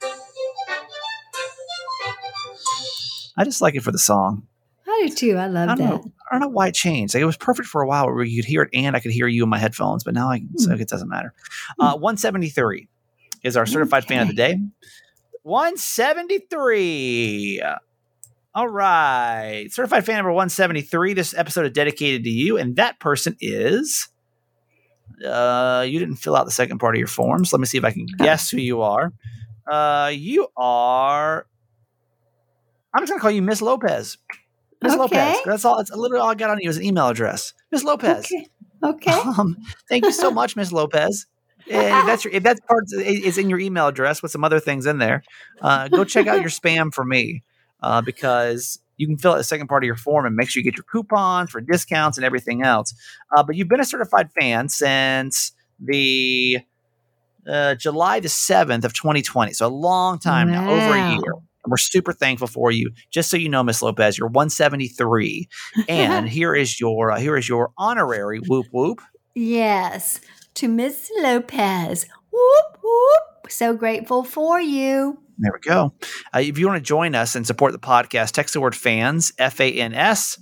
I 3.37 3.43
just 3.43 3.61
like 3.61 3.75
it 3.75 3.81
for 3.83 3.91
the 3.91 3.97
song. 3.99 4.43
I 4.91 5.07
do 5.07 5.13
too. 5.13 5.37
I 5.37 5.47
love 5.47 5.69
I 5.69 5.75
that. 5.75 5.83
know. 5.83 6.03
I 6.29 6.33
don't 6.35 6.41
know 6.41 6.47
why 6.49 6.67
it 6.67 6.75
changed. 6.75 7.13
Like 7.13 7.21
it 7.21 7.25
was 7.25 7.37
perfect 7.37 7.67
for 7.67 7.81
a 7.81 7.87
while 7.87 8.05
where 8.05 8.23
you 8.23 8.41
could 8.41 8.49
hear 8.49 8.61
it 8.63 8.69
and 8.73 8.95
I 8.95 8.99
could 8.99 9.11
hear 9.11 9.27
you 9.27 9.43
in 9.43 9.49
my 9.49 9.57
headphones, 9.57 10.03
but 10.03 10.13
now 10.13 10.29
I 10.29 10.41
so 10.57 10.73
Hmm. 10.73 10.81
it 10.81 10.87
doesn't 10.87 11.09
matter. 11.09 11.33
Uh, 11.79 11.97
173 11.97 12.87
is 13.43 13.57
our 13.57 13.65
certified 13.65 14.05
fan 14.05 14.23
of 14.23 14.27
the 14.29 14.33
day. 14.33 14.59
173. 15.43 17.61
All 18.55 18.67
right. 18.67 19.67
Certified 19.69 20.05
fan 20.05 20.15
number 20.17 20.31
173. 20.31 21.13
This 21.13 21.33
episode 21.35 21.65
is 21.65 21.71
dedicated 21.71 22.23
to 22.23 22.29
you, 22.29 22.57
and 22.57 22.75
that 22.77 22.99
person 22.99 23.35
is. 23.39 24.09
Uh, 25.25 25.85
you 25.87 25.99
didn't 25.99 26.15
fill 26.15 26.35
out 26.35 26.45
the 26.45 26.51
second 26.51 26.79
part 26.79 26.95
of 26.95 26.99
your 26.99 27.07
forms. 27.07 27.53
Let 27.53 27.59
me 27.59 27.65
see 27.65 27.77
if 27.77 27.83
I 27.85 27.91
can 27.91 28.07
guess 28.17 28.49
who 28.49 28.57
you 28.57 28.81
are. 28.81 29.13
Uh, 29.69 30.11
you 30.13 30.47
are. 30.57 31.45
I'm 32.93 33.01
just 33.03 33.11
gonna 33.11 33.21
call 33.21 33.31
you 33.31 33.41
Miss 33.41 33.61
Lopez. 33.61 34.17
Miss 34.81 34.93
Okay. 34.93 34.99
Lopez. 35.01 35.37
That's 35.45 35.65
all. 35.65 35.77
That's 35.77 35.91
literally 35.91 36.21
all 36.21 36.29
I 36.29 36.35
got 36.35 36.49
on 36.49 36.59
you 36.59 36.69
is 36.69 36.77
an 36.77 36.83
email 36.83 37.07
address. 37.07 37.53
Miss 37.71 37.83
Lopez. 37.83 38.25
Okay. 38.25 38.47
Okay. 38.83 39.11
Um, 39.11 39.57
thank 39.89 40.05
you 40.05 40.11
so 40.11 40.31
much, 40.39 40.55
Miss 40.55 40.71
Lopez. 40.71 41.25
And 41.69 42.07
that's 42.07 42.23
your, 42.23 42.33
if 42.33 42.43
that's 42.43 42.61
part 42.61 42.85
is 42.93 43.37
in 43.37 43.49
your 43.49 43.59
email 43.59 43.87
address 43.87 44.21
with 44.21 44.31
some 44.31 44.43
other 44.43 44.59
things 44.59 44.85
in 44.85 44.97
there. 44.97 45.23
Uh, 45.61 45.87
go 45.89 46.03
check 46.03 46.27
out 46.27 46.39
your 46.39 46.49
spam 46.49 46.93
for 46.93 47.03
me 47.03 47.43
uh, 47.81 48.01
because 48.01 48.79
you 48.97 49.07
can 49.07 49.17
fill 49.17 49.33
out 49.33 49.37
the 49.37 49.43
second 49.43 49.67
part 49.67 49.83
of 49.83 49.85
your 49.85 49.95
form 49.95 50.25
and 50.25 50.35
make 50.35 50.49
sure 50.49 50.61
you 50.61 50.63
get 50.63 50.77
your 50.77 50.85
coupons 50.89 51.51
for 51.51 51.61
discounts 51.61 52.17
and 52.17 52.25
everything 52.25 52.63
else. 52.63 52.93
Uh, 53.35 53.43
but 53.43 53.55
you've 53.55 53.67
been 53.67 53.79
a 53.79 53.85
certified 53.85 54.29
fan 54.31 54.69
since 54.69 55.51
the 55.79 56.59
uh, 57.47 57.75
July 57.75 58.19
the 58.19 58.29
seventh 58.29 58.83
of 58.85 58.93
2020, 58.93 59.53
so 59.53 59.65
a 59.65 59.69
long 59.69 60.19
time 60.19 60.51
now, 60.51 60.69
over 60.69 60.93
a 60.95 61.11
year. 61.11 61.33
And 61.63 61.71
we're 61.71 61.77
super 61.77 62.13
thankful 62.13 62.47
for 62.47 62.71
you. 62.71 62.91
Just 63.11 63.29
so 63.29 63.37
you 63.37 63.49
know, 63.49 63.63
Miss 63.63 63.81
Lopez, 63.81 64.17
you're 64.17 64.27
173, 64.29 65.47
and 65.87 66.27
here 66.37 66.55
is 66.55 66.79
your 66.79 67.11
uh, 67.11 67.19
here 67.19 67.35
is 67.37 67.49
your 67.49 67.71
honorary 67.77 68.39
whoop 68.39 68.67
whoop. 68.71 69.01
yes. 69.35 70.19
To 70.55 70.67
Miss 70.67 71.09
Lopez. 71.19 72.05
Whoop 72.31 72.77
whoop. 72.83 73.51
So 73.51 73.73
grateful 73.75 74.23
for 74.23 74.59
you. 74.59 75.19
There 75.37 75.51
we 75.53 75.59
go. 75.61 75.93
Uh, 76.35 76.39
if 76.39 76.57
you 76.57 76.67
want 76.67 76.77
to 76.77 76.85
join 76.85 77.15
us 77.15 77.35
and 77.35 77.47
support 77.47 77.71
the 77.71 77.79
podcast, 77.79 78.31
text 78.31 78.53
the 78.55 78.59
word 78.61 78.75
fans, 78.75 79.31
F 79.37 79.61
A 79.61 79.71
N 79.71 79.93
S, 79.93 80.37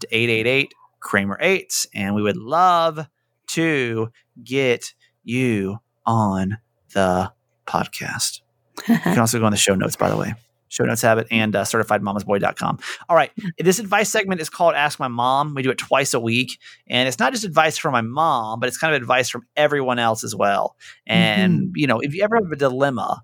to 0.00 0.06
888 0.10 0.72
Kramer 1.00 1.36
8. 1.40 1.86
And 1.94 2.14
we 2.14 2.22
would 2.22 2.36
love 2.36 3.08
to 3.48 4.10
get 4.44 4.94
you 5.24 5.78
on 6.04 6.58
the 6.94 7.32
podcast. 7.66 8.40
You 8.88 8.98
can 8.98 9.18
also 9.20 9.40
go 9.40 9.46
on 9.46 9.52
the 9.52 9.58
show 9.58 9.74
notes, 9.74 9.96
by 9.96 10.08
the 10.10 10.16
way. 10.16 10.34
Show 10.76 10.84
notes 10.84 11.00
have 11.02 11.16
it 11.18 11.26
and 11.30 11.56
uh, 11.56 11.64
certifiedmamasboy.com. 11.64 12.78
All 13.08 13.16
right. 13.16 13.32
This 13.58 13.78
advice 13.78 14.10
segment 14.10 14.42
is 14.42 14.50
called 14.50 14.74
Ask 14.74 15.00
My 15.00 15.08
Mom. 15.08 15.54
We 15.54 15.62
do 15.62 15.70
it 15.70 15.78
twice 15.78 16.12
a 16.12 16.20
week. 16.20 16.58
And 16.86 17.08
it's 17.08 17.18
not 17.18 17.32
just 17.32 17.44
advice 17.44 17.78
from 17.78 17.92
my 17.92 18.02
mom, 18.02 18.60
but 18.60 18.68
it's 18.68 18.76
kind 18.76 18.94
of 18.94 19.00
advice 19.00 19.30
from 19.30 19.46
everyone 19.56 19.98
else 19.98 20.22
as 20.22 20.34
well. 20.34 20.76
And, 21.06 21.72
you 21.74 21.86
know, 21.86 22.00
if 22.00 22.14
you 22.14 22.22
ever 22.22 22.36
have 22.36 22.52
a 22.52 22.56
dilemma, 22.56 23.22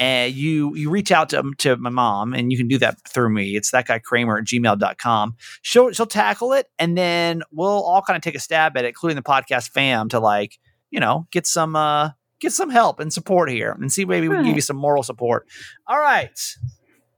and 0.00 0.34
you 0.34 0.74
you 0.74 0.90
reach 0.90 1.12
out 1.12 1.28
to, 1.28 1.52
to 1.58 1.76
my 1.76 1.90
mom 1.90 2.34
and 2.34 2.50
you 2.50 2.58
can 2.58 2.66
do 2.66 2.78
that 2.78 2.96
through 3.06 3.30
me 3.30 3.54
it's 3.54 3.70
that 3.70 3.86
guy 3.86 3.98
kramer 3.98 4.38
at 4.38 4.44
gmail.com 4.44 5.36
she'll 5.62 5.92
she'll 5.92 6.04
tackle 6.04 6.52
it 6.52 6.66
and 6.80 6.98
then 6.98 7.42
we'll 7.52 7.68
all 7.68 8.02
kind 8.02 8.16
of 8.16 8.22
take 8.22 8.34
a 8.34 8.40
stab 8.40 8.76
at 8.76 8.84
it 8.84 8.88
including 8.88 9.14
the 9.14 9.22
podcast 9.22 9.70
fam 9.70 10.08
to 10.08 10.18
like 10.18 10.58
you 10.90 10.98
know 10.98 11.28
get 11.30 11.46
some 11.46 11.76
uh 11.76 12.10
get 12.40 12.52
some 12.52 12.70
help 12.70 12.98
and 12.98 13.12
support 13.12 13.48
here 13.48 13.70
and 13.70 13.92
see 13.92 14.04
maybe 14.04 14.28
we 14.28 14.34
can 14.34 14.44
give 14.44 14.56
you 14.56 14.60
some 14.60 14.76
moral 14.76 15.04
support 15.04 15.46
all 15.86 16.00
right 16.00 16.56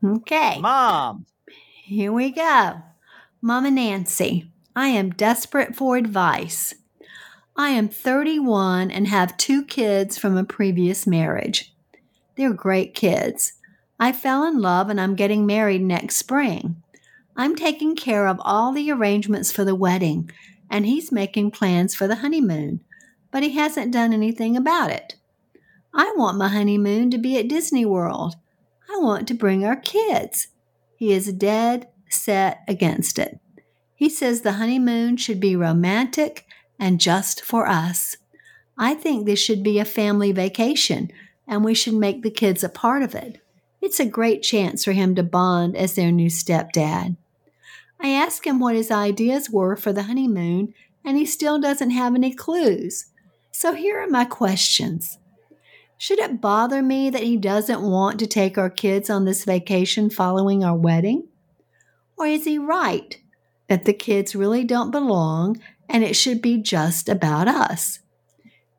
Okay. 0.04 0.58
mom 0.60 1.26
Here 1.84 2.12
we 2.12 2.30
go. 2.30 2.82
Mama 3.40 3.70
Nancy, 3.70 4.50
I 4.74 4.88
am 4.88 5.10
desperate 5.10 5.74
for 5.76 5.96
advice. 5.96 6.74
I 7.56 7.70
am 7.70 7.88
31 7.88 8.90
and 8.90 9.08
have 9.08 9.36
two 9.36 9.64
kids 9.64 10.18
from 10.18 10.36
a 10.36 10.44
previous 10.44 11.06
marriage. 11.06 11.72
They're 12.36 12.52
great 12.52 12.94
kids. 12.94 13.54
I 13.98 14.12
fell 14.12 14.44
in 14.44 14.60
love 14.60 14.90
and 14.90 15.00
I'm 15.00 15.14
getting 15.14 15.46
married 15.46 15.80
next 15.80 16.16
spring. 16.16 16.82
I'm 17.36 17.56
taking 17.56 17.96
care 17.96 18.26
of 18.26 18.40
all 18.42 18.72
the 18.72 18.90
arrangements 18.90 19.52
for 19.52 19.64
the 19.64 19.74
wedding, 19.74 20.30
and 20.70 20.86
he's 20.86 21.12
making 21.12 21.50
plans 21.50 21.94
for 21.94 22.06
the 22.06 22.16
honeymoon, 22.16 22.80
but 23.30 23.42
he 23.42 23.50
hasn't 23.50 23.92
done 23.92 24.12
anything 24.12 24.56
about 24.56 24.90
it. 24.90 25.16
I 25.94 26.12
want 26.16 26.38
my 26.38 26.48
honeymoon 26.48 27.10
to 27.10 27.18
be 27.18 27.38
at 27.38 27.48
Disney 27.48 27.86
World. 27.86 28.36
I 28.90 28.98
want 28.98 29.28
to 29.28 29.34
bring 29.34 29.64
our 29.64 29.76
kids. 29.76 30.48
He 30.96 31.12
is 31.12 31.32
dead 31.32 31.88
set 32.08 32.62
against 32.68 33.18
it. 33.18 33.38
He 33.94 34.08
says 34.08 34.40
the 34.40 34.52
honeymoon 34.52 35.16
should 35.16 35.40
be 35.40 35.56
romantic 35.56 36.46
and 36.78 37.00
just 37.00 37.42
for 37.42 37.66
us. 37.66 38.16
I 38.78 38.94
think 38.94 39.24
this 39.24 39.38
should 39.38 39.62
be 39.62 39.78
a 39.78 39.84
family 39.84 40.32
vacation 40.32 41.10
and 41.48 41.64
we 41.64 41.74
should 41.74 41.94
make 41.94 42.22
the 42.22 42.30
kids 42.30 42.62
a 42.62 42.68
part 42.68 43.02
of 43.02 43.14
it. 43.14 43.40
It's 43.80 44.00
a 44.00 44.06
great 44.06 44.42
chance 44.42 44.84
for 44.84 44.92
him 44.92 45.14
to 45.14 45.22
bond 45.22 45.76
as 45.76 45.94
their 45.94 46.12
new 46.12 46.28
stepdad. 46.28 47.16
I 48.00 48.08
asked 48.10 48.44
him 48.44 48.60
what 48.60 48.76
his 48.76 48.90
ideas 48.90 49.48
were 49.48 49.76
for 49.76 49.92
the 49.92 50.04
honeymoon 50.04 50.74
and 51.04 51.16
he 51.16 51.24
still 51.24 51.58
doesn't 51.58 51.90
have 51.90 52.14
any 52.14 52.34
clues. 52.34 53.06
So 53.50 53.72
here 53.72 53.98
are 54.02 54.08
my 54.08 54.24
questions. 54.24 55.18
Should 55.98 56.18
it 56.18 56.40
bother 56.40 56.82
me 56.82 57.08
that 57.10 57.22
he 57.22 57.36
doesn't 57.36 57.80
want 57.80 58.18
to 58.18 58.26
take 58.26 58.58
our 58.58 58.68
kids 58.68 59.08
on 59.08 59.24
this 59.24 59.44
vacation 59.44 60.10
following 60.10 60.62
our 60.62 60.76
wedding? 60.76 61.28
Or 62.18 62.26
is 62.26 62.44
he 62.44 62.58
right 62.58 63.16
that 63.68 63.84
the 63.84 63.94
kids 63.94 64.36
really 64.36 64.62
don't 64.62 64.90
belong 64.90 65.60
and 65.88 66.04
it 66.04 66.14
should 66.14 66.42
be 66.42 66.58
just 66.58 67.08
about 67.08 67.48
us? 67.48 68.00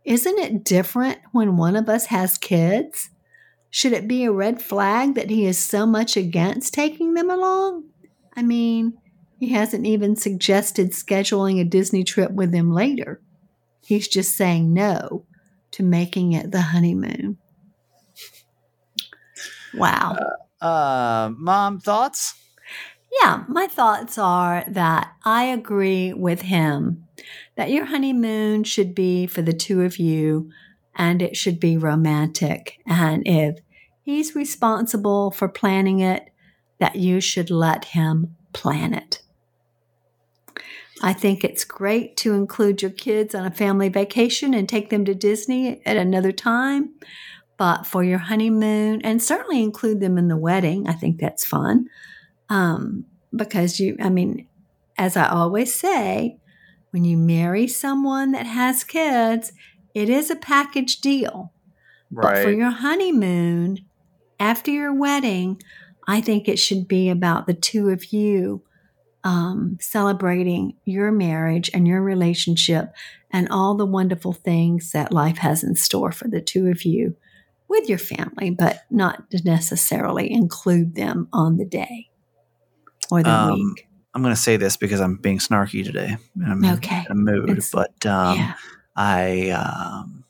Isn't 0.05 0.37
it 0.37 0.63
different 0.63 1.17
when 1.31 1.57
one 1.57 1.75
of 1.75 1.89
us 1.89 2.05
has 2.07 2.37
kids? 2.37 3.09
Should 3.69 3.93
it 3.93 4.07
be 4.07 4.23
a 4.23 4.31
red 4.31 4.61
flag 4.61 5.15
that 5.15 5.29
he 5.29 5.45
is 5.45 5.57
so 5.57 5.85
much 5.85 6.15
against 6.15 6.73
taking 6.73 7.15
them 7.15 7.29
along? 7.29 7.85
I 8.35 8.43
mean, 8.43 8.97
he 9.39 9.49
hasn't 9.49 9.85
even 9.87 10.15
suggested 10.15 10.91
scheduling 10.91 11.59
a 11.59 11.63
Disney 11.63 12.03
trip 12.03 12.31
with 12.31 12.51
them 12.51 12.71
later. 12.71 13.21
He's 13.83 14.07
just 14.07 14.35
saying 14.35 14.73
no 14.73 15.25
to 15.71 15.83
making 15.83 16.33
it 16.33 16.51
the 16.51 16.61
honeymoon. 16.61 17.37
Wow. 19.73 20.17
uh 20.61 21.31
mom 21.37 21.79
thoughts 21.79 22.33
Yeah, 23.21 23.43
my 23.47 23.67
thoughts 23.67 24.17
are 24.17 24.65
that 24.67 25.13
I 25.23 25.45
agree 25.45 26.13
with 26.13 26.41
him 26.41 27.05
that 27.55 27.71
your 27.71 27.85
honeymoon 27.85 28.63
should 28.63 28.93
be 28.95 29.27
for 29.27 29.41
the 29.41 29.53
two 29.53 29.81
of 29.81 29.97
you 29.97 30.49
and 30.95 31.21
it 31.21 31.37
should 31.37 31.59
be 31.59 31.77
romantic. 31.77 32.79
And 32.85 33.23
if 33.25 33.59
he's 34.01 34.35
responsible 34.35 35.31
for 35.31 35.47
planning 35.47 35.99
it, 35.99 36.29
that 36.79 36.95
you 36.95 37.21
should 37.21 37.49
let 37.49 37.85
him 37.85 38.35
plan 38.53 38.93
it. 38.93 39.21
I 41.01 41.13
think 41.13 41.43
it's 41.43 41.63
great 41.63 42.17
to 42.17 42.33
include 42.33 42.81
your 42.81 42.91
kids 42.91 43.35
on 43.35 43.45
a 43.45 43.51
family 43.51 43.89
vacation 43.89 44.53
and 44.53 44.67
take 44.67 44.89
them 44.89 45.05
to 45.05 45.13
Disney 45.13 45.81
at 45.85 45.97
another 45.97 46.31
time. 46.31 46.93
But 47.57 47.85
for 47.85 48.03
your 48.03 48.19
honeymoon, 48.19 49.01
and 49.01 49.21
certainly 49.21 49.63
include 49.63 49.99
them 49.99 50.17
in 50.17 50.27
the 50.27 50.37
wedding, 50.37 50.87
I 50.87 50.93
think 50.93 51.19
that's 51.19 51.45
fun 51.45 51.87
um, 52.49 53.05
because 53.35 53.79
you, 53.79 53.97
I 53.99 54.09
mean, 54.09 54.47
as 54.97 55.17
I 55.17 55.27
always 55.27 55.73
say, 55.73 56.37
when 56.91 57.03
you 57.03 57.17
marry 57.17 57.67
someone 57.67 58.31
that 58.31 58.45
has 58.45 58.83
kids, 58.83 59.53
it 59.93 60.09
is 60.09 60.29
a 60.29 60.35
package 60.35 61.01
deal. 61.01 61.51
Right. 62.11 62.35
But 62.35 62.43
for 62.43 62.51
your 62.51 62.69
honeymoon, 62.69 63.79
after 64.39 64.71
your 64.71 64.93
wedding, 64.93 65.61
I 66.07 66.21
think 66.21 66.47
it 66.47 66.59
should 66.59 66.87
be 66.87 67.09
about 67.09 67.47
the 67.47 67.53
two 67.53 67.89
of 67.89 68.13
you 68.13 68.63
um, 69.23 69.77
celebrating 69.81 70.75
your 70.85 71.11
marriage 71.11 71.69
and 71.73 71.87
your 71.87 72.01
relationship 72.01 72.93
and 73.31 73.49
all 73.49 73.75
the 73.75 73.85
wonderful 73.85 74.33
things 74.33 74.91
that 74.91 75.11
life 75.11 75.37
has 75.39 75.63
in 75.63 75.75
store 75.75 76.11
for 76.11 76.27
the 76.27 76.41
two 76.41 76.67
of 76.67 76.83
you 76.83 77.15
with 77.67 77.89
your 77.89 77.97
family, 77.97 78.49
but 78.49 78.83
not 78.89 79.29
to 79.31 79.41
necessarily 79.43 80.31
include 80.31 80.95
them 80.95 81.27
on 81.33 81.57
the 81.57 81.65
day 81.65 82.09
or 83.11 83.23
the 83.23 83.29
Um, 83.29 83.53
week. 83.75 83.87
i'm 84.13 84.21
going 84.21 84.33
to 84.33 84.39
say 84.41 84.57
this 84.57 84.77
because 84.77 84.99
i'm 85.01 85.15
being 85.17 85.37
snarky 85.39 85.83
today 85.83 86.17
and 86.35 86.65
i'm 86.65 86.73
Okay. 86.77 87.05
in 87.09 87.11
a 87.11 87.15
mood 87.15 87.49
It's- 87.49 87.71
but 87.71 88.05
um 88.05 88.37
yeah. 88.37 88.53
I, 88.95 89.49
um, 89.51 90.23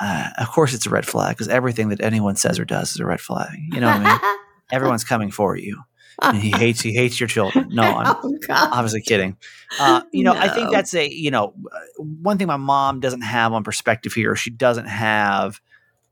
uh, 0.00 0.30
of 0.38 0.48
course, 0.50 0.72
it's 0.72 0.86
a 0.86 0.90
red 0.90 1.04
flag 1.06 1.36
because 1.36 1.48
everything 1.48 1.90
that 1.90 2.00
anyone 2.00 2.36
says 2.36 2.58
or 2.58 2.64
does 2.64 2.92
is 2.92 3.00
a 3.00 3.04
red 3.04 3.20
flag. 3.20 3.50
You 3.70 3.80
know 3.80 3.88
what 3.88 4.00
I 4.00 4.10
mean? 4.32 4.36
Everyone's 4.72 5.04
coming 5.04 5.30
for 5.30 5.56
you. 5.56 5.82
And 6.20 6.36
he 6.36 6.50
hates 6.50 6.80
he 6.80 6.92
hates 6.92 7.18
your 7.20 7.28
children. 7.28 7.68
No, 7.72 7.82
I'm 7.84 8.06
oh 8.22 8.38
obviously 8.72 9.02
kidding. 9.02 9.36
Uh, 9.78 10.02
you 10.12 10.24
know, 10.24 10.34
I 10.34 10.48
think 10.48 10.70
that's 10.70 10.94
a 10.94 11.08
you 11.10 11.30
know 11.30 11.54
one 11.96 12.38
thing 12.38 12.46
my 12.46 12.56
mom 12.56 13.00
doesn't 13.00 13.22
have 13.22 13.52
on 13.52 13.64
perspective 13.64 14.12
here. 14.12 14.36
She 14.36 14.50
doesn't 14.50 14.86
have 14.86 15.60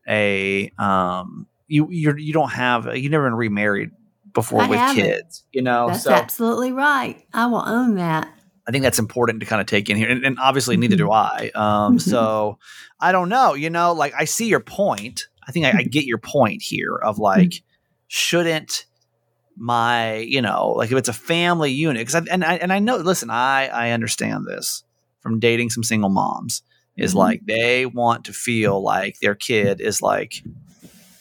a 0.09 0.71
um 0.79 1.47
you 1.69 1.89
you 1.91 2.15
you 2.17 2.33
don't 2.33 2.51
have 2.51 2.97
you 2.97 3.09
never 3.11 3.25
been 3.29 3.35
remarried 3.37 3.91
before 4.33 4.63
I 4.63 4.69
with 4.69 4.79
haven't. 4.79 5.05
kids. 5.05 5.45
You 5.53 5.63
know, 5.63 5.89
That's 5.89 6.05
so 6.05 6.13
absolutely 6.13 6.73
right. 6.73 7.23
I 7.35 7.47
will 7.47 7.63
own 7.67 7.97
that. 7.97 8.33
I 8.69 8.73
think 8.73 8.83
that's 8.85 8.99
important 8.99 9.41
to 9.41 9.47
kind 9.47 9.61
of 9.61 9.67
take 9.67 9.91
in 9.91 9.97
here. 9.97 10.09
And, 10.09 10.25
and 10.25 10.39
obviously, 10.39 10.77
neither 10.77 10.97
do 10.97 11.11
I. 11.11 11.51
Um, 11.55 11.97
Mhm. 11.97 12.01
so 12.01 12.59
I 13.01 13.11
don't 13.13 13.29
know. 13.29 13.55
You 13.55 13.71
know, 13.71 13.93
like 13.93 14.13
I 14.17 14.25
see 14.27 14.47
your 14.49 14.61
point. 14.61 15.27
I 15.47 15.53
think 15.53 15.67
I, 15.67 15.79
I 15.79 15.83
get 15.83 16.05
your 16.05 16.19
point 16.19 16.63
here 16.63 16.95
of 16.97 17.17
Mm-hmm. 17.17 17.23
like, 17.23 17.63
shouldn't 18.07 18.87
my, 19.61 20.17
you 20.17 20.41
know, 20.43 20.71
like 20.77 20.91
if 20.91 20.97
it's 20.99 21.09
a 21.09 21.13
family 21.13 21.71
unit, 21.71 22.07
because 22.07 22.27
and 22.29 22.43
I 22.45 22.55
and 22.57 22.73
I 22.73 22.79
know. 22.81 22.97
Listen, 22.97 23.31
I 23.31 23.69
I 23.69 23.91
understand 23.91 24.47
this 24.47 24.83
from 25.21 25.39
dating 25.39 25.71
some 25.71 25.85
single 25.85 26.09
moms. 26.11 26.63
Is 26.97 27.13
Mhm. 27.15 27.19
like 27.19 27.47
they 27.47 27.87
want 27.87 28.25
to 28.25 28.33
feel 28.33 28.83
like 28.83 29.21
their 29.21 29.35
kid 29.35 29.81
is 29.81 30.03
like, 30.03 30.43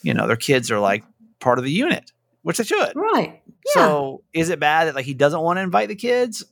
you 0.01 0.13
know, 0.13 0.25
their 0.27 0.35
kids 0.35 0.71
are 0.71 0.79
like 0.79 1.03
part 1.39 1.59
of 1.59 1.63
the 1.65 1.71
unit, 1.71 2.11
which 2.41 2.57
they 2.57 2.63
should. 2.63 2.93
Right. 2.95 3.41
Yeah. 3.45 3.71
So 3.73 4.23
is 4.33 4.49
it 4.49 4.59
bad 4.59 4.87
that 4.87 4.95
like 4.95 5.05
he 5.05 5.13
doesn't 5.13 5.39
want 5.41 5.57
to 5.57 5.61
invite 5.61 5.89
the 5.89 5.95
kids? 5.95 6.43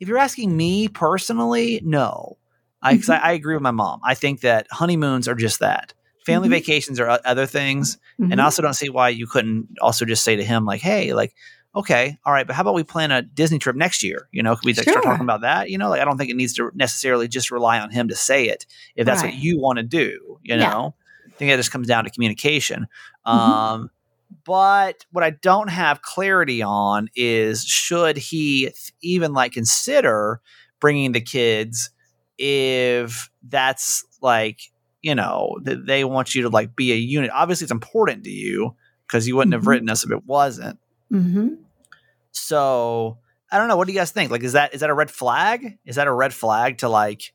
If 0.00 0.08
you're 0.08 0.18
asking 0.18 0.56
me 0.56 0.88
personally, 0.88 1.80
no. 1.84 2.36
I, 2.82 2.96
'cause 2.96 3.08
I, 3.08 3.16
I 3.18 3.32
agree 3.32 3.54
with 3.54 3.62
my 3.62 3.72
mom. 3.72 4.00
I 4.04 4.14
think 4.14 4.40
that 4.42 4.66
honeymoons 4.70 5.26
are 5.26 5.34
just 5.34 5.58
that. 5.60 5.94
Family 6.28 6.48
Mhm. 6.48 6.52
vacations 6.52 7.00
are 7.00 7.10
o- 7.10 7.18
other 7.24 7.46
things, 7.46 7.98
and 8.18 8.32
Mhm. 8.32 8.40
I 8.40 8.44
also 8.44 8.62
don't 8.62 8.74
see 8.74 8.88
why 8.88 9.08
you 9.08 9.26
couldn't 9.26 9.68
also 9.80 10.04
just 10.04 10.22
say 10.22 10.36
to 10.36 10.44
him 10.44 10.64
like, 10.64 10.80
"Hey, 10.80 11.12
like, 11.12 11.34
okay, 11.74 12.18
all 12.24 12.32
right, 12.32 12.46
but 12.46 12.54
how 12.56 12.62
about 12.62 12.74
we 12.74 12.82
plan 12.84 13.10
a 13.10 13.22
Disney 13.22 13.58
trip 13.58 13.76
next 13.76 14.02
year? 14.02 14.28
You 14.32 14.42
know, 14.42 14.54
could 14.56 14.64
we 14.64 14.72
like, 14.74 14.88
start 14.88 15.04
talking 15.04 15.24
about 15.24 15.42
that? 15.42 15.70
You 15.70 15.78
know, 15.78 15.88
like 15.90 16.00
I 16.00 16.04
don't 16.04 16.16
think 16.18 16.30
it 16.30 16.36
needs 16.36 16.54
to 16.54 16.70
necessarily 16.74 17.28
just 17.28 17.50
rely 17.50 17.78
on 17.78 17.90
him 17.90 18.08
to 18.08 18.16
say 18.16 18.46
it 18.48 18.66
if 18.96 19.06
that's 19.06 19.22
what 19.22 19.34
you 19.34 19.58
want 19.60 19.78
to 19.78 19.82
do. 19.84 20.38
You 20.42 20.56
Yeah. 20.56 20.68
know, 20.70 20.94
I 21.26 21.30
think 21.36 21.50
that 21.50 21.56
just 21.56 21.70
comes 21.72 21.86
down 21.86 22.04
to 22.04 22.10
communication. 22.10 22.86
Mhm. 23.26 23.32
Um, 23.32 23.90
but 24.44 25.06
what 25.12 25.24
I 25.24 25.30
don't 25.30 25.68
have 25.68 26.02
clarity 26.02 26.62
on 26.62 27.08
is 27.16 27.64
should 27.64 28.16
he 28.16 28.62
th- 28.66 28.92
even 29.00 29.32
like 29.32 29.52
consider 29.52 30.40
bringing 30.80 31.12
the 31.12 31.20
kids 31.20 31.90
if 32.38 33.30
that's 33.48 34.04
like 34.20 34.60
you 35.02 35.14
know 35.14 35.56
that 35.64 35.86
they 35.86 36.04
want 36.04 36.34
you 36.34 36.42
to 36.42 36.48
like 36.48 36.74
be 36.76 36.92
a 36.92 36.96
unit. 36.96 37.30
Obviously, 37.32 37.64
it's 37.64 37.72
important 37.72 38.24
to 38.24 38.30
you 38.30 38.74
because 39.06 39.26
you 39.28 39.36
wouldn't 39.36 39.54
have 39.54 39.62
Mhm. 39.62 39.66
written 39.68 39.88
us 39.90 40.04
if 40.04 40.10
it 40.10 40.24
wasn't. 40.26 40.78
Mhm. 41.12 41.58
So 42.32 43.18
I 43.50 43.58
don't 43.58 43.68
know. 43.68 43.76
What 43.76 43.86
do 43.86 43.92
you 43.92 43.98
guys 43.98 44.10
think? 44.10 44.30
Like, 44.30 44.42
is 44.42 44.52
that 44.52 44.74
is 44.74 44.80
that 44.80 44.90
a 44.90 44.94
red 44.94 45.10
flag? 45.10 45.78
Is 45.84 45.96
that 45.96 46.06
a 46.06 46.12
red 46.12 46.34
flag 46.34 46.78
to 46.78 46.88
like 46.88 47.32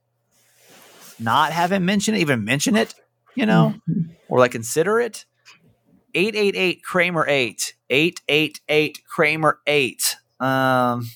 not 1.20 1.52
have 1.52 1.72
him 1.72 1.86
mention 1.86 2.16
it, 2.16 2.20
even 2.20 2.44
mention 2.44 2.76
it? 2.76 2.94
You 3.36 3.46
know, 3.48 3.74
Mhm. 3.90 4.16
or 4.30 4.40
like 4.40 4.52
consider 4.52 5.00
it. 5.00 5.26
888 6.14 6.84
Kramer 6.84 7.26
8. 7.28 7.74
888 7.90 9.00
Kramer 9.08 9.60
8. 9.66 10.16
Um, 10.40 11.10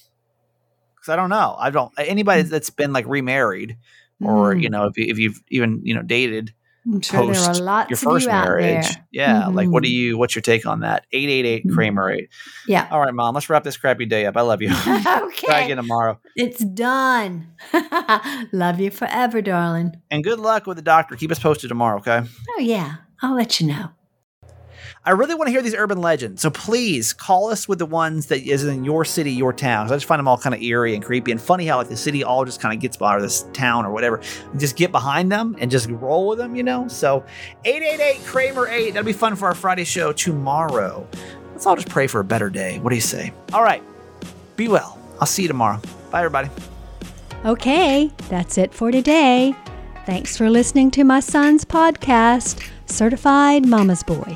cuz 1.00 1.10
I 1.10 1.16
don't 1.16 1.30
know. 1.30 1.56
I 1.60 1.70
don't 1.70 1.94
anybody 1.98 2.42
that's 2.44 2.72
been 2.72 2.94
like 2.94 3.06
remarried 3.08 3.78
or 4.22 4.54
Mm. 4.56 4.64
you 4.64 4.70
know 4.70 4.86
if 4.86 4.98
you, 4.98 5.06
if 5.08 5.18
you've 5.20 5.42
even, 5.50 5.82
you 5.84 5.94
know, 5.94 6.02
dated 6.02 6.54
I'm 6.86 7.02
sure 7.02 7.20
post 7.34 7.60
your 7.90 7.98
first 7.98 8.28
marriage. 8.28 8.88
Yeah, 9.12 9.48
like 9.48 9.68
what 9.70 9.84
do 9.84 9.90
Mhm. 9.90 9.94
you 9.94 10.18
what's 10.18 10.36
your 10.36 10.42
take 10.42 10.66
on 10.66 10.80
that? 10.80 11.06
888 11.12 11.68
Mhm. 11.68 11.74
Kramer 11.74 12.10
8. 12.12 12.30
Yeah. 12.66 12.88
All 12.90 13.02
right, 13.02 13.14
mom, 13.14 13.36
let's 13.36 13.50
wrap 13.50 13.64
this 13.66 13.76
crappy 13.76 14.06
day 14.06 14.26
up. 14.26 14.38
I 14.38 14.42
love 14.42 14.62
you. 14.62 14.70
Try 14.74 15.22
okay. 15.28 15.66
again 15.66 15.76
tomorrow. 15.78 16.18
It's 16.38 16.60
done. 16.64 17.48
Love 18.54 18.80
you 18.80 18.90
forever, 18.90 19.42
darling. 19.42 19.96
And 20.10 20.24
good 20.24 20.40
luck 20.40 20.66
with 20.66 20.78
the 20.78 20.84
doctor. 20.84 21.16
Keep 21.18 21.32
us 21.32 21.40
posted 21.40 21.68
tomorrow, 21.68 21.98
okay? 22.00 22.22
Oh, 22.52 22.60
yeah. 22.62 22.96
I'll 23.22 23.36
let 23.36 23.60
you 23.60 23.68
know. 23.68 23.90
I 25.08 25.12
really 25.12 25.36
want 25.36 25.48
to 25.48 25.52
hear 25.54 25.62
these 25.62 25.74
urban 25.74 26.02
legends. 26.02 26.42
So 26.42 26.50
please 26.50 27.14
call 27.14 27.50
us 27.50 27.66
with 27.66 27.80
the 27.80 27.86
ones 27.86 28.26
that 28.26 28.42
is 28.46 28.66
in 28.66 28.84
your 28.84 29.06
city, 29.06 29.32
your 29.32 29.54
town. 29.54 29.86
I 29.86 29.90
just 29.96 30.06
find 30.06 30.20
them 30.20 30.28
all 30.28 30.38
kind 30.38 30.54
of 30.54 30.62
eerie 30.62 30.96
and 30.96 31.02
creepy 31.04 31.32
and 31.32 31.40
funny 31.40 31.66
how 31.66 31.78
like 31.78 31.88
the 31.88 31.96
city 31.96 32.26
all 32.26 32.44
just 32.44 32.60
kind 32.60 32.76
of 32.76 32.82
gets 32.82 32.98
by 32.98 33.16
or 33.16 33.22
this 33.22 33.44
town 33.54 33.86
or 33.86 33.94
whatever. 33.94 34.20
Just 34.58 34.76
get 34.76 34.92
behind 34.92 35.32
them 35.32 35.56
and 35.60 35.72
just 35.72 35.88
roll 35.90 36.28
with 36.28 36.40
them, 36.40 36.58
you 36.58 36.64
know? 36.64 36.90
So 36.90 37.24
888 37.64 38.26
Kramer 38.26 38.68
8. 38.68 38.96
That'll 38.96 39.06
be 39.06 39.14
fun 39.14 39.38
for 39.38 39.48
our 39.48 39.56
Friday 39.56 39.86
show 39.86 40.12
tomorrow. 40.12 41.08
Let's 41.54 41.66
all 41.66 41.78
just 41.78 41.88
pray 41.88 42.08
for 42.08 42.20
a 42.20 42.26
better 42.26 42.50
day. 42.50 42.80
What 42.80 42.90
do 42.90 42.96
you 42.96 43.02
say? 43.02 43.32
All 43.54 43.64
right. 43.64 43.82
Be 44.58 44.68
well. 44.68 45.00
I'll 45.22 45.26
see 45.26 45.44
you 45.44 45.48
tomorrow. 45.48 45.80
Bye, 46.12 46.20
everybody. 46.20 46.50
Okay, 47.46 48.12
that's 48.28 48.58
it 48.58 48.74
for 48.74 48.92
today. 48.92 49.56
Thanks 50.06 50.36
for 50.36 50.50
listening 50.50 50.92
to 50.92 51.06
my 51.06 51.22
son's 51.22 51.64
podcast, 51.64 52.70
Certified 52.88 53.66
Mama's 53.66 54.04
Boy. 54.04 54.36